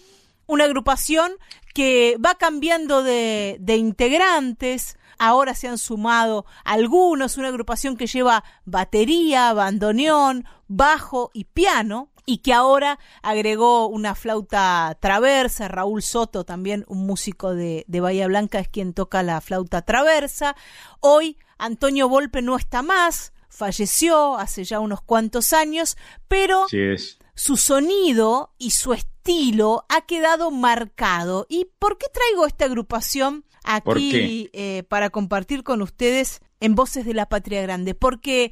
Una 0.47 0.65
agrupación 0.65 1.33
que 1.73 2.17
va 2.23 2.35
cambiando 2.35 3.03
de, 3.03 3.57
de 3.59 3.75
integrantes. 3.77 4.97
Ahora 5.17 5.55
se 5.55 5.67
han 5.67 5.77
sumado 5.77 6.45
algunos, 6.63 7.37
una 7.37 7.49
agrupación 7.49 7.97
que 7.97 8.07
lleva 8.07 8.43
batería, 8.65 9.53
bandoneón, 9.53 10.45
bajo 10.67 11.31
y 11.33 11.45
piano, 11.45 12.09
y 12.25 12.39
que 12.39 12.53
ahora 12.53 12.99
agregó 13.21 13.87
una 13.87 14.15
flauta 14.15 14.97
traversa. 14.99 15.67
Raúl 15.67 16.01
Soto, 16.01 16.43
también 16.43 16.83
un 16.87 17.05
músico 17.05 17.53
de, 17.53 17.85
de 17.87 17.99
Bahía 18.01 18.27
Blanca, 18.27 18.59
es 18.59 18.67
quien 18.67 18.93
toca 18.93 19.23
la 19.23 19.39
flauta 19.41 19.83
traversa. 19.83 20.55
Hoy 20.99 21.37
Antonio 21.57 22.09
Volpe 22.09 22.41
no 22.41 22.57
está 22.57 22.81
más, 22.81 23.33
falleció 23.49 24.37
hace 24.37 24.63
ya 24.63 24.79
unos 24.79 25.01
cuantos 25.01 25.53
años, 25.53 25.97
pero 26.27 26.65
es. 26.71 27.19
su 27.35 27.57
sonido 27.57 28.53
y 28.57 28.71
su 28.71 28.93
estilo 28.93 29.14
ha 29.89 30.01
quedado 30.05 30.51
marcado. 30.51 31.45
¿Y 31.49 31.67
por 31.79 31.97
qué 31.97 32.07
traigo 32.13 32.45
esta 32.45 32.65
agrupación 32.65 33.45
¿Por 33.83 33.97
aquí 33.97 34.49
eh, 34.53 34.83
para 34.87 35.09
compartir 35.09 35.63
con 35.63 35.81
ustedes 35.81 36.41
en 36.59 36.75
Voces 36.75 37.05
de 37.05 37.13
la 37.13 37.27
Patria 37.27 37.61
Grande? 37.61 37.95
Porque 37.95 38.51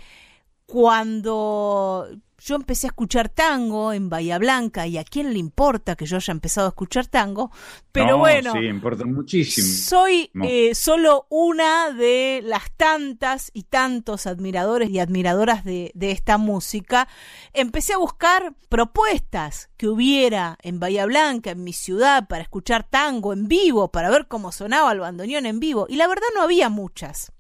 cuando 0.66 2.08
yo 2.46 2.56
empecé 2.56 2.88
a 2.88 2.90
escuchar 2.90 3.30
tango 3.30 3.94
en 3.94 4.10
Bahía 4.10 4.38
Blanca, 4.38 4.86
y 4.88 4.98
a 4.98 5.04
quién 5.04 5.32
le 5.34 5.40
importa 5.40 5.96
que 5.96 6.06
yo 6.06 6.18
haya 6.18 6.32
empezado 6.32 6.68
a 6.68 6.70
escuchar 6.70 7.08
tango, 7.08 7.52
pero 7.92 8.12
No, 8.12 8.18
bueno, 8.20 8.54
Sí, 8.54 8.60
importa 8.66 9.06
muchísimo. 9.06 9.68
soy 9.68 10.30
eh, 10.44 10.76
solo 10.76 11.26
una 11.30 11.92
de 11.92 12.42
las 12.44 12.72
tantas 12.76 13.50
y 13.54 13.64
tantos 13.64 14.28
admiradores 14.28 14.90
y 14.90 15.00
admiradoras 15.00 15.64
de, 15.64 15.92
de 15.94 16.12
esta 16.12 16.38
música. 16.38 17.08
Empecé 17.54 17.94
a 17.94 17.98
buscar 17.98 18.54
propuestas 18.70 19.70
que 19.78 19.88
hubiera 19.88 20.58
en 20.62 20.80
Bahía 20.80 21.06
Blanca, 21.06 21.52
en 21.52 21.64
mi 21.64 21.74
ciudad, 21.74 22.28
para 22.28 22.44
escuchar 22.44 22.84
tango 22.84 23.32
en 23.34 23.48
vivo, 23.48 23.90
para 23.92 24.10
ver 24.10 24.28
cómo 24.28 24.52
sonaba 24.52 24.92
el 24.92 25.00
bandoneón 25.00 25.46
en 25.46 25.60
vivo. 25.60 25.86
Y 25.90 25.96
la 25.96 26.08
verdad 26.08 26.28
no 26.36 26.42
había 26.42 26.70
muchas. 26.70 27.32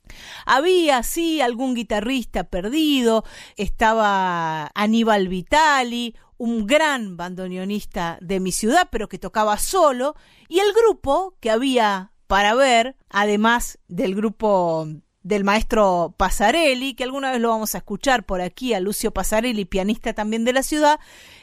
Había, 0.45 1.01
sí, 1.01 1.41
algún 1.41 1.73
guitarrista 1.73 2.43
perdido, 2.43 3.23
estaba 3.55 4.69
Aníbal 4.93 5.27
Vitali, 5.27 6.15
un 6.37 6.67
gran 6.67 7.17
bandoneonista 7.17 8.19
de 8.21 8.39
mi 8.39 8.51
ciudad, 8.51 8.89
pero 8.91 9.09
que 9.09 9.17
tocaba 9.17 9.57
solo, 9.57 10.15
y 10.47 10.59
el 10.59 10.71
grupo 10.71 11.35
que 11.39 11.49
había 11.49 12.11
para 12.27 12.53
ver, 12.53 12.95
además 13.09 13.79
del 13.87 14.13
grupo 14.13 14.87
del 15.23 15.43
maestro 15.43 16.13
Pasarelli, 16.15 16.93
que 16.93 17.05
alguna 17.05 17.31
vez 17.31 17.41
lo 17.41 17.49
vamos 17.49 17.73
a 17.73 17.79
escuchar 17.79 18.23
por 18.23 18.39
aquí, 18.39 18.75
a 18.75 18.79
Lucio 18.79 19.09
Pasarelli, 19.09 19.65
pianista 19.65 20.13
también 20.13 20.45
de 20.45 20.53
la 20.53 20.61
ciudad, 20.61 20.99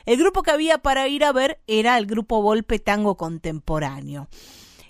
el 0.06 0.16
grupo 0.16 0.44
que 0.44 0.52
había 0.52 0.78
para 0.78 1.08
ir 1.08 1.24
a 1.24 1.32
ver 1.32 1.60
era 1.66 1.98
el 1.98 2.06
grupo 2.06 2.42
Volpe 2.42 2.78
Tango 2.78 3.16
Contemporáneo. 3.16 4.28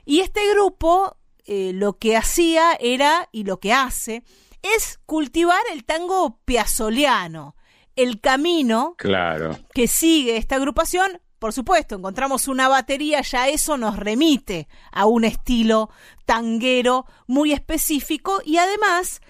Y 0.04 0.20
este 0.20 0.46
grupo 0.50 1.16
eh, 1.46 1.72
lo 1.72 1.96
que 1.96 2.14
hacía 2.14 2.74
era, 2.78 3.30
y 3.32 3.44
lo 3.44 3.58
que 3.58 3.72
hace, 3.72 4.22
es 4.60 5.00
cultivar 5.06 5.62
el 5.72 5.86
tango 5.86 6.40
piazoliano, 6.44 7.54
el 7.96 8.20
camino 8.20 8.94
claro. 8.96 9.58
que 9.74 9.88
sigue 9.88 10.36
esta 10.36 10.56
agrupación 10.56 11.20
por 11.40 11.54
supuesto, 11.54 11.94
encontramos 11.94 12.48
una 12.48 12.68
batería, 12.68 13.22
ya 13.22 13.48
eso 13.48 13.78
nos 13.78 13.96
remite 13.96 14.68
a 14.92 15.06
un 15.06 15.24
estilo 15.24 15.88
tanguero 16.26 17.06
muy 17.26 17.52
específico 17.54 18.42
y 18.44 18.58
además 18.58 19.22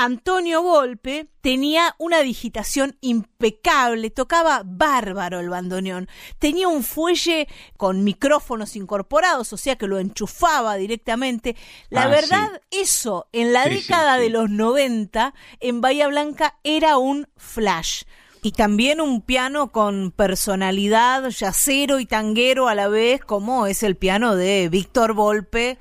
Antonio 0.00 0.62
Volpe 0.62 1.28
tenía 1.40 1.96
una 1.98 2.20
digitación 2.20 2.96
impecable, 3.00 4.10
tocaba 4.10 4.62
bárbaro 4.64 5.40
el 5.40 5.48
bandoneón, 5.50 6.08
tenía 6.38 6.68
un 6.68 6.84
fuelle 6.84 7.48
con 7.76 8.04
micrófonos 8.04 8.76
incorporados, 8.76 9.52
o 9.52 9.56
sea 9.56 9.74
que 9.74 9.88
lo 9.88 9.98
enchufaba 9.98 10.76
directamente. 10.76 11.56
La 11.90 12.04
Ah, 12.04 12.08
verdad, 12.08 12.62
eso 12.70 13.26
en 13.32 13.52
la 13.52 13.64
sí, 13.64 13.70
década 13.70 14.16
sí. 14.16 14.22
de 14.22 14.30
los 14.30 14.48
90 14.48 15.34
en 15.58 15.80
Bahía 15.80 16.06
Blanca 16.06 16.54
era 16.62 16.96
un 16.96 17.26
flash. 17.36 18.04
Y 18.40 18.52
también 18.52 19.00
un 19.00 19.20
piano 19.20 19.72
con 19.72 20.12
personalidad 20.12 21.28
yacero 21.30 21.98
y 21.98 22.06
tanguero 22.06 22.68
a 22.68 22.76
la 22.76 22.86
vez, 22.86 23.20
como 23.24 23.66
es 23.66 23.82
el 23.82 23.96
piano 23.96 24.36
de 24.36 24.68
Víctor 24.68 25.12
Volpe. 25.14 25.76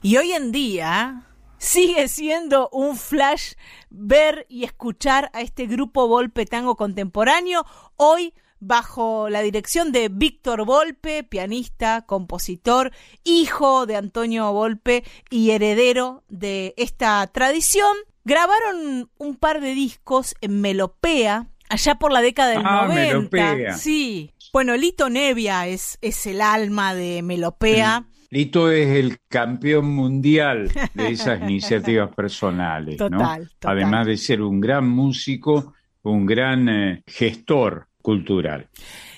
Y 0.00 0.16
hoy 0.16 0.32
en 0.32 0.50
día 0.50 1.27
sigue 1.58 2.08
siendo 2.08 2.68
un 2.70 2.96
flash 2.96 3.52
ver 3.90 4.46
y 4.48 4.64
escuchar 4.64 5.30
a 5.32 5.40
este 5.40 5.66
grupo 5.66 6.08
Volpe 6.08 6.46
Tango 6.46 6.76
Contemporáneo. 6.76 7.64
Hoy 7.96 8.34
bajo 8.60 9.28
la 9.28 9.40
dirección 9.40 9.92
de 9.92 10.08
Víctor 10.08 10.64
Volpe, 10.64 11.22
pianista, 11.22 12.02
compositor, 12.06 12.92
hijo 13.24 13.86
de 13.86 13.96
Antonio 13.96 14.52
Volpe 14.52 15.04
y 15.30 15.50
heredero 15.50 16.24
de 16.28 16.74
esta 16.76 17.26
tradición. 17.28 17.96
Grabaron 18.24 19.10
un 19.16 19.36
par 19.36 19.60
de 19.60 19.74
discos 19.74 20.34
en 20.40 20.60
Melopea, 20.60 21.46
allá 21.68 21.94
por 21.94 22.12
la 22.12 22.20
década 22.20 22.50
del 22.50 22.62
Ah, 22.64 22.86
90. 22.88 22.94
Melopea. 22.94 23.74
Sí. 23.78 24.32
Bueno, 24.52 24.76
Lito 24.76 25.08
Nevia 25.08 25.66
es, 25.66 25.98
es 26.02 26.26
el 26.26 26.40
alma 26.40 26.94
de 26.94 27.22
Melopea. 27.22 28.06
Lito 28.30 28.70
es 28.70 28.88
el 28.88 29.18
campeón 29.28 29.86
mundial 29.86 30.70
de 30.94 31.08
esas 31.08 31.40
iniciativas 31.42 32.14
personales, 32.14 32.98
¿no? 32.98 33.10
Total, 33.10 33.48
total. 33.58 33.76
Además 33.76 34.06
de 34.06 34.16
ser 34.16 34.42
un 34.42 34.60
gran 34.60 34.88
músico, 34.88 35.72
un 36.02 36.26
gran 36.26 36.68
eh, 36.68 37.02
gestor 37.06 37.88
cultural. 38.02 38.68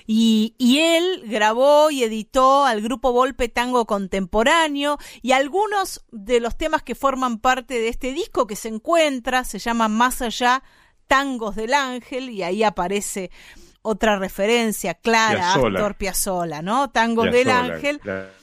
Y, 0.07 0.55
y 0.59 0.79
él 0.81 1.23
grabó 1.27 1.91
y 1.91 2.03
editó 2.03 2.65
al 2.65 2.81
grupo 2.81 3.13
Volpe 3.13 3.49
Tango 3.49 3.87
Contemporáneo 3.87 4.99
y 5.23 5.33
algunos 5.33 6.05
de 6.11 6.41
los 6.41 6.57
temas 6.57 6.83
que 6.83 6.97
forman 6.97 7.39
parte 7.39 7.75
de 7.75 7.89
este 7.89 8.13
disco 8.13 8.47
que 8.47 8.57
se 8.57 8.69
encuentra 8.69 9.45
se 9.45 9.61
llaman 9.61 9.93
Más 9.93 10.23
allá, 10.23 10.63
Tangos 11.07 11.57
del 11.57 11.75
Ángel 11.75 12.31
y 12.31 12.43
ahí 12.43 12.63
aparece 12.63 13.31
otra 13.83 14.19
referencia 14.19 14.95
clara 14.95 15.53
a 15.53 15.55
Piazzolla. 15.55 15.79
Astor 15.79 15.95
Piazzolla, 15.97 16.63
¿no? 16.63 16.91
Tangos 16.91 17.31
del 17.31 17.51
Ángel. 17.51 18.01
claro. 18.01 18.41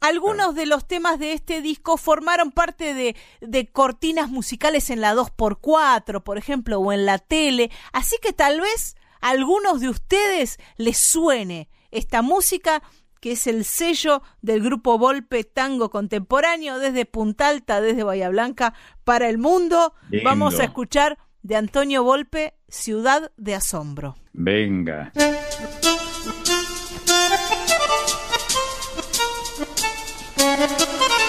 Algunos 0.00 0.54
de 0.54 0.66
los 0.66 0.86
temas 0.86 1.18
de 1.18 1.32
este 1.32 1.62
disco 1.62 1.96
formaron 1.96 2.52
parte 2.52 2.94
de, 2.94 3.16
de 3.40 3.66
cortinas 3.66 4.30
musicales 4.30 4.90
en 4.90 5.00
la 5.00 5.14
2x4, 5.14 6.22
por 6.22 6.38
ejemplo, 6.38 6.78
o 6.78 6.92
en 6.92 7.06
la 7.06 7.18
tele, 7.18 7.70
así 7.92 8.16
que 8.22 8.32
tal 8.32 8.60
vez 8.60 8.96
a 9.20 9.30
algunos 9.30 9.80
de 9.80 9.88
ustedes 9.88 10.58
les 10.76 10.98
suene 10.98 11.68
esta 11.90 12.22
música 12.22 12.82
que 13.20 13.32
es 13.32 13.46
el 13.46 13.64
sello 13.64 14.22
del 14.42 14.62
grupo 14.62 14.98
Volpe 14.98 15.42
Tango 15.42 15.90
Contemporáneo 15.90 16.78
desde 16.78 17.06
Punta 17.06 17.48
Alta, 17.48 17.80
desde 17.80 18.04
Bahía 18.04 18.28
Blanca 18.28 18.74
para 19.04 19.28
el 19.28 19.38
mundo. 19.38 19.94
Lindo. 20.10 20.28
Vamos 20.28 20.60
a 20.60 20.64
escuchar 20.64 21.18
de 21.42 21.56
Antonio 21.56 22.04
Volpe, 22.04 22.54
Ciudad 22.68 23.32
de 23.36 23.54
Asombro. 23.54 24.16
Venga. 24.32 25.12
Ciudad 30.56 31.26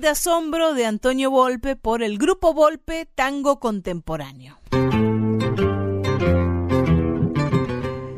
de 0.00 0.08
Asombro 0.08 0.74
de 0.74 0.86
Antonio 0.86 1.30
Volpe 1.30 1.74
por 1.74 2.02
el 2.02 2.18
Grupo 2.18 2.54
Volpe 2.54 3.06
Tango 3.14 3.58
Contemporáneo. 3.58 4.58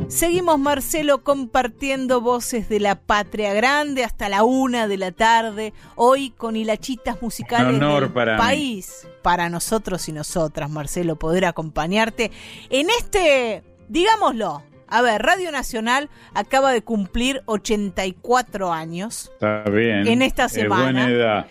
Seguimos, 0.08 0.58
Marcelo, 0.58 1.22
compartiendo 1.22 2.20
voces 2.20 2.68
de 2.68 2.80
la 2.80 2.96
patria 2.96 3.54
grande 3.54 4.04
hasta 4.04 4.28
la 4.28 4.42
una 4.42 4.88
de 4.88 4.98
la 4.98 5.12
tarde, 5.12 5.72
hoy 5.94 6.30
con 6.30 6.56
hilachitas 6.56 7.22
musicales 7.22 7.80
del 7.80 8.10
para 8.10 8.34
mí. 8.34 8.38
país. 8.38 9.06
Para 9.22 9.48
nosotros 9.48 10.08
y 10.08 10.12
nosotras, 10.12 10.68
Marcelo, 10.68 11.16
poder 11.16 11.44
acompañarte 11.44 12.30
en 12.68 12.90
este, 12.90 13.62
digámoslo, 13.88 14.64
a 14.90 15.02
ver, 15.02 15.22
Radio 15.22 15.50
Nacional 15.52 16.10
acaba 16.34 16.72
de 16.72 16.82
cumplir 16.82 17.42
84 17.46 18.72
años. 18.72 19.30
Está 19.34 19.64
bien. 19.70 20.06
En 20.06 20.22
esta 20.22 20.46
Es 20.46 20.52
semana. 20.52 20.82
buena 20.84 21.08
edad. 21.08 21.46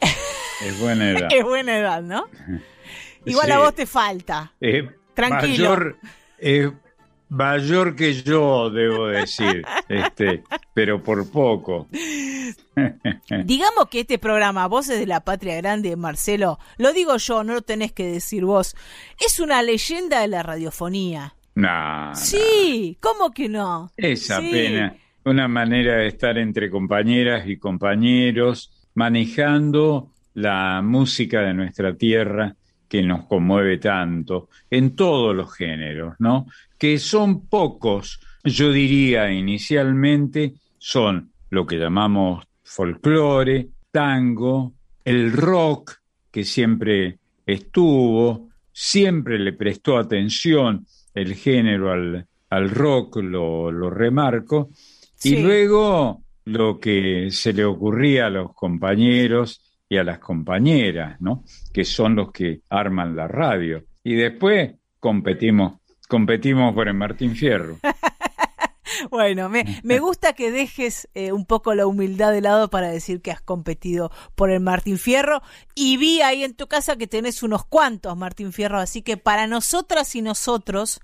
Es 0.64 0.80
buena 0.80 1.10
edad. 1.10 1.28
Es 1.30 1.44
buena 1.44 1.78
edad, 1.78 2.02
¿no? 2.02 2.24
Igual 3.24 3.46
Sí. 3.46 3.52
a 3.52 3.58
vos 3.58 3.74
te 3.74 3.86
falta. 3.86 4.52
Eh, 4.60 4.88
Tranquilo. 5.14 5.70
Mayor, 5.70 5.98
eh, 6.38 6.72
mayor 7.28 7.94
que 7.94 8.14
yo, 8.22 8.70
debo 8.70 9.06
decir, 9.08 9.64
este, 9.88 10.42
pero 10.74 11.02
por 11.02 11.30
poco. 11.30 11.86
Digamos 13.44 13.88
que 13.90 14.00
este 14.00 14.18
programa, 14.18 14.66
Voces 14.68 14.98
de 14.98 15.06
la 15.06 15.20
Patria 15.20 15.56
Grande, 15.56 15.94
Marcelo, 15.96 16.58
lo 16.76 16.92
digo 16.92 17.16
yo, 17.18 17.44
no 17.44 17.54
lo 17.54 17.62
tenés 17.62 17.92
que 17.92 18.06
decir 18.06 18.44
vos, 18.44 18.74
es 19.24 19.40
una 19.40 19.62
leyenda 19.62 20.20
de 20.20 20.28
la 20.28 20.42
radiofonía. 20.42 21.34
Nah, 21.58 22.14
Sí, 22.14 22.96
¿cómo 23.00 23.32
que 23.32 23.48
no? 23.48 23.90
Es 23.96 24.26
Sí. 24.26 24.32
apenas 24.32 24.92
una 25.24 25.48
manera 25.48 25.96
de 25.96 26.06
estar 26.06 26.38
entre 26.38 26.70
compañeras 26.70 27.48
y 27.48 27.56
compañeros, 27.56 28.88
manejando 28.94 30.12
la 30.34 30.80
música 30.84 31.40
de 31.40 31.54
nuestra 31.54 31.96
tierra 31.96 32.54
que 32.88 33.02
nos 33.02 33.26
conmueve 33.26 33.78
tanto, 33.78 34.48
en 34.70 34.94
todos 34.94 35.34
los 35.34 35.52
géneros, 35.52 36.14
¿no? 36.20 36.46
Que 36.78 36.96
son 37.00 37.48
pocos, 37.48 38.20
yo 38.44 38.70
diría 38.70 39.28
inicialmente, 39.32 40.54
son 40.78 41.32
lo 41.50 41.66
que 41.66 41.76
llamamos 41.76 42.44
folclore, 42.62 43.66
tango, 43.90 44.74
el 45.04 45.32
rock, 45.32 45.96
que 46.30 46.44
siempre 46.44 47.18
estuvo, 47.44 48.48
siempre 48.72 49.40
le 49.40 49.54
prestó 49.54 49.98
atención 49.98 50.86
el 51.18 51.34
género 51.34 51.92
al, 51.92 52.26
al 52.50 52.70
rock, 52.70 53.16
lo, 53.16 53.70
lo 53.70 53.90
remarco, 53.90 54.70
Sí. 55.16 55.34
y 55.36 55.42
luego 55.42 56.22
lo 56.44 56.78
que 56.78 57.28
se 57.30 57.52
le 57.52 57.64
ocurría 57.64 58.26
a 58.26 58.30
los 58.30 58.54
compañeros 58.54 59.60
y 59.88 59.96
a 59.96 60.04
las 60.04 60.18
compañeras, 60.20 61.20
¿no? 61.20 61.44
Que 61.72 61.84
son 61.84 62.14
los 62.14 62.30
que 62.30 62.60
arman 62.70 63.16
la 63.16 63.26
radio. 63.26 63.82
Y 64.04 64.14
después 64.14 64.74
competimos, 65.00 65.80
competimos 66.08 66.72
por 66.74 66.88
el 66.88 66.94
Martín 66.94 67.34
Fierro. 67.34 67.78
Bueno, 69.10 69.48
me, 69.48 69.80
me 69.82 69.98
gusta 69.98 70.32
que 70.32 70.50
dejes 70.50 71.08
eh, 71.14 71.32
un 71.32 71.46
poco 71.46 71.74
la 71.74 71.86
humildad 71.86 72.32
de 72.32 72.40
lado 72.40 72.68
para 72.68 72.90
decir 72.90 73.20
que 73.20 73.30
has 73.30 73.40
competido 73.40 74.10
por 74.34 74.50
el 74.50 74.60
Martín 74.60 74.98
Fierro. 74.98 75.42
Y 75.74 75.96
vi 75.96 76.22
ahí 76.22 76.44
en 76.44 76.54
tu 76.54 76.66
casa 76.66 76.96
que 76.96 77.06
tenés 77.06 77.42
unos 77.42 77.64
cuantos 77.64 78.16
Martín 78.16 78.52
Fierro, 78.52 78.78
así 78.78 79.02
que 79.02 79.16
para 79.16 79.46
nosotras 79.46 80.14
y 80.14 80.22
nosotros, 80.22 81.00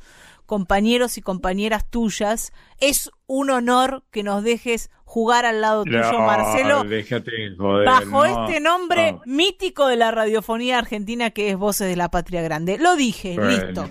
compañeros 0.46 1.16
y 1.18 1.22
compañeras 1.22 1.88
tuyas, 1.88 2.52
es 2.80 3.10
un 3.26 3.50
honor 3.50 4.04
que 4.10 4.22
nos 4.22 4.42
dejes 4.42 4.90
jugar 5.14 5.46
al 5.46 5.60
lado 5.60 5.84
tuyo, 5.84 6.00
No, 6.10 6.26
Marcelo, 6.26 6.82
déjate 6.82 7.54
joder, 7.56 7.86
bajo 7.86 8.26
no, 8.26 8.48
este 8.48 8.58
nombre 8.58 9.12
no. 9.12 9.22
mítico 9.26 9.86
de 9.86 9.94
la 9.94 10.10
radiofonía 10.10 10.76
argentina 10.76 11.30
que 11.30 11.50
es 11.50 11.56
Voces 11.56 11.88
de 11.88 11.94
la 11.94 12.10
Patria 12.10 12.42
Grande. 12.42 12.78
Lo 12.78 12.96
dije, 12.96 13.36
Bueno, 13.36 13.48
listo. 13.48 13.88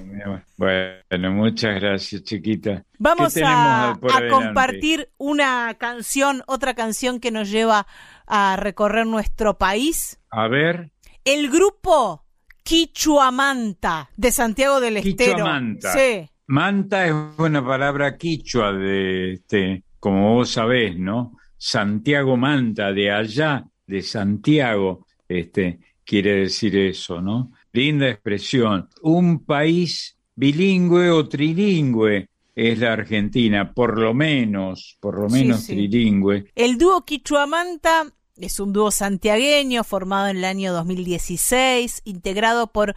Bueno, 0.57 1.31
muchas 1.31 1.79
gracias, 1.79 2.23
chiquita. 2.23 2.83
Vamos 2.99 3.33
¿Qué 3.33 3.39
tenemos 3.39 3.61
a, 3.61 4.27
compartir 4.29 5.11
una 5.17 5.73
canción, 5.79 6.43
otra 6.45 6.73
canción 6.73 7.21
que 7.21 7.31
nos 7.31 7.49
lleva 7.49 7.87
a 8.27 8.57
recorrer 8.57 9.07
nuestro 9.07 9.57
país. 9.57 10.19
A 10.29 10.49
ver, 10.49 10.91
El 11.23 11.49
grupo 11.49 12.25
Quichuamanta 12.63 14.09
de 14.17 14.29
Santiago 14.33 14.81
del 14.81 14.97
Estero. 14.97 15.35
Quichuamanta. 15.35 15.93
Sí. 15.93 16.29
Manta 16.47 17.05
es 17.05 17.13
una 17.37 17.65
palabra 17.65 18.17
quichua 18.17 18.73
de 18.73 19.33
este, 19.35 19.83
como 20.03 20.33
vos 20.33 20.49
sabés, 20.49 20.99
¿no? 20.99 21.37
Santiago 21.57 22.35
Manta, 22.35 22.91
de 22.91 23.09
allá, 23.09 23.63
de 23.87 24.01
Santiago, 24.01 25.07
este, 25.29 25.79
quiere 26.03 26.41
decir 26.41 26.75
eso, 26.75 27.21
¿no? 27.21 27.53
Linda 27.71 28.09
expresión. 28.09 28.89
Un 29.01 29.45
país 29.45 30.17
bilingüe 30.35 31.09
o 31.09 31.25
trilingüe 31.29 32.27
es 32.53 32.79
la 32.79 32.91
Argentina, 32.91 33.71
por 33.71 33.97
lo 33.97 34.13
menos, 34.13 34.97
por 34.99 35.21
lo 35.21 35.29
Sí, 35.29 35.35
menos 35.41 35.61
sí. 35.61 35.73
trilingüe. 35.73 36.51
El 36.53 36.77
dúo 36.77 37.05
Quichuamanta 37.05 38.11
es 38.35 38.59
un 38.59 38.73
dúo 38.73 38.91
santiagueño 38.91 39.85
formado 39.85 40.27
en 40.27 40.35
el 40.35 40.43
año 40.43 40.73
2016, 40.73 42.01
integrado 42.03 42.67
por 42.67 42.93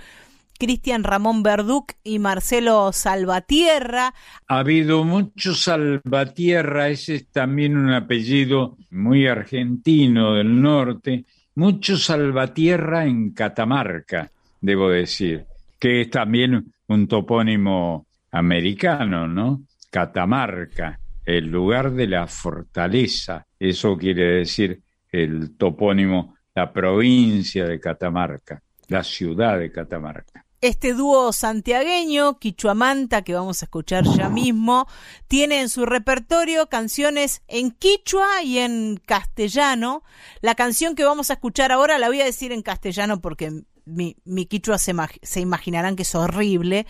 Cristian 0.58 1.04
Ramón 1.04 1.42
Verduc 1.42 1.92
y 2.02 2.18
Marcelo 2.18 2.92
Salvatierra. 2.92 4.14
Ha 4.48 4.58
habido 4.58 5.04
mucho 5.04 5.54
Salvatierra, 5.54 6.88
ese 6.88 7.16
es 7.16 7.28
también 7.28 7.76
un 7.76 7.92
apellido 7.92 8.76
muy 8.90 9.26
argentino 9.26 10.34
del 10.34 10.60
norte, 10.60 11.24
mucho 11.54 11.96
Salvatierra 11.96 13.06
en 13.06 13.32
Catamarca, 13.32 14.30
debo 14.60 14.90
decir, 14.90 15.46
que 15.78 16.02
es 16.02 16.10
también 16.10 16.72
un 16.88 17.08
topónimo 17.08 18.06
americano, 18.30 19.26
¿no? 19.26 19.62
Catamarca, 19.90 20.98
el 21.24 21.46
lugar 21.46 21.92
de 21.92 22.06
la 22.06 22.26
fortaleza, 22.26 23.46
eso 23.58 23.96
quiere 23.96 24.38
decir 24.38 24.80
el 25.10 25.56
topónimo, 25.56 26.36
la 26.54 26.72
provincia 26.72 27.66
de 27.66 27.80
Catamarca, 27.80 28.62
la 28.88 29.02
ciudad 29.02 29.58
de 29.58 29.72
Catamarca. 29.72 30.45
Este 30.66 30.94
dúo 30.94 31.32
santiagueño, 31.32 32.38
Quichuamanta, 32.40 33.22
que 33.22 33.34
vamos 33.34 33.62
a 33.62 33.66
escuchar 33.66 34.02
ya 34.04 34.28
mismo, 34.28 34.88
tiene 35.28 35.60
en 35.60 35.68
su 35.68 35.86
repertorio 35.86 36.68
canciones 36.68 37.42
en 37.46 37.70
quichua 37.70 38.42
y 38.42 38.58
en 38.58 39.00
castellano. 39.06 40.02
La 40.40 40.56
canción 40.56 40.96
que 40.96 41.04
vamos 41.04 41.30
a 41.30 41.34
escuchar 41.34 41.70
ahora 41.70 41.98
la 41.98 42.08
voy 42.08 42.20
a 42.20 42.24
decir 42.24 42.50
en 42.50 42.62
castellano 42.62 43.20
porque 43.20 43.62
mi, 43.84 44.16
mi 44.24 44.46
quichua 44.46 44.78
se, 44.78 44.92
imag- 44.92 45.20
se 45.22 45.38
imaginarán 45.40 45.94
que 45.94 46.02
es 46.02 46.14
horrible. 46.16 46.84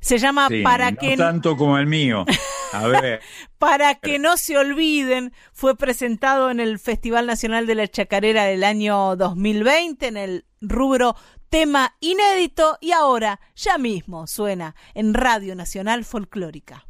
Se 0.00 0.18
llama 0.18 0.48
Sí, 0.48 0.62
Para 0.62 0.90
no 0.90 0.98
que 0.98 1.16
tanto 1.16 1.56
como 1.56 1.78
el 1.78 1.86
mío. 1.86 2.26
A 2.74 2.86
ver. 2.86 3.20
para 3.58 3.94
que 3.94 4.18
no 4.18 4.36
se 4.36 4.58
olviden, 4.58 5.32
fue 5.54 5.74
presentado 5.74 6.50
en 6.50 6.60
el 6.60 6.78
Festival 6.78 7.26
Nacional 7.26 7.66
de 7.66 7.76
la 7.76 7.88
Chacarera 7.88 8.44
del 8.44 8.62
año 8.62 9.16
2020 9.16 10.06
en 10.06 10.16
el 10.18 10.44
rubro 10.60 11.16
tema 11.48 11.94
inédito 12.00 12.78
y 12.80 12.92
ahora 12.92 13.40
ya 13.54 13.78
mismo 13.78 14.26
suena 14.26 14.74
en 14.94 15.14
Radio 15.14 15.54
Nacional 15.54 16.04
Folclórica. 16.04 16.86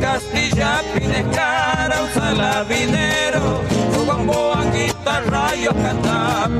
Castilla, 0.00 0.82
pinescara, 0.94 2.02
un 2.02 2.10
salabinero, 2.10 3.60
su 3.92 4.72
guitarra, 4.72 5.50
rayos, 5.50 5.74
canta, 5.74 6.50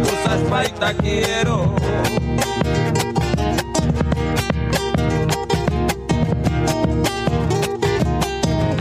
paita, 0.49 0.95
quiero. 0.95 1.75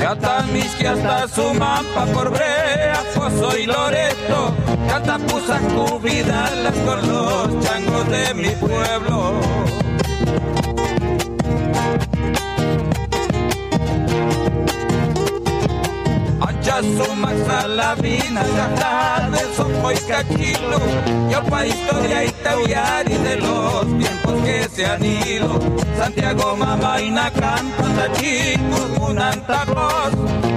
Canta 0.10 0.41
Misque 0.52 0.88
hasta 0.88 1.27
su 1.27 1.53
mampa 1.53 2.03
por 2.11 2.31
brea, 2.31 2.99
Pozo 3.14 3.56
y 3.56 3.68
Loreto, 3.68 4.56
canta 4.88 5.19
pusas, 5.19 5.61
cubidalas 5.61 6.73
con 6.84 7.07
los 7.07 7.64
changos 7.64 8.10
de 8.10 8.34
mi 8.34 8.49
pueblo. 8.56 9.40
Ancha 16.41 16.81
suma 16.81 17.31
salavina, 17.45 18.41
cata 18.41 19.30
de 19.30 19.56
sopo 19.56 19.91
y 19.91 19.98
cachilo, 20.07 20.80
yo 21.30 21.44
pa' 21.44 21.68
historia 21.68 22.26
y 22.26 22.31
este 24.80 24.91
anilo 24.91 25.60
Santiago 25.97 26.56
mamaina 26.56 27.30
canta 27.31 28.14
chicos 28.14 29.10
un 29.10 29.19
antacos 29.19 30.14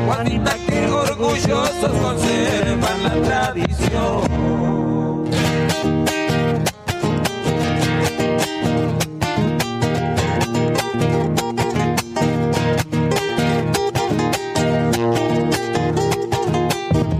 Juanita 0.06 0.54
que 0.64 0.86
orgullosos 0.86 1.90
conservan 2.00 3.02
la 3.02 3.14
tradición. 3.26 4.22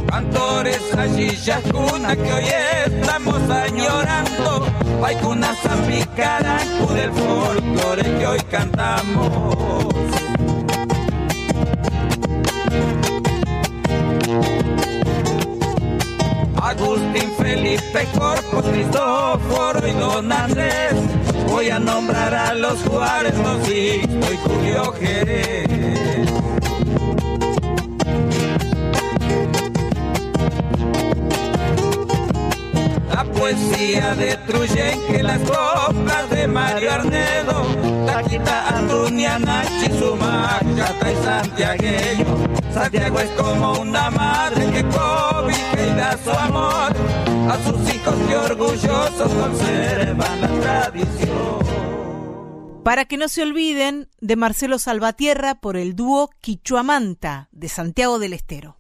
Cantores 0.07 0.95
allí 0.97 1.37
ya 1.45 1.61
cuna 1.63 2.15
que 2.15 2.33
hoy 2.33 2.45
estamos 2.87 3.41
añorando. 3.51 4.32
Paikuna 5.03 5.53
Zambicarancu 5.53 6.87
del 6.95 7.11
folclore 7.11 8.03
que 8.19 8.25
hoy 8.25 8.39
cantamos. 8.49 9.89
Agustín, 16.55 17.33
Felipe, 17.37 18.07
Corpus, 18.17 18.71
Cristóforo 18.71 19.89
y 19.89 19.93
Don 19.95 20.31
Andrés. 20.31 20.95
Voy 21.49 21.69
a 21.71 21.81
nombrar 21.81 22.33
a 22.33 22.55
los 22.55 22.81
Juárez, 22.85 23.35
los 23.39 23.69
y 23.69 24.03
Julio 24.45 24.93
Jerez. 25.01 25.82
Poesía 33.43 34.15
de 34.15 34.37
Truyen, 34.47 35.25
las 35.25 35.41
coplas 35.41 36.31
de 36.31 36.47
Mario 36.47 36.93
Arnedo, 36.93 38.07
Taquita, 38.07 38.69
Antunia, 38.69 39.37
Nachi, 39.41 39.91
Sumacata 39.99 41.11
y 41.11 41.25
Santiagueño. 41.25 42.25
Santiago 42.73 43.19
es 43.19 43.31
como 43.31 43.81
una 43.81 44.11
madre 44.13 44.71
que 44.71 44.85
cobija 44.85 45.75
y 45.75 45.97
da 45.97 46.17
su 46.23 46.31
amor 46.31 46.93
a 47.51 47.59
sus 47.65 47.95
hijos 47.95 48.15
que 48.29 48.37
orgullosos 48.37 49.33
conservan 49.33 50.41
la 50.41 50.49
tradición. 50.61 51.59
Para 52.85 53.07
que 53.07 53.17
no 53.17 53.27
se 53.27 53.43
olviden 53.43 54.09
de 54.21 54.37
Marcelo 54.37 54.79
Salvatierra 54.79 55.57
por 55.57 55.77
el 55.77 55.97
dúo 55.97 56.31
Quichuamanta 56.41 57.49
de 57.51 57.69
Santiago 57.69 58.21
del 58.21 58.35
Estero. 58.35 58.77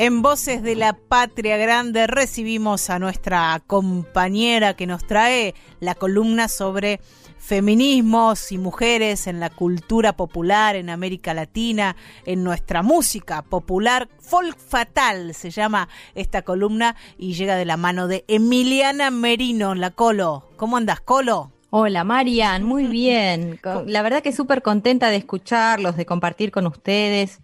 En 0.00 0.22
Voces 0.22 0.62
de 0.62 0.76
la 0.76 0.94
Patria 0.94 1.58
Grande 1.58 2.06
recibimos 2.06 2.88
a 2.88 2.98
nuestra 2.98 3.62
compañera 3.66 4.72
que 4.72 4.86
nos 4.86 5.06
trae 5.06 5.54
la 5.78 5.94
columna 5.94 6.48
sobre 6.48 7.00
feminismos 7.36 8.50
y 8.50 8.56
mujeres 8.56 9.26
en 9.26 9.40
la 9.40 9.50
cultura 9.50 10.16
popular 10.16 10.74
en 10.74 10.88
América 10.88 11.34
Latina, 11.34 11.96
en 12.24 12.42
nuestra 12.42 12.82
música 12.82 13.42
popular. 13.42 14.08
Folk 14.20 14.56
Fatal 14.56 15.34
se 15.34 15.50
llama 15.50 15.90
esta 16.14 16.40
columna 16.40 16.96
y 17.18 17.34
llega 17.34 17.56
de 17.56 17.66
la 17.66 17.76
mano 17.76 18.08
de 18.08 18.24
Emiliana 18.26 19.10
Merino, 19.10 19.74
la 19.74 19.90
Colo. 19.90 20.48
¿Cómo 20.56 20.78
andas, 20.78 21.00
Colo? 21.00 21.52
Hola 21.68 22.04
Marian, 22.04 22.64
muy 22.64 22.86
bien. 22.86 23.60
La 23.86 24.00
verdad 24.00 24.22
que 24.22 24.32
súper 24.32 24.62
contenta 24.62 25.10
de 25.10 25.16
escucharlos, 25.16 25.98
de 25.98 26.06
compartir 26.06 26.50
con 26.50 26.66
ustedes. 26.66 27.40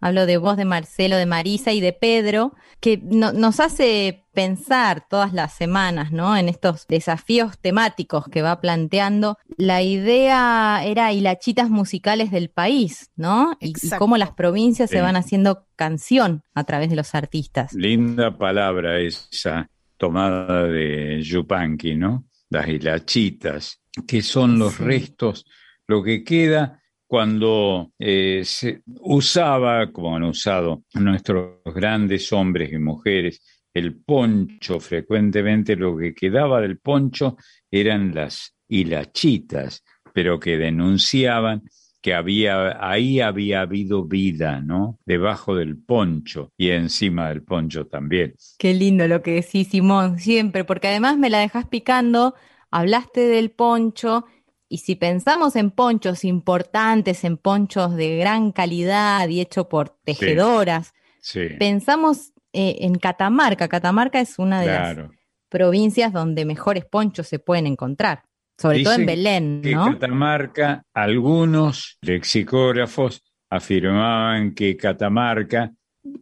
Hablo 0.00 0.24
de 0.26 0.38
vos, 0.38 0.56
de 0.56 0.64
Marcelo, 0.64 1.16
de 1.16 1.26
Marisa 1.26 1.72
y 1.72 1.80
de 1.80 1.92
Pedro, 1.92 2.54
que 2.80 2.98
nos 3.02 3.60
hace 3.60 4.24
pensar 4.32 5.06
todas 5.08 5.32
las 5.34 5.52
semanas, 5.52 6.10
¿no? 6.12 6.36
En 6.36 6.48
estos 6.48 6.86
desafíos 6.86 7.58
temáticos 7.58 8.24
que 8.28 8.40
va 8.40 8.60
planteando. 8.60 9.36
La 9.58 9.82
idea 9.82 10.82
era 10.84 11.12
hilachitas 11.12 11.68
musicales 11.68 12.30
del 12.30 12.48
país, 12.48 13.10
¿no? 13.16 13.56
Y, 13.60 13.74
cómo 13.98 14.16
las 14.16 14.32
provincias 14.32 14.88
se 14.88 15.02
van 15.02 15.16
haciendo 15.16 15.66
canción 15.76 16.42
a 16.54 16.64
través 16.64 16.88
de 16.88 16.96
los 16.96 17.14
artistas. 17.14 17.74
Linda 17.74 18.38
palabra 18.38 18.98
esa 19.00 19.68
tomada 19.98 20.64
de 20.64 21.22
Yupanqui, 21.22 21.94
¿no? 21.94 22.24
Las 22.48 22.66
hilachitas, 22.68 23.82
que 24.08 24.22
son 24.22 24.58
los 24.58 24.78
restos, 24.78 25.44
lo 25.86 26.02
que 26.02 26.24
queda 26.24 26.79
cuando 27.10 27.90
eh, 27.98 28.42
se 28.44 28.82
usaba, 29.00 29.90
como 29.90 30.14
han 30.14 30.22
usado 30.22 30.84
nuestros 30.94 31.56
grandes 31.64 32.32
hombres 32.32 32.72
y 32.72 32.78
mujeres, 32.78 33.42
el 33.74 33.96
poncho, 33.96 34.78
frecuentemente 34.78 35.74
lo 35.74 35.96
que 35.96 36.14
quedaba 36.14 36.60
del 36.60 36.78
poncho 36.78 37.36
eran 37.68 38.14
las 38.14 38.54
hilachitas, 38.68 39.82
pero 40.14 40.38
que 40.38 40.56
denunciaban 40.56 41.64
que 42.00 42.14
había 42.14 42.78
ahí 42.80 43.18
había 43.18 43.62
habido 43.62 44.04
vida, 44.04 44.60
¿no? 44.60 45.00
Debajo 45.04 45.56
del 45.56 45.82
poncho 45.82 46.52
y 46.56 46.70
encima 46.70 47.30
del 47.30 47.42
poncho 47.42 47.88
también. 47.88 48.36
Qué 48.56 48.72
lindo 48.72 49.08
lo 49.08 49.20
que 49.20 49.32
decís, 49.32 49.66
Simón, 49.66 50.20
siempre, 50.20 50.62
porque 50.62 50.86
además 50.86 51.18
me 51.18 51.28
la 51.28 51.40
dejas 51.40 51.66
picando, 51.66 52.36
hablaste 52.70 53.22
del 53.22 53.50
poncho 53.50 54.26
y 54.72 54.78
si 54.78 54.94
pensamos 54.94 55.56
en 55.56 55.72
ponchos 55.72 56.24
importantes, 56.24 57.24
en 57.24 57.36
ponchos 57.36 57.96
de 57.96 58.18
gran 58.18 58.52
calidad 58.52 59.28
y 59.28 59.40
hecho 59.40 59.68
por 59.68 59.98
tejedoras, 60.04 60.94
pensamos 61.58 62.32
eh, 62.52 62.76
en 62.82 62.94
Catamarca. 62.94 63.66
Catamarca 63.66 64.20
es 64.20 64.38
una 64.38 64.60
de 64.60 64.66
las 64.68 64.96
provincias 65.48 66.12
donde 66.12 66.44
mejores 66.44 66.84
ponchos 66.84 67.26
se 67.26 67.40
pueden 67.40 67.66
encontrar, 67.66 68.22
sobre 68.56 68.84
todo 68.84 68.94
en 68.94 69.06
Belén. 69.06 69.60
¿no? 69.60 69.86
Que 69.86 69.92
Catamarca, 69.94 70.84
algunos 70.94 71.98
lexicógrafos 72.00 73.24
afirmaban 73.50 74.54
que 74.54 74.76
Catamarca, 74.76 75.72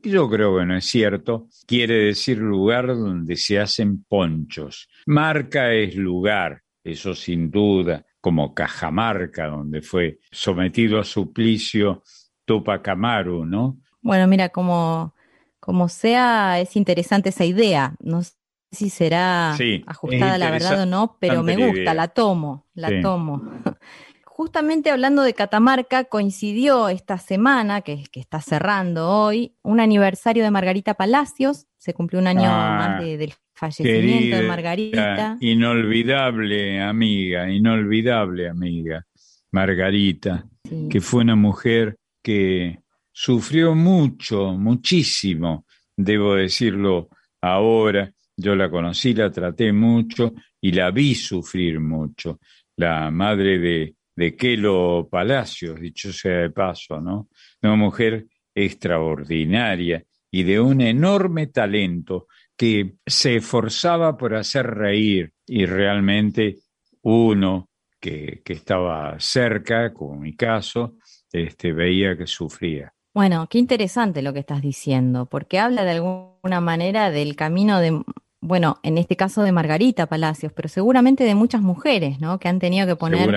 yo 0.03 0.27
creo 0.31 0.57
que 0.57 0.65
no 0.65 0.75
es 0.75 0.87
cierto, 0.87 1.49
quiere 1.67 1.97
decir 2.07 2.39
lugar 2.39 2.87
donde 2.87 3.37
se 3.37 3.61
hacen 3.61 4.05
ponchos. 4.05 4.89
Marca 5.05 5.71
es 5.75 5.95
lugar, 5.97 6.63
eso 6.83 7.15
sin 7.15 7.51
duda 7.51 8.07
como 8.21 8.55
Cajamarca, 8.55 9.47
donde 9.47 9.83
fue 9.83 10.19
sometido 10.31 10.99
a 10.99 11.05
suplicio 11.05 12.03
Tupac 12.45 12.87
Amaru, 12.89 13.45
¿no? 13.45 13.79
Bueno, 14.01 14.27
mira, 14.27 14.49
como, 14.49 15.15
como 15.61 15.89
sea, 15.89 16.61
es 16.61 16.77
interesante 16.77 17.29
esa 17.29 17.45
idea. 17.45 17.95
No 18.01 18.23
sé 18.23 18.33
si 18.71 18.91
será 18.91 19.57
ajustada 19.87 20.35
a 20.35 20.39
la 20.39 20.51
verdad 20.51 20.83
o 20.83 20.87
no, 20.87 21.17
pero 21.21 21.43
me 21.43 21.57
gusta, 21.57 21.95
la 21.95 22.09
tomo, 22.09 22.67
la 22.75 23.01
tomo. 23.01 23.43
Justamente 24.39 24.91
hablando 24.91 25.23
de 25.23 25.35
Catamarca, 25.35 26.05
coincidió 26.05 26.91
esta 26.91 27.19
semana, 27.19 27.81
que, 27.81 28.05
que, 28.13 28.21
está 28.21 28.41
cerrando 28.41 29.11
hoy, 29.11 29.57
un 29.65 29.81
aniversario 29.81 30.45
de 30.45 30.53
Margarita 30.53 30.95
Palacios. 30.95 31.67
Se 31.77 31.93
cumplió 31.93 32.21
un 32.21 32.29
año 32.29 32.49
ah, 32.49 32.77
más 32.79 33.05
de, 33.05 33.17
del 33.17 33.35
fallecimiento 33.53 34.37
de 34.37 34.43
Margarita. 34.45 35.37
Inolvidable 35.41 36.81
amiga, 36.81 37.51
inolvidable 37.51 38.49
amiga, 38.49 39.05
Margarita, 39.51 40.47
que 40.89 41.01
fue 41.01 41.23
una 41.23 41.35
mujer 41.35 41.97
que 42.23 42.79
sufrió 43.11 43.75
mucho, 43.75 44.53
muchísimo, 44.53 45.67
debo 45.97 46.37
decirlo 46.37 47.09
ahora. 47.43 48.09
Yo 48.37 48.55
la 48.55 48.71
conocí, 48.71 49.15
la 49.15 49.33
traté 49.33 49.73
mucho 49.73 50.33
y 50.61 50.71
la 50.71 50.93
vi 50.93 51.17
sufrir 51.17 51.81
mucho. 51.81 52.39
La 52.77 53.11
madre 53.11 53.59
de, 53.59 53.98
de 54.19 54.35
Kelo 54.35 55.09
Palacios, 55.09 55.81
dicho 55.81 56.13
sea 56.13 56.39
de 56.39 56.51
paso, 56.51 57.01
¿no? 57.01 57.29
Una 57.63 57.77
mujer 57.77 58.27
extraordinaria 58.53 60.05
y 60.29 60.43
de 60.43 60.59
un 60.59 60.81
enorme 60.81 61.47
talento 61.47 62.27
que 62.57 62.97
se 63.07 63.37
esforzaba 63.37 64.17
por 64.17 64.35
hacer 64.35 64.67
reír 64.67 65.33
y 65.47 65.67
realmente 65.67 66.57
uno 67.03 67.71
que, 68.01 68.43
estaba 68.45 69.15
cerca, 69.21 69.95
como 69.95 70.17
mi 70.17 70.35
caso, 70.35 70.97
este, 71.31 71.73
veía 71.73 72.17
que 72.17 72.27
sufría. 72.27 72.93
Bueno, 73.15 73.47
qué 73.49 73.59
interesante 73.59 74.21
lo 74.21 74.33
que 74.33 74.41
estás 74.41 74.63
diciendo, 74.63 75.27
porque 75.27 75.61
habla 75.61 75.85
de 75.85 75.93
alguna 75.93 76.61
manera 76.61 77.13
del 77.13 77.37
camino 77.37 77.79
de, 77.79 78.03
bueno, 78.41 78.79
en 78.83 78.99
este 78.99 79.17
caso 79.17 79.43
de 79.43 79.53
Margarita 79.53 80.07
Palacios, 80.07 80.53
pero 80.53 80.69
seguramente 80.69 81.25
de 81.25 81.35
muchas 81.35 81.61
mujeres, 81.61 82.21
¿no? 82.21 82.39
Que 82.39 82.49
han 82.49 82.59
tenido 82.59 82.87
que 82.87 82.97
poner 82.97 83.29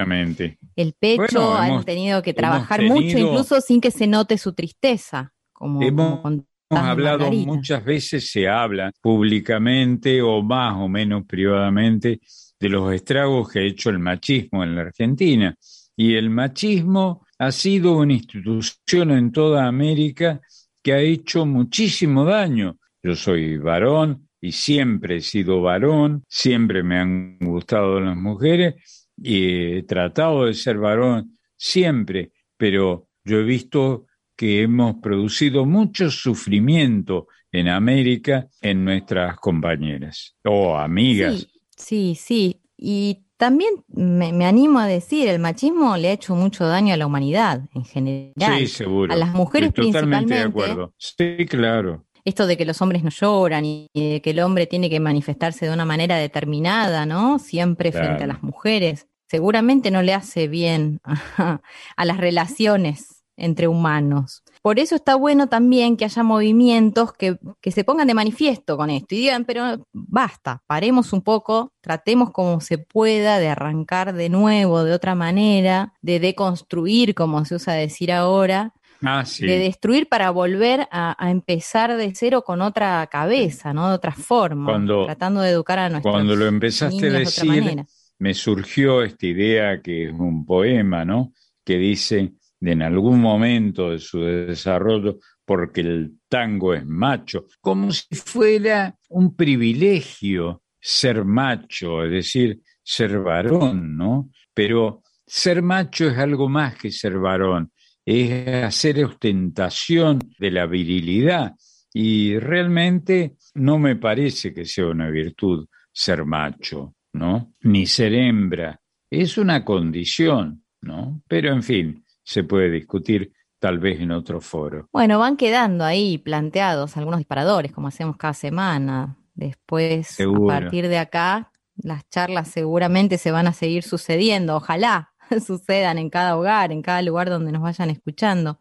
el 0.75 0.93
pecho, 0.93 1.53
han 1.53 1.83
tenido 1.83 2.21
que 2.21 2.33
trabajar 2.33 2.83
mucho, 2.83 3.17
incluso 3.17 3.61
sin 3.61 3.81
que 3.81 3.91
se 3.91 4.07
note 4.07 4.37
su 4.37 4.53
tristeza, 4.53 5.33
como, 5.53 5.79
como 5.79 6.45
Hemos 6.71 6.87
hablado 6.87 7.29
muchas 7.29 7.83
veces, 7.83 8.31
se 8.31 8.47
habla 8.47 8.93
públicamente 9.01 10.21
o 10.21 10.41
más 10.41 10.73
o 10.77 10.87
menos 10.87 11.25
privadamente 11.27 12.21
de 12.57 12.69
los 12.69 12.93
estragos 12.93 13.51
que 13.51 13.59
ha 13.59 13.63
hecho 13.63 13.89
el 13.89 13.99
machismo 13.99 14.63
en 14.63 14.75
la 14.75 14.83
Argentina. 14.83 15.53
Y 15.97 16.15
el 16.15 16.29
machismo 16.29 17.25
ha 17.37 17.51
sido 17.51 17.97
una 17.97 18.13
institución 18.13 19.11
en 19.11 19.33
toda 19.33 19.67
América 19.67 20.39
que 20.81 20.93
ha 20.93 20.99
hecho 20.99 21.45
muchísimo 21.45 22.23
daño. 22.23 22.77
Yo 23.03 23.15
soy 23.15 23.57
varón 23.57 24.29
y 24.41 24.51
siempre 24.51 25.17
he 25.17 25.21
sido 25.21 25.61
varón, 25.61 26.25
siempre 26.27 26.81
me 26.81 26.97
han 26.97 27.37
gustado 27.39 27.99
las 27.99 28.17
mujeres 28.17 29.07
y 29.15 29.77
he 29.77 29.83
tratado 29.83 30.45
de 30.45 30.55
ser 30.55 30.79
varón 30.79 31.37
siempre, 31.55 32.31
pero 32.57 33.07
yo 33.23 33.39
he 33.39 33.43
visto 33.43 34.07
que 34.35 34.63
hemos 34.63 34.95
producido 34.95 35.65
mucho 35.65 36.09
sufrimiento 36.09 37.27
en 37.51 37.67
América 37.67 38.47
en 38.61 38.83
nuestras 38.83 39.37
compañeras 39.37 40.35
o 40.43 40.75
amigas. 40.75 41.47
Sí, 41.77 42.15
sí, 42.15 42.61
Y 42.75 43.25
también 43.37 43.83
me, 43.87 44.33
me 44.33 44.45
animo 44.45 44.79
a 44.79 44.87
decir, 44.87 45.27
el 45.27 45.39
machismo 45.39 45.97
le 45.97 46.09
ha 46.09 46.11
hecho 46.13 46.35
mucho 46.35 46.65
daño 46.65 46.93
a 46.93 46.97
la 46.97 47.05
humanidad 47.05 47.61
en 47.73 47.85
general. 47.85 48.59
Sí, 48.59 48.67
seguro. 48.67 49.13
A 49.13 49.15
las 49.15 49.33
mujeres 49.33 49.69
Estoy 49.69 49.87
totalmente 49.91 50.33
de 50.33 50.41
acuerdo. 50.41 50.93
Sí, 50.97 51.45
claro. 51.47 52.05
Esto 52.25 52.47
de 52.47 52.57
que 52.57 52.65
los 52.65 52.81
hombres 52.81 53.03
no 53.03 53.09
lloran 53.09 53.65
y 53.65 53.89
de 53.93 54.21
que 54.21 54.31
el 54.31 54.39
hombre 54.39 54.67
tiene 54.67 54.89
que 54.89 54.99
manifestarse 54.99 55.65
de 55.65 55.73
una 55.73 55.85
manera 55.85 56.17
determinada, 56.17 57.05
¿no? 57.05 57.39
Siempre 57.39 57.91
frente 57.91 58.23
a 58.23 58.27
las 58.27 58.43
mujeres. 58.43 59.07
Seguramente 59.27 59.91
no 59.91 60.01
le 60.01 60.13
hace 60.13 60.47
bien 60.47 60.99
a, 61.37 62.05
las 62.05 62.17
relaciones 62.17 63.23
entre 63.37 63.67
humanos. 63.67 64.43
Por 64.61 64.77
eso 64.77 64.93
está 64.93 65.15
bueno 65.15 65.47
también 65.47 65.95
que 65.97 66.05
haya 66.05 66.21
movimientos 66.21 67.13
que, 67.13 67.39
que 67.61 67.71
se 67.71 67.83
pongan 67.83 68.07
de 68.07 68.13
manifiesto 68.13 68.77
con 68.77 68.89
esto 68.89 69.15
y 69.15 69.19
digan, 69.19 69.45
pero 69.45 69.87
basta, 69.93 70.61
paremos 70.67 71.13
un 71.13 71.21
poco, 71.21 71.71
tratemos 71.81 72.31
como 72.31 72.59
se 72.59 72.77
pueda 72.77 73.39
de 73.39 73.47
arrancar 73.47 74.13
de 74.13 74.29
nuevo, 74.29 74.83
de 74.83 74.93
otra 74.93 75.15
manera, 75.15 75.93
de 76.01 76.19
deconstruir, 76.19 77.15
como 77.15 77.45
se 77.45 77.55
usa 77.55 77.73
decir 77.73 78.11
ahora, 78.11 78.73
Ah, 79.03 79.25
sí. 79.25 79.45
de 79.45 79.57
destruir 79.57 80.07
para 80.07 80.29
volver 80.31 80.87
a, 80.91 81.15
a 81.23 81.31
empezar 81.31 81.95
de 81.97 82.13
cero 82.15 82.43
con 82.43 82.61
otra 82.61 83.07
cabeza, 83.07 83.73
¿no? 83.73 83.89
De 83.89 83.95
otra 83.95 84.11
forma, 84.13 84.65
Cuando- 84.71 85.05
tratando 85.05 85.41
de 85.41 85.49
educar 85.51 85.79
a 85.79 85.89
nuestros 85.89 86.13
Cuando 86.13 86.35
lo 86.35 86.45
empezaste 86.47 87.07
a 87.07 87.11
decir, 87.11 87.83
me 88.19 88.33
surgió 88.33 89.01
esta 89.03 89.25
idea 89.25 89.81
que 89.81 90.05
es 90.09 90.11
un 90.13 90.45
poema, 90.45 91.03
¿no? 91.05 91.33
Que 91.65 91.77
dice, 91.77 92.33
de 92.59 92.71
en 92.71 92.81
algún 92.83 93.19
momento 93.19 93.89
de 93.91 93.99
su 93.99 94.19
desarrollo, 94.21 95.17
porque 95.45 95.81
el 95.81 96.13
tango 96.29 96.73
es 96.73 96.85
macho, 96.85 97.45
como 97.59 97.91
si 97.91 98.15
fuera 98.15 98.95
un 99.09 99.35
privilegio 99.35 100.61
ser 100.79 101.25
macho, 101.25 102.03
es 102.03 102.11
decir, 102.11 102.61
ser 102.83 103.19
varón, 103.19 103.97
¿no? 103.97 104.29
Pero 104.53 105.01
ser 105.25 105.61
macho 105.61 106.07
es 106.09 106.17
algo 106.17 106.47
más 106.49 106.75
que 106.75 106.91
ser 106.91 107.17
varón, 107.17 107.71
es 108.05 108.63
hacer 108.63 109.03
ostentación 109.03 110.19
de 110.39 110.51
la 110.51 110.65
virilidad 110.65 111.53
y 111.93 112.37
realmente 112.39 113.35
no 113.55 113.77
me 113.77 113.95
parece 113.95 114.53
que 114.53 114.65
sea 114.65 114.87
una 114.87 115.09
virtud 115.09 115.67
ser 115.91 116.25
macho, 116.25 116.95
¿no? 117.13 117.53
Ni 117.61 117.85
ser 117.85 118.13
hembra. 118.13 118.79
Es 119.09 119.37
una 119.37 119.65
condición, 119.65 120.63
¿no? 120.81 121.21
Pero 121.27 121.53
en 121.53 121.63
fin, 121.63 122.05
se 122.23 122.43
puede 122.43 122.71
discutir 122.71 123.33
tal 123.59 123.79
vez 123.79 123.99
en 123.99 124.11
otro 124.11 124.41
foro. 124.41 124.87
Bueno, 124.91 125.19
van 125.19 125.37
quedando 125.37 125.83
ahí 125.83 126.17
planteados 126.17 126.97
algunos 126.97 127.19
disparadores, 127.19 127.71
como 127.71 127.89
hacemos 127.89 128.17
cada 128.17 128.33
semana. 128.33 129.17
Después, 129.33 130.07
Seguro. 130.07 130.51
a 130.51 130.59
partir 130.59 130.87
de 130.87 130.97
acá, 130.97 131.51
las 131.75 132.07
charlas 132.09 132.47
seguramente 132.47 133.17
se 133.17 133.31
van 133.31 133.47
a 133.47 133.53
seguir 133.53 133.83
sucediendo. 133.83 134.55
Ojalá 134.55 135.10
sucedan 135.45 135.97
en 135.97 136.09
cada 136.09 136.37
hogar, 136.37 136.71
en 136.71 136.81
cada 136.81 137.01
lugar 137.01 137.29
donde 137.29 137.51
nos 137.51 137.61
vayan 137.61 137.89
escuchando. 137.89 138.59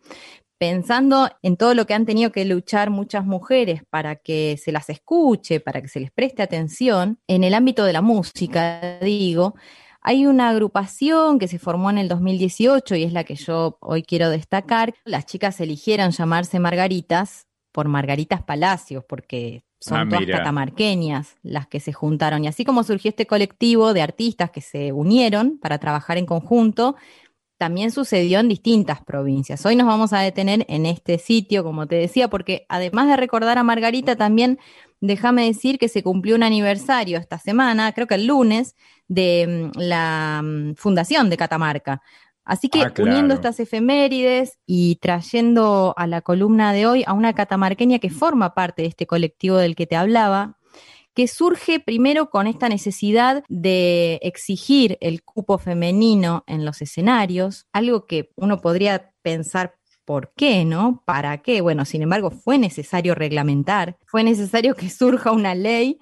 Pensando 0.59 1.31
en 1.43 1.57
todo 1.57 1.75
lo 1.75 1.87
que 1.87 1.95
han 1.95 2.05
tenido 2.05 2.33
que 2.33 2.45
luchar 2.45 2.91
muchas 2.91 3.25
mujeres 3.25 3.83
para 3.89 4.17
que 4.17 4.59
se 4.63 4.73
las 4.73 4.91
escuche, 4.91 5.59
para 5.59 5.81
que 5.81 5.89
se 5.89 6.01
les 6.01 6.11
preste 6.11 6.43
atención, 6.43 7.19
en 7.27 7.45
el 7.45 7.55
ámbito 7.55 7.85
de 7.85 7.95
la 7.95 8.03
música, 8.03 8.99
digo, 9.01 9.55
hay 10.03 10.27
una 10.27 10.51
agrupación 10.51 11.39
que 11.39 11.49
se 11.49 11.59
formó 11.59 11.91
en 11.91 11.99
el 11.99 12.09
2018 12.09 12.95
y 12.97 13.05
es 13.05 13.13
la 13.13 13.25
que 13.25 13.37
yo 13.37 13.79
hoy 13.81 14.03
quiero 14.03 14.31
destacar. 14.31 14.95
Las 15.05 15.27
chicas 15.27 15.61
eligieron 15.61 16.11
llamarse 16.11 16.59
Margaritas 16.59 17.47
por 17.73 17.89
Margaritas 17.89 18.43
Palacios, 18.43 19.05
porque 19.07 19.63
son 19.81 19.99
Ah, 19.99 20.07
todas 20.09 20.27
catamarqueñas 20.27 21.37
las 21.43 21.67
que 21.67 21.81
se 21.81 21.93
juntaron. 21.93 22.45
Y 22.45 22.49
así 22.49 22.65
como 22.65 22.85
surgió 22.85 23.09
este 23.09 23.27
colectivo 23.27 23.95
de 23.95 24.03
artistas 24.03 24.51
que 24.51 24.61
se 24.61 24.93
unieron 24.93 25.59
para 25.59 25.79
trabajar 25.79 26.19
en 26.19 26.27
conjunto, 26.27 26.97
también 27.57 27.91
sucedió 27.91 28.41
en 28.41 28.49
distintas 28.49 29.03
provincias. 29.03 29.67
Hoy 29.67 29.77
nos 29.77 29.87
vamos 29.87 30.13
a 30.13 30.21
detener 30.21 30.65
en 30.69 30.87
este 30.87 31.19
sitio, 31.19 31.63
como 31.63 31.87
te 31.87 31.97
decía, 31.97 32.29
porque 32.29 32.65
además 32.69 33.09
de 33.09 33.17
recordar 33.17 33.59
a 33.59 33.63
Margarita, 33.63 34.17
también 34.17 34.59
déjame 35.01 35.45
decir 35.45 35.79
que 35.79 35.89
se 35.89 36.03
cumplió 36.03 36.37
un 36.37 36.43
aniversario 36.43 37.19
esta 37.19 37.39
semana, 37.39 37.93
creo 37.93 38.07
que 38.07 38.15
el 38.15 38.27
lunes, 38.27 38.77
de 39.09 39.71
mm, 39.75 39.79
la 39.79 40.41
mm, 40.43 40.75
fundación 40.77 41.29
de 41.29 41.37
Catamarca. 41.37 42.01
Así 42.51 42.69
que 42.69 42.83
Ah, 42.83 42.91
claro. 42.91 43.13
uniendo 43.13 43.35
estas 43.35 43.61
efemérides 43.61 44.59
y 44.67 44.97
trayendo 44.97 45.95
a 45.97 46.09
la 46.09 46.21
columna 46.21 46.73
de 46.73 46.85
hoy 46.85 47.05
a 47.07 47.13
una 47.13 47.33
catamarqueña 47.33 48.01
que 48.01 48.11
forma 48.11 48.55
parte 48.55 48.83
de 48.83 48.89
este 48.89 49.07
colectivo 49.07 49.57
del 49.57 49.77
que 49.77 49.87
te 49.87 49.95
hablaba, 49.95 50.59
que 51.15 51.29
surge 51.29 51.79
primero 51.79 52.29
con 52.29 52.49
esta 52.49 52.69
necesidad 52.69 53.45
de 53.49 54.19
exigir 54.23 54.99
el 55.01 55.23
cupo 55.23 55.59
femenino 55.59 56.43
en 56.49 56.65
los 56.65 56.83
escenarios, 56.83 57.69
algo 57.73 58.07
que 58.07 58.33
uno 58.35 58.61
podría 58.61 59.13
pensar 59.23 59.77
¿Por 60.05 60.33
qué, 60.35 60.65
no? 60.65 61.05
¿Para 61.07 61.39
qué? 61.39 61.61
Bueno, 61.61 61.85
sin 61.85 62.03
embargo, 62.03 62.33
fue 62.33 62.59
necesario 62.59 63.15
reglamentar, 63.15 63.97
fue 64.07 64.25
necesario 64.25 64.75
que 64.75 64.91
surja 64.91 65.31
una 65.31 65.55
ley 65.55 66.01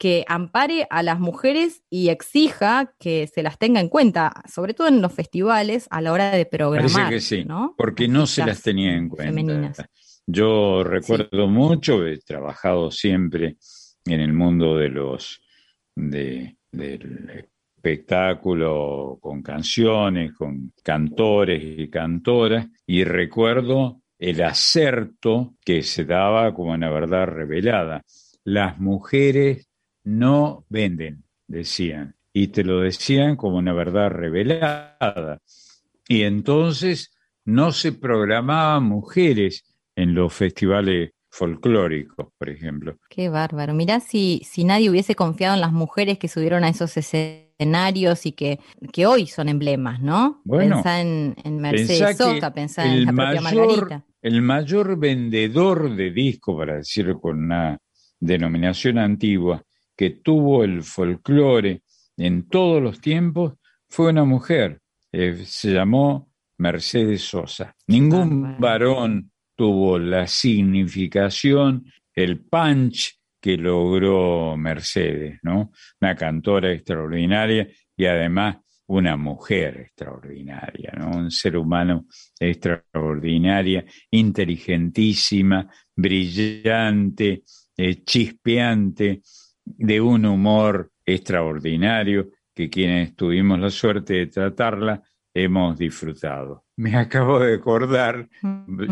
que 0.00 0.24
ampare 0.28 0.86
a 0.88 1.02
las 1.02 1.20
mujeres 1.20 1.82
y 1.90 2.08
exija 2.08 2.94
que 2.98 3.26
se 3.26 3.42
las 3.42 3.58
tenga 3.58 3.80
en 3.80 3.90
cuenta, 3.90 4.32
sobre 4.50 4.72
todo 4.72 4.88
en 4.88 5.02
los 5.02 5.12
festivales, 5.12 5.88
a 5.90 6.00
la 6.00 6.12
hora 6.14 6.30
de 6.30 6.46
programar. 6.46 6.90
Parece 6.90 7.10
que 7.10 7.20
sí, 7.20 7.44
¿no? 7.44 7.74
porque 7.76 8.08
no 8.08 8.26
se 8.26 8.46
las 8.46 8.62
tenía 8.62 8.96
en 8.96 9.10
cuenta. 9.10 9.30
femeninas. 9.30 9.76
Yo 10.26 10.82
recuerdo 10.84 11.46
mucho, 11.48 12.06
he 12.06 12.16
trabajado 12.16 12.90
siempre 12.90 13.58
en 14.06 14.20
el 14.20 14.32
mundo 14.32 14.74
de 14.74 14.88
los 14.88 15.42
de, 15.94 16.56
del 16.72 17.46
espectáculo 17.76 19.18
con 19.20 19.42
canciones, 19.42 20.32
con 20.32 20.72
cantores 20.82 21.62
y 21.62 21.90
cantoras, 21.90 22.66
y 22.86 23.04
recuerdo 23.04 24.00
el 24.18 24.40
acerto 24.42 25.56
que 25.62 25.82
se 25.82 26.06
daba 26.06 26.54
como 26.54 26.72
una 26.72 26.88
verdad 26.88 27.26
revelada. 27.26 28.02
Las 28.44 28.78
mujeres 28.78 29.69
no 30.04 30.64
venden, 30.68 31.24
decían, 31.46 32.14
y 32.32 32.48
te 32.48 32.64
lo 32.64 32.80
decían 32.80 33.36
como 33.36 33.56
una 33.58 33.72
verdad 33.72 34.10
revelada. 34.10 35.40
Y 36.08 36.22
entonces 36.22 37.12
no 37.44 37.72
se 37.72 37.92
programaban 37.92 38.84
mujeres 38.84 39.64
en 39.96 40.14
los 40.14 40.32
festivales 40.32 41.10
folclóricos, 41.30 42.28
por 42.38 42.48
ejemplo. 42.48 42.96
Qué 43.08 43.28
bárbaro. 43.28 43.74
Mirá 43.74 44.00
si, 44.00 44.42
si 44.44 44.64
nadie 44.64 44.90
hubiese 44.90 45.14
confiado 45.14 45.54
en 45.54 45.60
las 45.60 45.72
mujeres 45.72 46.18
que 46.18 46.28
subieron 46.28 46.64
a 46.64 46.68
esos 46.68 46.96
escenarios 46.96 48.26
y 48.26 48.32
que, 48.32 48.58
que 48.92 49.06
hoy 49.06 49.26
son 49.26 49.48
emblemas, 49.48 50.00
¿no? 50.00 50.40
Bueno, 50.44 50.76
pensá 50.76 51.00
en, 51.00 51.34
en 51.44 51.62
Pensá 51.62 51.72
Mercedes 51.76 52.16
Sosa, 52.16 52.52
pensá 52.52 52.84
en 52.92 53.04
la 53.04 53.12
propia 53.12 53.40
mayor- 53.40 53.66
Margarita. 53.68 54.04
El 54.22 54.42
mayor 54.42 54.98
vendedor 54.98 55.94
de 55.96 56.10
discos, 56.10 56.56
para 56.56 56.76
decirlo 56.76 57.20
con 57.20 57.38
una 57.44 57.78
denominación 58.18 58.98
antigua, 58.98 59.62
que 60.00 60.08
tuvo 60.08 60.64
el 60.64 60.82
folclore 60.82 61.82
en 62.16 62.48
todos 62.48 62.82
los 62.82 63.02
tiempos 63.02 63.58
fue 63.86 64.08
una 64.08 64.24
mujer. 64.24 64.80
Eh, 65.12 65.42
se 65.44 65.74
llamó 65.74 66.32
Mercedes 66.56 67.20
Sosa. 67.20 67.76
Ningún 67.86 68.58
varón 68.58 69.30
tuvo 69.54 69.98
la 69.98 70.26
significación, 70.26 71.84
el 72.14 72.40
punch 72.40 73.20
que 73.42 73.58
logró 73.58 74.56
Mercedes, 74.56 75.38
¿no? 75.42 75.70
Una 76.00 76.16
cantora 76.16 76.72
extraordinaria 76.72 77.68
y 77.94 78.06
además 78.06 78.56
una 78.86 79.18
mujer 79.18 79.82
extraordinaria, 79.82 80.94
¿no? 80.96 81.10
Un 81.10 81.30
ser 81.30 81.58
humano 81.58 82.06
extraordinaria, 82.38 83.84
inteligentísima, 84.10 85.70
brillante, 85.94 87.42
eh, 87.76 88.02
chispeante, 88.02 89.20
de 89.64 90.00
un 90.00 90.26
humor 90.26 90.90
extraordinario 91.04 92.30
que 92.54 92.68
quienes 92.68 93.14
tuvimos 93.14 93.58
la 93.58 93.70
suerte 93.70 94.14
de 94.14 94.26
tratarla 94.26 95.02
hemos 95.32 95.78
disfrutado. 95.78 96.64
Me 96.76 96.96
acabo 96.96 97.38
de 97.40 97.54
acordar, 97.54 98.28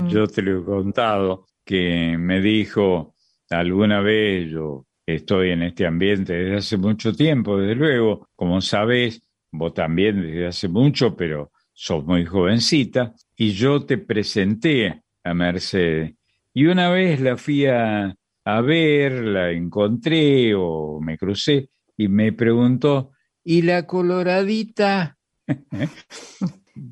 yo 0.08 0.26
te 0.26 0.42
lo 0.42 0.60
he 0.60 0.64
contado, 0.64 1.46
que 1.64 2.16
me 2.18 2.40
dijo 2.40 3.14
alguna 3.50 4.00
vez, 4.00 4.50
yo 4.50 4.86
estoy 5.06 5.50
en 5.50 5.62
este 5.62 5.86
ambiente 5.86 6.34
desde 6.34 6.56
hace 6.56 6.76
mucho 6.76 7.12
tiempo, 7.12 7.58
desde 7.58 7.74
luego, 7.74 8.28
como 8.34 8.60
sabes, 8.60 9.22
vos 9.50 9.74
también 9.74 10.22
desde 10.22 10.46
hace 10.46 10.68
mucho, 10.68 11.16
pero 11.16 11.50
sos 11.72 12.04
muy 12.04 12.24
jovencita, 12.24 13.14
y 13.36 13.52
yo 13.52 13.84
te 13.84 13.98
presenté 13.98 15.02
a 15.22 15.34
Mercedes. 15.34 16.14
Y 16.52 16.66
una 16.66 16.90
vez 16.90 17.20
la 17.20 17.36
fui 17.36 17.66
a, 17.66 18.14
a 18.50 18.60
ver, 18.62 19.12
la 19.24 19.50
encontré 19.50 20.54
o 20.56 21.00
me 21.02 21.18
crucé 21.18 21.68
y 21.98 22.08
me 22.08 22.32
preguntó, 22.32 23.10
¿y 23.44 23.60
la 23.62 23.86
coloradita? 23.86 25.18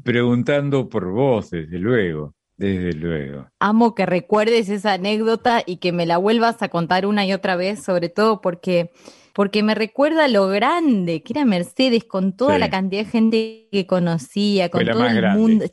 Preguntando 0.04 0.88
por 0.88 1.10
vos, 1.12 1.50
desde 1.50 1.78
luego, 1.78 2.34
desde 2.56 2.92
luego. 2.92 3.46
Amo 3.60 3.94
que 3.94 4.04
recuerdes 4.04 4.68
esa 4.68 4.94
anécdota 4.94 5.62
y 5.64 5.76
que 5.78 5.92
me 5.92 6.06
la 6.06 6.18
vuelvas 6.18 6.62
a 6.62 6.68
contar 6.68 7.06
una 7.06 7.24
y 7.26 7.32
otra 7.32 7.56
vez, 7.56 7.82
sobre 7.82 8.08
todo 8.08 8.40
porque 8.40 8.90
porque 9.32 9.62
me 9.62 9.74
recuerda 9.74 10.28
lo 10.28 10.48
grande 10.48 11.22
que 11.22 11.34
era 11.34 11.44
Mercedes 11.44 12.04
con 12.04 12.36
toda 12.36 12.54
Sí. 12.54 12.60
la 12.60 12.70
cantidad 12.70 13.04
de 13.04 13.10
gente 13.10 13.68
que 13.70 13.86
conocía, 13.86 14.70
con 14.70 14.84
todo 14.86 15.06
el 15.06 15.14
grande. 15.16 15.38
mundo, 15.38 15.64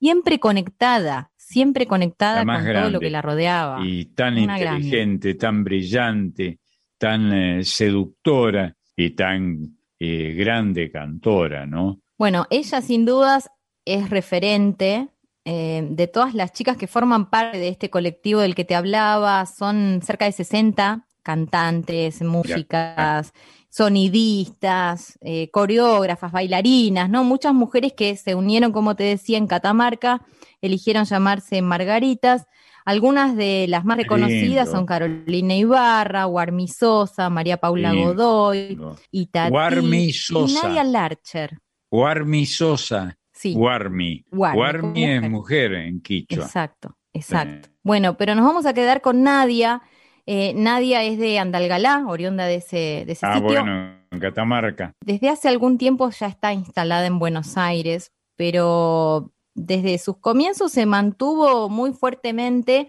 siempre 0.00 0.40
conectada, 0.40 1.30
siempre 1.48 1.86
conectada 1.86 2.44
con 2.44 2.64
todo 2.64 2.90
lo 2.90 3.00
que 3.00 3.10
la 3.10 3.22
rodeaba. 3.22 3.80
y 3.82 4.04
tan 4.06 4.36
Una 4.38 4.58
grande. 4.58 4.84
inteligente, 4.84 5.34
tan 5.34 5.64
brillante, 5.64 6.58
tan 6.98 7.32
eh, 7.32 7.64
seductora 7.64 8.76
y 8.94 9.10
tan 9.10 9.78
eh, 9.98 10.34
grande 10.36 10.90
cantora, 10.90 11.64
¿no? 11.64 12.00
Bueno, 12.18 12.46
ella 12.50 12.82
sin 12.82 13.06
dudas 13.06 13.48
es 13.86 14.10
referente 14.10 15.08
eh, 15.44 15.86
de 15.90 16.06
todas 16.06 16.34
las 16.34 16.52
chicas 16.52 16.76
que 16.76 16.86
forman 16.86 17.30
parte 17.30 17.56
de 17.58 17.68
este 17.68 17.88
colectivo 17.88 18.40
del 18.40 18.54
que 18.54 18.64
te 18.66 18.74
hablaba. 18.74 19.46
Son 19.46 20.00
cerca 20.02 20.26
de 20.26 20.32
60 20.32 21.06
cantantes, 21.22 22.20
músicas, 22.22 23.32
sonidistas, 23.70 25.18
eh, 25.20 25.50
coreógrafas, 25.50 26.32
bailarinas, 26.32 27.10
¿no? 27.10 27.24
Muchas 27.24 27.54
mujeres 27.54 27.92
que 27.92 28.16
se 28.16 28.34
unieron, 28.34 28.72
como 28.72 28.96
te 28.96 29.04
decía, 29.04 29.38
en 29.38 29.46
Catamarca, 29.46 30.22
eligieron 30.60 31.04
llamarse 31.04 31.62
Margaritas. 31.62 32.46
Algunas 32.84 33.36
de 33.36 33.66
las 33.68 33.84
más 33.84 33.98
reconocidas 33.98 34.66
lindo. 34.66 34.70
son 34.70 34.86
Carolina 34.86 35.54
Ibarra, 35.54 36.24
Guarmi 36.24 36.68
Sosa, 36.68 37.28
María 37.28 37.58
Paula 37.58 37.92
Lindo. 37.92 38.14
Godoy, 38.14 38.78
Itatí 39.10 39.50
Guarmi 39.50 40.04
y 40.04 40.12
Sosa. 40.14 40.68
Nadia 40.68 40.84
Larcher. 40.84 41.58
Guarmi 41.90 42.46
Sosa. 42.46 43.18
Sí. 43.30 43.52
Guarmi. 43.52 44.24
Guarmi, 44.30 45.04
es 45.04 45.30
mujer 45.30 45.74
en 45.74 46.00
quichua. 46.00 46.44
Exacto, 46.44 46.96
exacto. 47.12 47.68
Bueno, 47.82 48.16
pero 48.16 48.34
nos 48.34 48.44
vamos 48.46 48.64
a 48.64 48.72
quedar 48.72 49.02
con 49.02 49.22
Nadia. 49.22 49.82
Eh, 50.30 50.52
Nadia 50.54 51.02
es 51.04 51.18
de 51.18 51.38
Andalgalá, 51.38 52.04
oriunda 52.06 52.44
de 52.44 52.56
ese, 52.56 53.04
de 53.06 53.12
ese 53.12 53.24
Ah, 53.24 53.36
sitio. 53.36 53.48
bueno, 53.48 53.94
en 54.10 54.20
Catamarca. 54.20 54.92
Desde 55.02 55.30
hace 55.30 55.48
algún 55.48 55.78
tiempo 55.78 56.10
ya 56.10 56.26
está 56.26 56.52
instalada 56.52 57.06
en 57.06 57.18
Buenos 57.18 57.56
Aires, 57.56 58.12
pero 58.36 59.32
desde 59.54 59.96
sus 59.96 60.18
comienzos 60.18 60.70
se 60.72 60.84
mantuvo 60.84 61.70
muy 61.70 61.92
fuertemente 61.94 62.88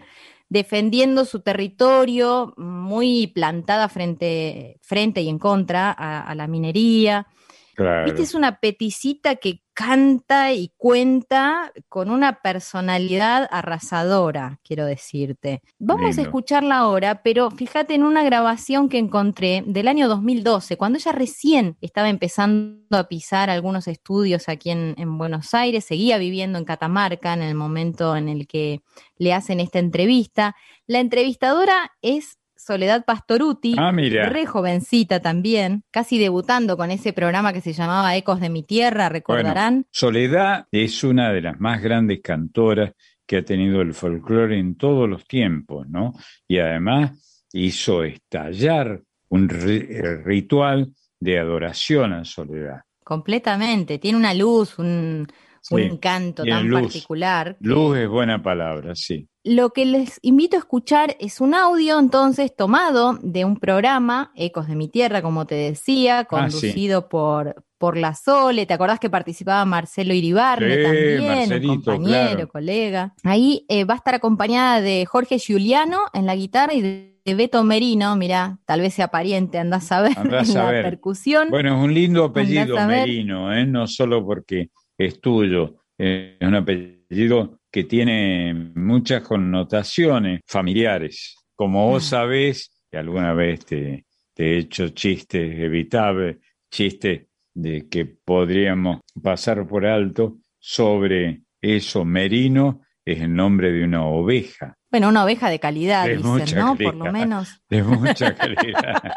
defendiendo 0.50 1.24
su 1.24 1.40
territorio, 1.40 2.52
muy 2.58 3.28
plantada 3.28 3.88
frente, 3.88 4.78
frente 4.82 5.22
y 5.22 5.30
en 5.30 5.38
contra 5.38 5.90
a, 5.96 6.20
a 6.20 6.34
la 6.34 6.46
minería. 6.46 7.26
Claro. 7.74 8.04
Viste, 8.04 8.20
es 8.22 8.34
una 8.34 8.58
peticita 8.60 9.36
que 9.36 9.62
canta 9.80 10.52
y 10.52 10.72
cuenta 10.76 11.72
con 11.88 12.10
una 12.10 12.42
personalidad 12.42 13.48
arrasadora, 13.50 14.60
quiero 14.62 14.84
decirte. 14.84 15.62
Vamos 15.78 16.08
Lindo. 16.08 16.20
a 16.20 16.24
escucharla 16.24 16.76
ahora, 16.76 17.22
pero 17.22 17.50
fíjate 17.50 17.94
en 17.94 18.02
una 18.02 18.22
grabación 18.22 18.90
que 18.90 18.98
encontré 18.98 19.64
del 19.66 19.88
año 19.88 20.06
2012, 20.06 20.76
cuando 20.76 20.98
ella 20.98 21.12
recién 21.12 21.78
estaba 21.80 22.10
empezando 22.10 22.98
a 22.98 23.08
pisar 23.08 23.48
algunos 23.48 23.88
estudios 23.88 24.50
aquí 24.50 24.68
en, 24.68 24.94
en 24.98 25.16
Buenos 25.16 25.54
Aires, 25.54 25.86
seguía 25.86 26.18
viviendo 26.18 26.58
en 26.58 26.66
Catamarca 26.66 27.32
en 27.32 27.40
el 27.40 27.54
momento 27.54 28.14
en 28.16 28.28
el 28.28 28.46
que 28.46 28.82
le 29.16 29.32
hacen 29.32 29.60
esta 29.60 29.78
entrevista. 29.78 30.56
La 30.86 31.00
entrevistadora 31.00 31.92
es 32.02 32.39
Soledad 32.64 33.04
Pastoruti, 33.04 33.74
Ah, 33.78 33.90
re 33.92 34.44
jovencita 34.46 35.20
también, 35.20 35.82
casi 35.90 36.18
debutando 36.18 36.76
con 36.76 36.90
ese 36.90 37.12
programa 37.12 37.52
que 37.52 37.60
se 37.60 37.72
llamaba 37.72 38.14
Ecos 38.16 38.38
de 38.40 38.50
mi 38.50 38.62
Tierra, 38.62 39.08
recordarán. 39.08 39.74
Bueno, 39.74 39.88
Soledad 39.92 40.66
es 40.70 41.02
una 41.02 41.32
de 41.32 41.40
las 41.40 41.58
más 41.58 41.80
grandes 41.82 42.20
cantoras 42.22 42.92
que 43.26 43.38
ha 43.38 43.44
tenido 43.44 43.80
el 43.80 43.94
folclore 43.94 44.58
en 44.58 44.76
todos 44.76 45.08
los 45.08 45.24
tiempos, 45.24 45.88
¿no? 45.88 46.12
Y 46.46 46.58
además 46.58 47.46
hizo 47.52 48.04
estallar 48.04 49.00
un 49.28 49.48
ri- 49.48 50.22
ritual 50.24 50.92
de 51.18 51.38
adoración 51.38 52.12
a 52.12 52.24
Soledad. 52.24 52.80
Completamente, 53.04 53.98
tiene 53.98 54.18
una 54.18 54.34
luz, 54.34 54.78
un, 54.78 55.26
Sí, 55.62 55.74
un 55.74 55.80
encanto 55.82 56.44
tan 56.44 56.68
luz. 56.68 56.82
particular. 56.82 57.56
Luz 57.60 57.98
es 57.98 58.08
buena 58.08 58.42
palabra, 58.42 58.94
sí. 58.94 59.28
Lo 59.44 59.70
que 59.70 59.84
les 59.86 60.18
invito 60.22 60.56
a 60.56 60.60
escuchar 60.60 61.16
es 61.18 61.40
un 61.40 61.54
audio 61.54 61.98
entonces 61.98 62.54
tomado 62.54 63.18
de 63.22 63.44
un 63.44 63.56
programa, 63.58 64.32
Ecos 64.36 64.68
de 64.68 64.74
mi 64.76 64.88
Tierra, 64.88 65.22
como 65.22 65.46
te 65.46 65.54
decía, 65.54 66.20
Ah, 66.20 66.24
conducido 66.26 67.08
por, 67.08 67.64
por 67.78 67.96
la 67.96 68.14
Sole. 68.14 68.66
¿Te 68.66 68.74
acordás 68.74 69.00
que 69.00 69.08
participaba 69.08 69.64
Marcelo 69.64 70.12
Iribarne 70.12 70.76
Sí, 70.76 70.82
también? 70.82 71.70
Un 71.70 71.76
compañero, 71.82 72.30
claro. 72.34 72.48
colega. 72.48 73.14
Ahí 73.24 73.64
eh, 73.68 73.84
va 73.84 73.94
a 73.94 73.96
estar 73.98 74.14
acompañada 74.14 74.80
de 74.82 75.06
Jorge 75.06 75.38
Giuliano 75.38 76.00
en 76.12 76.26
la 76.26 76.36
guitarra 76.36 76.74
y 76.74 76.82
de, 76.82 77.18
de 77.24 77.34
Beto 77.34 77.64
Merino, 77.64 78.16
mirá, 78.16 78.58
tal 78.66 78.80
vez 78.82 78.92
sea 78.92 79.08
pariente, 79.08 79.58
andás 79.58 79.90
a 79.92 80.02
ver, 80.02 80.18
Andás 80.18 80.50
a 80.56 80.64
la 80.64 80.70
ver. 80.70 80.84
percusión. 80.84 81.48
Bueno, 81.48 81.76
es 81.78 81.82
un 81.84 81.94
lindo 81.94 82.24
apellido. 82.24 82.76
Merino, 82.86 83.54
¿eh? 83.54 83.64
no 83.64 83.86
solo 83.86 84.22
porque 84.24 84.68
es 85.00 85.20
tuyo, 85.20 85.76
eh, 85.96 86.36
es 86.38 86.46
un 86.46 86.54
apellido 86.54 87.60
que 87.70 87.84
tiene 87.84 88.52
muchas 88.74 89.22
connotaciones 89.22 90.40
familiares. 90.46 91.36
Como 91.54 91.88
vos 91.88 92.04
sabés, 92.04 92.82
que 92.90 92.98
alguna 92.98 93.32
vez 93.32 93.64
te, 93.64 94.04
te 94.34 94.44
he 94.44 94.58
hecho 94.58 94.90
chistes 94.90 95.58
evitables, 95.58 96.38
chistes 96.70 97.26
de 97.54 97.88
que 97.88 98.04
podríamos 98.04 99.00
pasar 99.22 99.66
por 99.66 99.86
alto 99.86 100.38
sobre 100.58 101.42
eso. 101.62 102.04
Merino 102.04 102.82
es 103.04 103.22
el 103.22 103.34
nombre 103.34 103.72
de 103.72 103.84
una 103.84 104.04
oveja, 104.04 104.76
Bueno, 104.90 105.08
una 105.08 105.24
oveja 105.24 105.48
de 105.48 105.58
calidad, 105.58 106.04
De 106.04 106.16
dicen, 106.16 106.58
¿no? 106.58 106.76
Por 106.76 106.94
lo 106.94 107.10
menos. 107.10 107.62
de 107.70 107.82
mucha 107.82 108.34
calidad. 108.36 109.14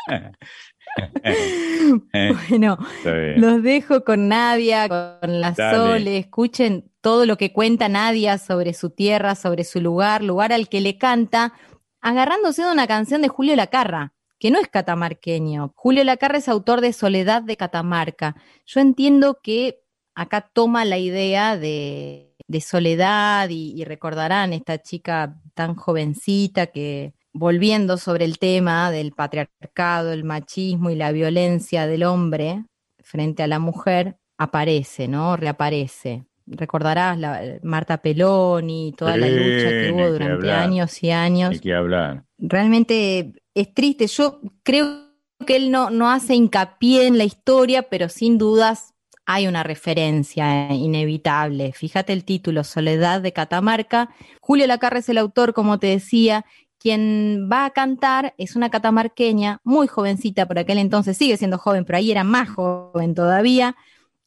Bueno, 2.13 2.77
los 3.03 3.61
dejo 3.63 4.03
con 4.03 4.27
Nadia, 4.27 4.87
con 4.87 5.41
la 5.41 5.51
Dale. 5.51 5.77
Sole. 5.77 6.17
Escuchen 6.17 6.91
todo 7.01 7.25
lo 7.25 7.37
que 7.37 7.51
cuenta 7.51 7.89
Nadia 7.89 8.37
sobre 8.37 8.73
su 8.73 8.89
tierra, 8.89 9.35
sobre 9.35 9.63
su 9.63 9.81
lugar, 9.81 10.23
lugar 10.23 10.53
al 10.53 10.69
que 10.69 10.81
le 10.81 10.97
canta, 10.97 11.53
agarrándose 12.01 12.63
de 12.63 12.71
una 12.71 12.87
canción 12.87 13.21
de 13.21 13.27
Julio 13.27 13.55
Lacarra, 13.55 14.13
que 14.39 14.51
no 14.51 14.59
es 14.59 14.67
catamarqueño. 14.67 15.73
Julio 15.75 16.03
Lacarra 16.03 16.37
es 16.37 16.47
autor 16.47 16.81
de 16.81 16.93
Soledad 16.93 17.43
de 17.43 17.57
Catamarca. 17.57 18.35
Yo 18.65 18.79
entiendo 18.79 19.39
que 19.43 19.81
acá 20.15 20.49
toma 20.53 20.85
la 20.85 20.97
idea 20.97 21.57
de, 21.57 22.35
de 22.47 22.61
soledad 22.61 23.49
y, 23.49 23.73
y 23.75 23.83
recordarán 23.83 24.53
esta 24.53 24.81
chica 24.81 25.39
tan 25.53 25.75
jovencita 25.75 26.67
que 26.67 27.13
volviendo 27.33 27.97
sobre 27.97 28.25
el 28.25 28.37
tema 28.37 28.91
del 28.91 29.11
patriarcado, 29.11 30.13
el 30.13 30.23
machismo 30.23 30.89
y 30.89 30.95
la 30.95 31.11
violencia 31.11 31.87
del 31.87 32.03
hombre 32.03 32.63
frente 32.99 33.43
a 33.43 33.47
la 33.47 33.59
mujer, 33.59 34.17
aparece, 34.37 35.07
¿no? 35.07 35.35
Reaparece. 35.35 36.25
Recordarás 36.45 37.17
la, 37.17 37.41
Marta 37.63 37.97
Peloni, 37.97 38.93
toda 38.97 39.17
la 39.17 39.27
lucha 39.27 39.69
que 39.69 39.91
hubo 39.93 40.11
durante 40.11 40.33
hablar. 40.33 40.59
años 40.59 41.03
y 41.03 41.11
años 41.11 41.51
Hay 41.51 41.59
que 41.59 41.73
hablar. 41.73 42.25
realmente 42.37 43.33
es 43.53 43.73
triste. 43.73 44.07
Yo 44.07 44.41
creo 44.63 45.09
que 45.45 45.55
él 45.55 45.71
no, 45.71 45.89
no 45.89 46.09
hace 46.09 46.35
hincapié 46.35 47.07
en 47.07 47.17
la 47.17 47.23
historia, 47.23 47.83
pero 47.83 48.09
sin 48.09 48.37
dudas 48.37 48.93
hay 49.25 49.47
una 49.47 49.63
referencia 49.63 50.73
inevitable. 50.73 51.71
Fíjate 51.71 52.11
el 52.11 52.25
título, 52.25 52.63
Soledad 52.63 53.21
de 53.21 53.31
Catamarca. 53.31 54.09
Julio 54.41 54.67
Lacarra 54.67 54.99
es 54.99 55.07
el 55.07 55.17
autor, 55.17 55.53
como 55.53 55.79
te 55.79 55.87
decía. 55.87 56.45
Quien 56.83 57.47
va 57.49 57.63
a 57.63 57.69
cantar 57.69 58.33
es 58.37 58.57
una 58.57 58.69
catamarqueña, 58.69 59.61
muy 59.63 59.87
jovencita 59.87 60.45
por 60.45 60.59
aquel 60.59 60.79
entonces, 60.79 61.15
sigue 61.15 61.37
siendo 61.37 61.57
joven, 61.57 61.85
pero 61.85 61.95
ahí 61.97 62.11
era 62.11 62.25
más 62.25 62.49
joven 62.49 63.15
todavía, 63.15 63.77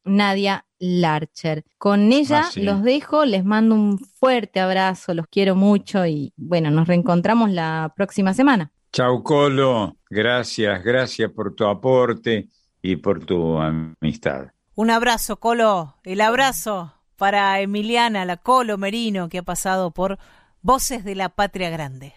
Nadia 0.05 0.65
Larcher. 0.79 1.65
Con 1.77 2.13
ella 2.13 2.45
Ah, 2.47 2.51
sí. 2.51 2.63
los 2.63 2.83
dejo, 2.83 3.27
les 3.27 3.45
mando 3.45 3.75
un 3.75 3.99
fuerte 3.99 4.59
abrazo, 4.61 5.13
los 5.13 5.27
quiero 5.27 5.55
mucho 5.55 6.07
y 6.07 6.33
bueno, 6.39 6.71
nos 6.71 6.89
reencontramos 6.89 7.51
la 7.51 7.93
próxima 7.95 8.33
semana. 8.33 8.73
Chau, 8.91 9.23
Colo. 9.23 9.99
Gracias, 10.09 10.83
gracias 10.83 11.31
por 11.33 11.55
tu 11.55 11.67
aporte 11.67 12.49
y 12.81 12.97
por 12.97 13.23
tu 13.27 13.59
amistad. 13.59 14.47
Un 14.75 14.91
abrazo, 14.91 15.37
Colo. 15.37 15.97
El 16.05 16.23
abrazo 16.23 16.95
para 17.17 17.61
Emiliana, 17.61 18.25
la 18.25 18.39
Colo 18.39 18.79
Merino, 18.79 19.29
que 19.29 19.39
ha 19.39 19.43
pasado 19.43 19.91
por 19.91 20.19
Voces 20.63 21.05
de 21.05 21.15
la 21.17 21.29
Patria 21.29 21.69
Grande. 21.69 22.15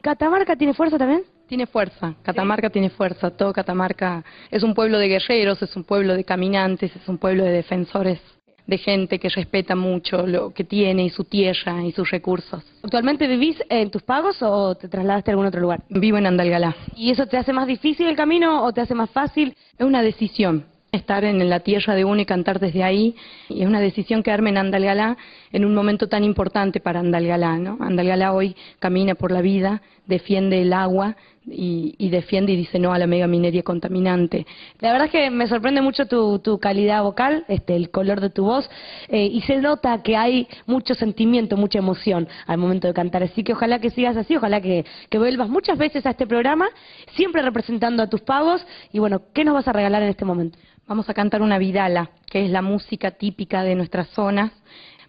¿Catamarca 0.00 0.56
tiene 0.56 0.72
fuerza 0.72 0.96
también? 0.96 1.24
Tiene 1.46 1.66
fuerza, 1.66 2.14
Catamarca 2.22 2.70
tiene 2.70 2.88
fuerza, 2.88 3.30
todo 3.30 3.52
Catamarca 3.52 4.24
es 4.50 4.62
un 4.62 4.72
pueblo 4.72 4.98
de 4.98 5.08
guerreros, 5.08 5.60
es 5.62 5.76
un 5.76 5.84
pueblo 5.84 6.14
de 6.14 6.24
caminantes, 6.24 6.94
es 6.96 7.06
un 7.06 7.18
pueblo 7.18 7.44
de 7.44 7.50
defensores, 7.50 8.18
de 8.66 8.78
gente 8.78 9.18
que 9.18 9.28
respeta 9.28 9.74
mucho 9.74 10.26
lo 10.26 10.54
que 10.54 10.64
tiene 10.64 11.04
y 11.04 11.10
su 11.10 11.24
tierra 11.24 11.84
y 11.84 11.92
sus 11.92 12.10
recursos. 12.10 12.64
¿Actualmente 12.82 13.26
vivís 13.26 13.62
en 13.68 13.90
tus 13.90 14.02
pagos 14.02 14.42
o 14.42 14.74
te 14.74 14.88
trasladaste 14.88 15.30
a 15.30 15.32
algún 15.32 15.46
otro 15.46 15.60
lugar? 15.60 15.82
Vivo 15.90 16.16
en 16.16 16.26
Andalgalá. 16.26 16.74
¿Y 16.96 17.10
eso 17.10 17.26
te 17.26 17.36
hace 17.36 17.52
más 17.52 17.66
difícil 17.66 18.06
el 18.06 18.16
camino 18.16 18.64
o 18.64 18.72
te 18.72 18.80
hace 18.80 18.94
más 18.94 19.10
fácil? 19.10 19.54
Es 19.76 19.84
una 19.84 20.02
decisión 20.02 20.64
estar 20.92 21.24
en 21.24 21.48
la 21.48 21.60
tierra 21.60 21.94
de 21.94 22.04
uno 22.04 22.20
y 22.20 22.26
cantar 22.26 22.58
desde 22.60 22.82
ahí. 22.82 23.14
Y 23.48 23.62
es 23.62 23.68
una 23.68 23.80
decisión 23.80 24.22
quedarme 24.22 24.50
en 24.50 24.58
Andalgalá 24.58 25.16
en 25.52 25.64
un 25.64 25.74
momento 25.74 26.08
tan 26.08 26.24
importante 26.24 26.80
para 26.80 27.00
Andalgalá. 27.00 27.58
¿no? 27.58 27.78
Andalgalá 27.80 28.32
hoy 28.32 28.56
camina 28.78 29.14
por 29.14 29.32
la 29.32 29.40
vida, 29.40 29.82
defiende 30.06 30.62
el 30.62 30.72
agua, 30.72 31.16
y, 31.50 31.94
y 31.98 32.08
defiende 32.10 32.52
y 32.52 32.56
dice 32.56 32.78
no 32.78 32.92
a 32.92 32.98
la 32.98 33.06
megaminería 33.06 33.62
contaminante. 33.62 34.46
La 34.80 34.92
verdad 34.92 35.06
es 35.06 35.12
que 35.12 35.30
me 35.30 35.46
sorprende 35.46 35.82
mucho 35.82 36.06
tu, 36.06 36.38
tu 36.38 36.58
calidad 36.58 37.02
vocal, 37.02 37.44
este, 37.48 37.76
el 37.76 37.90
color 37.90 38.20
de 38.20 38.30
tu 38.30 38.44
voz, 38.44 38.68
eh, 39.08 39.26
y 39.26 39.40
se 39.42 39.56
nota 39.58 40.02
que 40.02 40.16
hay 40.16 40.48
mucho 40.66 40.94
sentimiento, 40.94 41.56
mucha 41.56 41.78
emoción 41.78 42.28
al 42.46 42.58
momento 42.58 42.88
de 42.88 42.94
cantar. 42.94 43.22
Así 43.22 43.44
que 43.44 43.52
ojalá 43.52 43.78
que 43.80 43.90
sigas 43.90 44.16
así, 44.16 44.36
ojalá 44.36 44.60
que, 44.60 44.84
que 45.08 45.18
vuelvas 45.18 45.48
muchas 45.48 45.78
veces 45.78 46.06
a 46.06 46.10
este 46.10 46.26
programa, 46.26 46.68
siempre 47.14 47.42
representando 47.42 48.02
a 48.02 48.08
tus 48.08 48.22
pagos. 48.22 48.64
Y 48.92 48.98
bueno, 48.98 49.22
¿qué 49.34 49.44
nos 49.44 49.54
vas 49.54 49.68
a 49.68 49.72
regalar 49.72 50.02
en 50.02 50.08
este 50.08 50.24
momento? 50.24 50.58
Vamos 50.86 51.08
a 51.08 51.14
cantar 51.14 51.40
una 51.40 51.58
vidala, 51.58 52.10
que 52.28 52.44
es 52.44 52.50
la 52.50 52.62
música 52.62 53.12
típica 53.12 53.62
de 53.62 53.76
nuestras 53.76 54.08
zonas. 54.08 54.50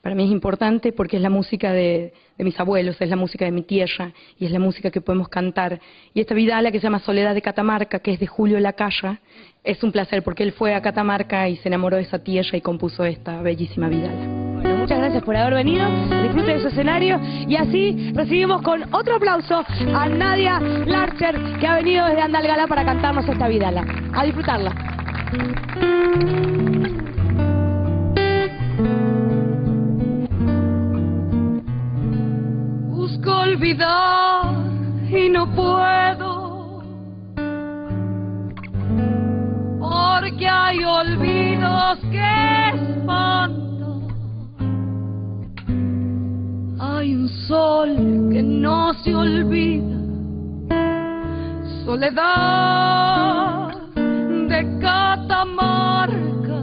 Para 0.01 0.15
mí 0.15 0.23
es 0.23 0.31
importante 0.31 0.91
porque 0.93 1.17
es 1.17 1.21
la 1.21 1.29
música 1.29 1.71
de, 1.71 2.13
mis 2.39 2.59
abuelos, 2.59 2.99
es 2.99 3.09
la 3.09 3.15
música 3.15 3.45
de 3.45 3.51
mi 3.51 3.61
tierra 3.61 4.11
y 4.39 4.45
es 4.45 4.51
la 4.51 4.57
música 4.59 4.89
que 4.89 4.99
podemos 4.99 5.29
cantar. 5.29 5.79
Y 6.15 6.21
esta 6.21 6.33
vidala 6.33 6.71
que 6.71 6.79
se 6.79 6.83
llama 6.83 6.99
Soledad 6.99 7.35
de 7.35 7.41
Catamarca, 7.43 7.99
que 7.99 8.13
es 8.13 8.19
de 8.19 8.25
Julio 8.25 8.59
Lacalla, 8.59 9.19
es 9.63 9.83
un 9.83 9.91
placer 9.91 10.23
porque 10.23 10.41
él 10.41 10.53
fue 10.53 10.73
a 10.73 10.81
Catamarca 10.81 11.47
y 11.47 11.57
se 11.57 11.67
enamoró 11.67 11.97
de 11.97 12.03
esa 12.03 12.17
tierra 12.17 12.57
y 12.57 12.61
compuso 12.61 13.05
esta 13.05 13.43
bellísima 13.43 13.89
vidala. 13.89 14.25
Bueno, 14.61 14.77
muchas 14.77 14.97
gracias 14.97 15.23
por 15.23 15.35
haber 15.35 15.53
venido, 15.53 15.87
disfrute 16.23 16.53
de 16.53 16.61
su 16.61 16.69
escenario 16.69 17.19
y 17.47 17.55
así 17.55 18.11
recibimos 18.15 18.63
con 18.63 18.91
otro 18.93 19.17
aplauso 19.17 19.63
a 19.93 20.09
Nadia 20.09 20.59
Larcher 20.59 21.59
que 21.59 21.67
ha 21.67 21.75
venido 21.75 22.07
desde 22.07 22.21
Andalgalá 22.21 22.65
para 22.65 22.83
cantarnos 22.83 23.29
esta 23.29 23.47
vidala. 23.47 23.85
A 24.13 24.25
disfrutarla. 24.25 24.73
Busco 33.11 33.31
olvidar 33.41 34.53
y 35.09 35.27
no 35.27 35.45
puedo. 35.53 36.81
Porque 39.79 40.47
hay 40.47 40.83
olvidos 40.83 41.99
que 42.09 42.69
espantan. 42.69 44.07
Hay 46.79 47.15
un 47.15 47.27
sol 47.47 48.29
que 48.31 48.41
no 48.41 48.93
se 49.03 49.13
olvida. 49.13 49.97
Soledad 51.83 53.75
de 54.47 54.79
Catamarca. 54.79 56.61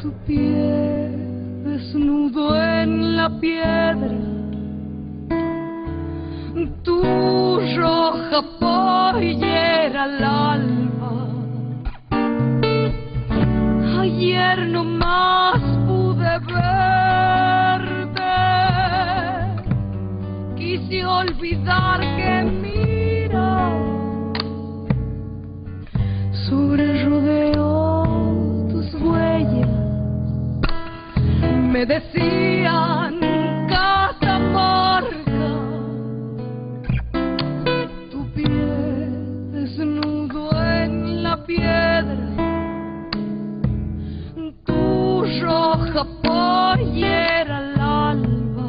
Tu 0.00 0.12
pie 0.26 1.16
desnudo 1.64 2.56
en 2.56 3.16
la 3.16 3.30
piedra. 3.40 4.29
Tu 6.84 7.00
roja 7.76 8.42
pollera 8.60 10.02
al 10.04 10.24
alba. 10.24 11.12
Ayer 14.00 14.58
no 14.68 14.84
más 14.84 15.60
pude 15.86 16.38
verte. 16.52 16.80
Quise 20.56 21.06
olvidar 21.06 22.00
que 22.16 22.32
mira 22.62 23.70
sobre 26.48 26.82
el 26.84 27.10
rodeo 27.10 28.66
tus 28.70 28.94
huellas 29.00 29.80
me 31.72 31.86
decían 31.86 33.20
Catamarca, 33.68 34.89
tu 45.30 45.44
roja 45.44 46.04
pollera 46.22 47.58
al 47.58 47.80
alba. 47.80 48.66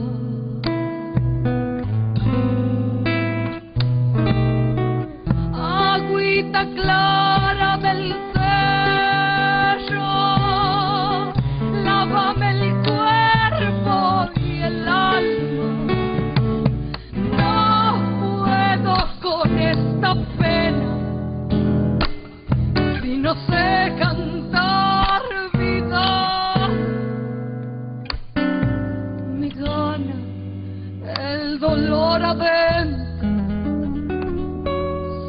Agüita 5.54 6.66
clara 6.76 7.78
del 7.78 8.31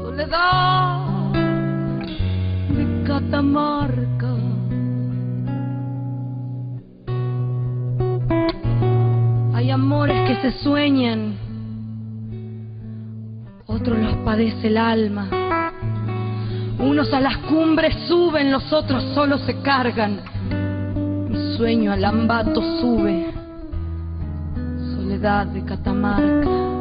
soledad 0.02 1.32
de 2.70 3.04
Catamarca. 3.04 4.36
Hay 9.54 9.70
amores 9.70 10.28
que 10.28 10.36
se 10.42 10.58
sueñan, 10.62 11.34
otros 13.66 13.98
los 13.98 14.16
padece 14.18 14.68
el 14.68 14.76
alma. 14.76 15.28
Unos 16.78 17.12
a 17.12 17.20
las 17.20 17.36
cumbres 17.38 17.96
suben, 18.06 18.52
los 18.52 18.72
otros 18.72 19.02
solo 19.14 19.38
se 19.38 19.60
cargan. 19.62 20.20
Mi 21.28 21.56
sueño 21.56 21.92
al 21.92 22.04
ambato 22.04 22.60
sube, 22.80 23.32
soledad 24.94 25.46
de 25.46 25.64
Catamarca. 25.64 26.71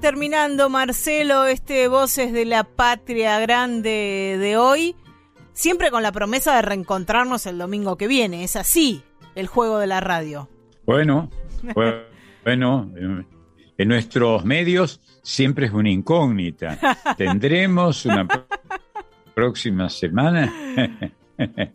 Terminando, 0.00 0.70
Marcelo, 0.70 1.46
este 1.46 1.86
Voces 1.88 2.32
de 2.32 2.44
la 2.44 2.64
Patria 2.64 3.38
Grande 3.38 4.36
de 4.40 4.56
hoy, 4.56 4.96
siempre 5.52 5.90
con 5.90 6.02
la 6.02 6.10
promesa 6.10 6.56
de 6.56 6.62
reencontrarnos 6.62 7.46
el 7.46 7.58
domingo 7.58 7.96
que 7.96 8.08
viene. 8.08 8.42
Es 8.42 8.56
así 8.56 9.02
el 9.34 9.46
juego 9.46 9.78
de 9.78 9.86
la 9.86 10.00
radio. 10.00 10.48
Bueno, 10.86 11.30
bueno, 12.44 12.90
en 12.94 13.88
nuestros 13.88 14.44
medios 14.44 15.00
siempre 15.22 15.66
es 15.66 15.72
una 15.72 15.90
incógnita. 15.90 16.78
¿Tendremos 17.16 18.06
una 18.06 18.26
próxima 19.34 19.90
semana? 19.90 20.52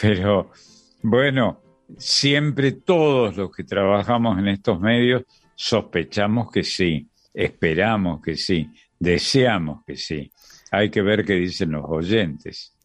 Pero 0.00 0.50
bueno, 1.02 1.60
siempre 1.98 2.72
todos 2.72 3.36
los 3.36 3.50
que 3.50 3.64
trabajamos 3.64 4.38
en 4.38 4.48
estos 4.48 4.80
medios 4.80 5.24
Sospechamos 5.62 6.50
que 6.50 6.64
sí, 6.64 7.09
esperamos 7.34 8.20
que 8.22 8.36
sí, 8.36 8.70
deseamos 8.98 9.84
que 9.86 9.96
sí. 9.96 10.32
Hay 10.70 10.90
que 10.90 11.02
ver 11.02 11.24
qué 11.24 11.34
dicen 11.34 11.72
los 11.72 11.84
oyentes. 11.88 12.76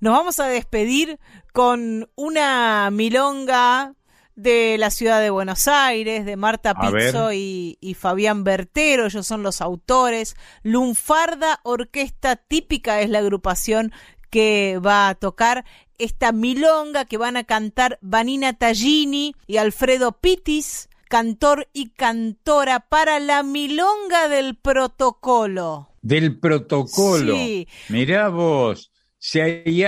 Nos 0.00 0.12
vamos 0.12 0.38
a 0.38 0.46
despedir 0.46 1.18
con 1.52 2.08
una 2.14 2.90
milonga 2.92 3.94
de 4.36 4.76
la 4.78 4.90
ciudad 4.90 5.20
de 5.20 5.30
Buenos 5.30 5.66
Aires, 5.66 6.24
de 6.24 6.36
Marta 6.36 6.74
Pizzo 6.74 7.32
y, 7.32 7.76
y, 7.80 7.94
Fabián 7.94 8.44
Bertero, 8.44 9.06
ellos 9.06 9.26
son 9.26 9.42
los 9.42 9.60
autores. 9.60 10.36
Lunfarda 10.62 11.58
Orquesta 11.64 12.36
Típica 12.36 13.00
es 13.00 13.10
la 13.10 13.18
agrupación 13.18 13.90
que 14.30 14.78
va 14.84 15.08
a 15.08 15.14
tocar 15.16 15.64
esta 15.98 16.30
milonga 16.30 17.04
que 17.04 17.16
van 17.16 17.36
a 17.36 17.44
cantar 17.44 17.98
Vanina 18.00 18.52
Tallini 18.52 19.34
y 19.48 19.56
Alfredo 19.56 20.12
Pitis 20.12 20.87
cantor 21.08 21.68
y 21.72 21.90
cantora 21.90 22.80
para 22.80 23.18
la 23.18 23.42
milonga 23.42 24.28
del 24.28 24.56
protocolo. 24.56 25.88
Del 26.02 26.38
protocolo. 26.38 27.34
Sí. 27.34 27.66
Mirá 27.88 28.28
vos, 28.28 28.92
si 29.18 29.40
hay 29.40 29.84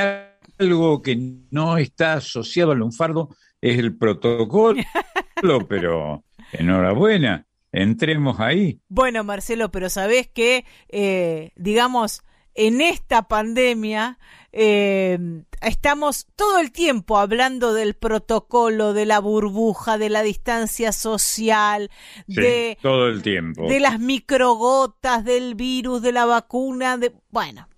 algo 0.59 1.03
que 1.03 1.17
no 1.51 1.79
está 1.79 2.15
asociado 2.15 2.73
al 2.73 2.79
lunfardo, 2.79 3.29
es 3.61 3.79
el 3.79 3.97
protocolo, 3.97 4.83
pero 5.69 6.25
enhorabuena, 6.53 7.47
entremos 7.73 8.41
ahí. 8.41 8.81
Bueno, 8.89 9.23
Marcelo, 9.23 9.71
pero 9.71 9.89
sabés 9.89 10.29
que, 10.29 10.65
eh, 10.89 11.53
digamos, 11.57 12.23
en 12.55 12.81
esta 12.81 13.29
pandemia 13.29 14.19
eh, 14.53 15.19
estamos 15.61 16.27
todo 16.37 16.59
el 16.59 16.73
tiempo 16.73 17.19
hablando 17.19 17.73
del 17.73 17.95
protocolo, 17.95 18.93
de 18.93 19.07
la 19.07 19.21
burbuja, 19.21 19.99
de 19.99 20.11
la 20.11 20.23
distancia 20.23 20.93
social, 20.93 21.91
de 22.27 22.79
todo 22.83 23.09
el 23.09 23.23
tiempo, 23.23 23.69
de 23.69 23.81
las 23.81 24.01
microgotas, 24.01 25.25
del 25.25 25.55
virus, 25.55 26.03
de 26.03 26.13
la 26.13 26.27
vacuna, 26.27 26.97
de 26.97 27.13
bueno, 27.31 27.69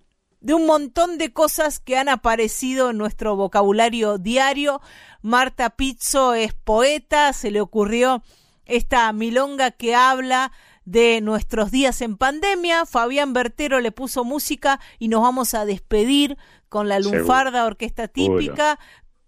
de 0.41 0.53
un 0.53 0.65
montón 0.65 1.17
de 1.17 1.31
cosas 1.31 1.79
que 1.79 1.97
han 1.97 2.09
aparecido 2.09 2.89
en 2.89 2.97
nuestro 2.97 3.35
vocabulario 3.35 4.17
diario. 4.17 4.81
Marta 5.21 5.69
Pizzo 5.71 6.33
es 6.33 6.53
poeta, 6.53 7.31
se 7.33 7.49
le 7.49 7.61
ocurrió 7.61 8.23
esta 8.65 9.11
milonga 9.13 9.71
que 9.71 9.95
habla 9.95 10.51
de 10.85 11.21
nuestros 11.21 11.71
días 11.71 12.01
en 12.01 12.17
pandemia. 12.17 12.85
Fabián 12.85 13.33
Bertero 13.33 13.79
le 13.79 13.91
puso 13.91 14.23
música 14.23 14.79
y 14.99 15.07
nos 15.07 15.21
vamos 15.21 15.53
a 15.53 15.65
despedir 15.65 16.37
con 16.69 16.89
la 16.89 16.99
Lunfarda 16.99 17.65
Orquesta 17.65 18.07
Típica, 18.07 18.79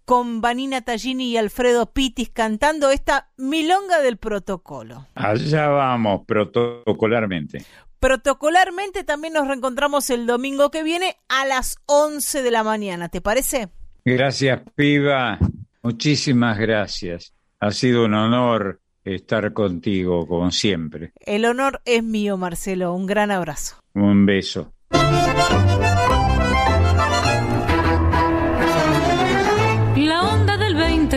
con 0.04 0.40
Vanina 0.40 0.82
Tallini 0.82 1.30
y 1.30 1.36
Alfredo 1.36 1.92
Pitis 1.92 2.30
cantando 2.30 2.90
esta 2.90 3.30
milonga 3.36 4.00
del 4.00 4.16
protocolo. 4.16 5.06
Allá 5.14 5.68
vamos, 5.68 6.22
protocolarmente. 6.26 7.64
Protocolarmente 7.98 9.04
también 9.04 9.32
nos 9.32 9.48
reencontramos 9.48 10.10
el 10.10 10.26
domingo 10.26 10.70
que 10.70 10.82
viene 10.82 11.16
a 11.28 11.44
las 11.46 11.78
11 11.86 12.42
de 12.42 12.50
la 12.50 12.62
mañana, 12.62 13.08
¿te 13.08 13.20
parece? 13.20 13.68
Gracias, 14.04 14.60
piba. 14.74 15.38
Muchísimas 15.82 16.58
gracias. 16.58 17.32
Ha 17.58 17.72
sido 17.72 18.04
un 18.04 18.14
honor 18.14 18.80
estar 19.06 19.52
contigo, 19.52 20.26
como 20.26 20.50
siempre. 20.50 21.12
El 21.20 21.44
honor 21.44 21.80
es 21.84 22.02
mío, 22.02 22.36
Marcelo. 22.36 22.92
Un 22.94 23.06
gran 23.06 23.30
abrazo. 23.30 23.76
Un 23.94 24.26
beso. 24.26 24.72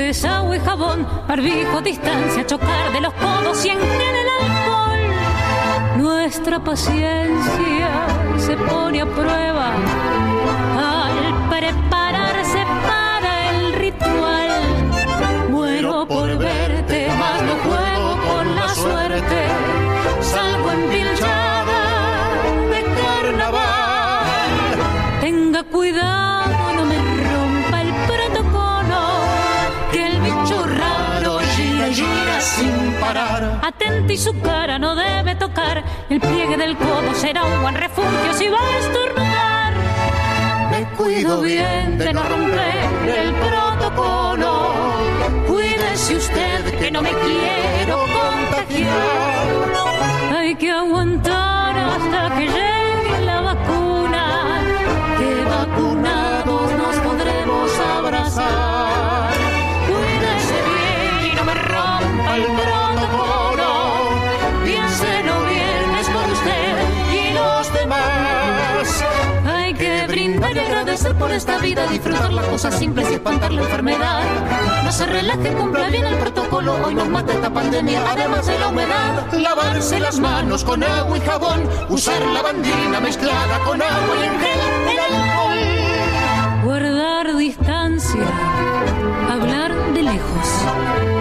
es 0.10 0.26
agua 0.26 0.56
y 0.56 0.60
jabón, 0.60 1.08
barbijo, 1.28 1.82
distancia, 1.82 2.46
chocar 2.46 2.92
de 2.94 3.02
los 3.02 3.14
codos 3.14 3.66
y 3.66 3.70
en 3.70 3.78
el 3.78 4.30
alcohol. 4.42 5.00
Nuestra 5.98 6.64
paciencia 6.64 8.08
se 8.38 8.58
pone 8.58 9.02
a 9.02 9.06
prueba 9.06 9.74
al 10.78 11.50
prepararse 11.50 12.19
Tenga 25.60 25.72
cuidado 25.72 26.50
sin 32.40 32.94
parar. 33.02 33.60
Atenta 33.62 34.14
y 34.14 34.18
su 34.18 34.40
cara 34.40 34.80
no 34.80 34.96
debe 34.96 35.36
tocar. 35.36 35.84
El 36.10 36.22
pliegue 36.22 36.56
del 36.56 36.78
codo 36.78 37.14
será 37.14 37.44
un 37.44 37.62
buen 37.62 37.76
refugio 37.76 38.34
si 38.34 38.48
va 38.48 38.60
a 38.60 38.78
estornudar. 38.78 39.74
Me 40.72 40.84
cuido 40.96 41.42
bien 41.42 41.98
de 41.98 42.14
no 42.14 42.24
romper 42.24 43.18
el 43.18 43.34
protocolo. 43.34 44.74
Cuídese 45.46 46.16
usted 46.16 46.80
que 46.80 46.90
no 46.90 47.02
me 47.02 47.12
quiero 47.12 47.98
contagiar. 47.98 49.48
Hay 50.38 50.56
que 50.56 50.72
aguantar 50.72 51.59
por 71.20 71.32
esta 71.32 71.58
vida, 71.60 71.86
disfrutar 71.88 72.32
las 72.32 72.46
cosas 72.48 72.80
simples 72.80 73.08
y 73.12 73.16
espantar 73.16 73.52
la 73.52 73.62
enfermedad. 73.62 74.24
No 74.84 74.92
se 74.92 75.06
relaje, 75.06 75.54
cumpla 75.54 75.90
bien 75.90 76.06
el 76.06 76.18
protocolo. 76.18 76.76
Hoy 76.86 76.96
nos 76.96 77.10
mata 77.10 77.34
esta 77.34 77.50
pandemia, 77.50 78.02
además 78.10 78.48
de 78.48 78.58
la 78.58 78.70
humedad. 78.70 79.34
Lavarse 79.34 80.00
las 80.00 80.20
manos 80.20 80.64
con 80.64 80.82
agua 80.82 81.18
y 81.18 81.22
jabón. 81.22 81.70
Usar 81.90 82.22
la 82.22 82.42
bandina 82.42 83.00
mezclada 83.02 83.60
con 83.66 83.82
agua 83.82 84.16
y 84.20 84.24
en 84.24 84.40
gel 84.40 84.60
el 84.92 85.00
alcohol. 85.00 86.64
Guardar 86.64 87.36
distancia, 87.36 88.28
hablar 89.30 89.94
de 89.94 90.02
lejos. 90.02 91.19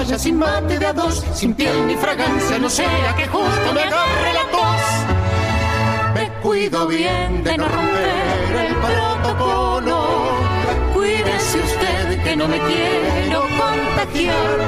Sin 0.00 0.38
mate 0.38 0.78
de 0.78 0.86
a 0.86 0.92
dos, 0.94 1.22
sin 1.34 1.54
piel 1.54 1.86
ni 1.86 1.94
fragancia, 1.94 2.58
no 2.58 2.70
sea 2.70 3.14
que 3.16 3.26
justo 3.28 3.72
me 3.74 3.82
agarre 3.82 4.32
la 4.32 4.44
tos. 4.50 4.82
Me 6.14 6.28
cuido 6.42 6.86
bien 6.88 7.44
de 7.44 7.56
no 7.58 7.68
romper 7.68 8.66
el 8.66 8.74
protocolo. 8.76 10.08
Cuídese 10.94 11.58
usted 11.58 12.22
que 12.24 12.34
no 12.34 12.48
me 12.48 12.58
quiero 12.60 13.42
contagiar. 13.42 14.58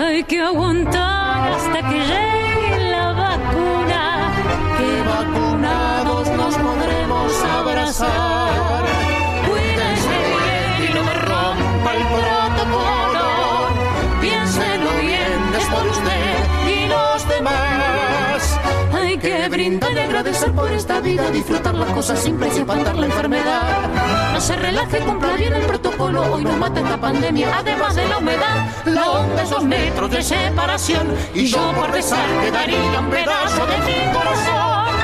Hay 0.00 0.22
que 0.24 0.40
aguantar 0.40 1.52
hasta 1.52 1.88
que 1.88 1.98
llegue 1.98 2.90
la 2.90 3.12
vacuna. 3.12 4.32
Que 4.78 5.02
vacunados 5.02 6.28
nos 6.30 6.54
podremos 6.56 7.44
abrazar. 7.44 8.71
Brindar 19.62 19.96
agradecer 19.96 20.52
por 20.52 20.72
esta 20.72 20.98
vida, 20.98 21.30
disfrutar 21.30 21.72
las 21.76 21.88
cosas 21.90 22.18
simples 22.18 22.56
y 22.56 22.60
espantar 22.60 22.96
la 22.96 23.06
enfermedad. 23.06 24.32
No 24.32 24.40
se 24.40 24.56
relaje, 24.56 24.98
cumpla 24.98 25.34
bien 25.34 25.52
el 25.52 25.62
protocolo, 25.66 26.34
hoy 26.34 26.42
nos 26.42 26.56
mata 26.56 26.80
esta 26.80 27.00
pandemia, 27.00 27.58
además 27.58 27.94
de 27.94 28.08
la 28.08 28.18
humedad. 28.18 28.66
La 28.86 29.08
onda 29.08 29.42
es 29.44 29.50
dos 29.50 29.62
metros 29.62 30.10
de 30.10 30.20
separación 30.20 31.14
y 31.32 31.46
yo 31.46 31.72
por 31.76 31.92
rezar 31.92 32.26
te 32.42 32.50
daría 32.50 32.98
un 32.98 33.08
pedazo 33.08 33.66
de 33.66 33.78
mi 33.78 34.12
corazón. 34.12 35.01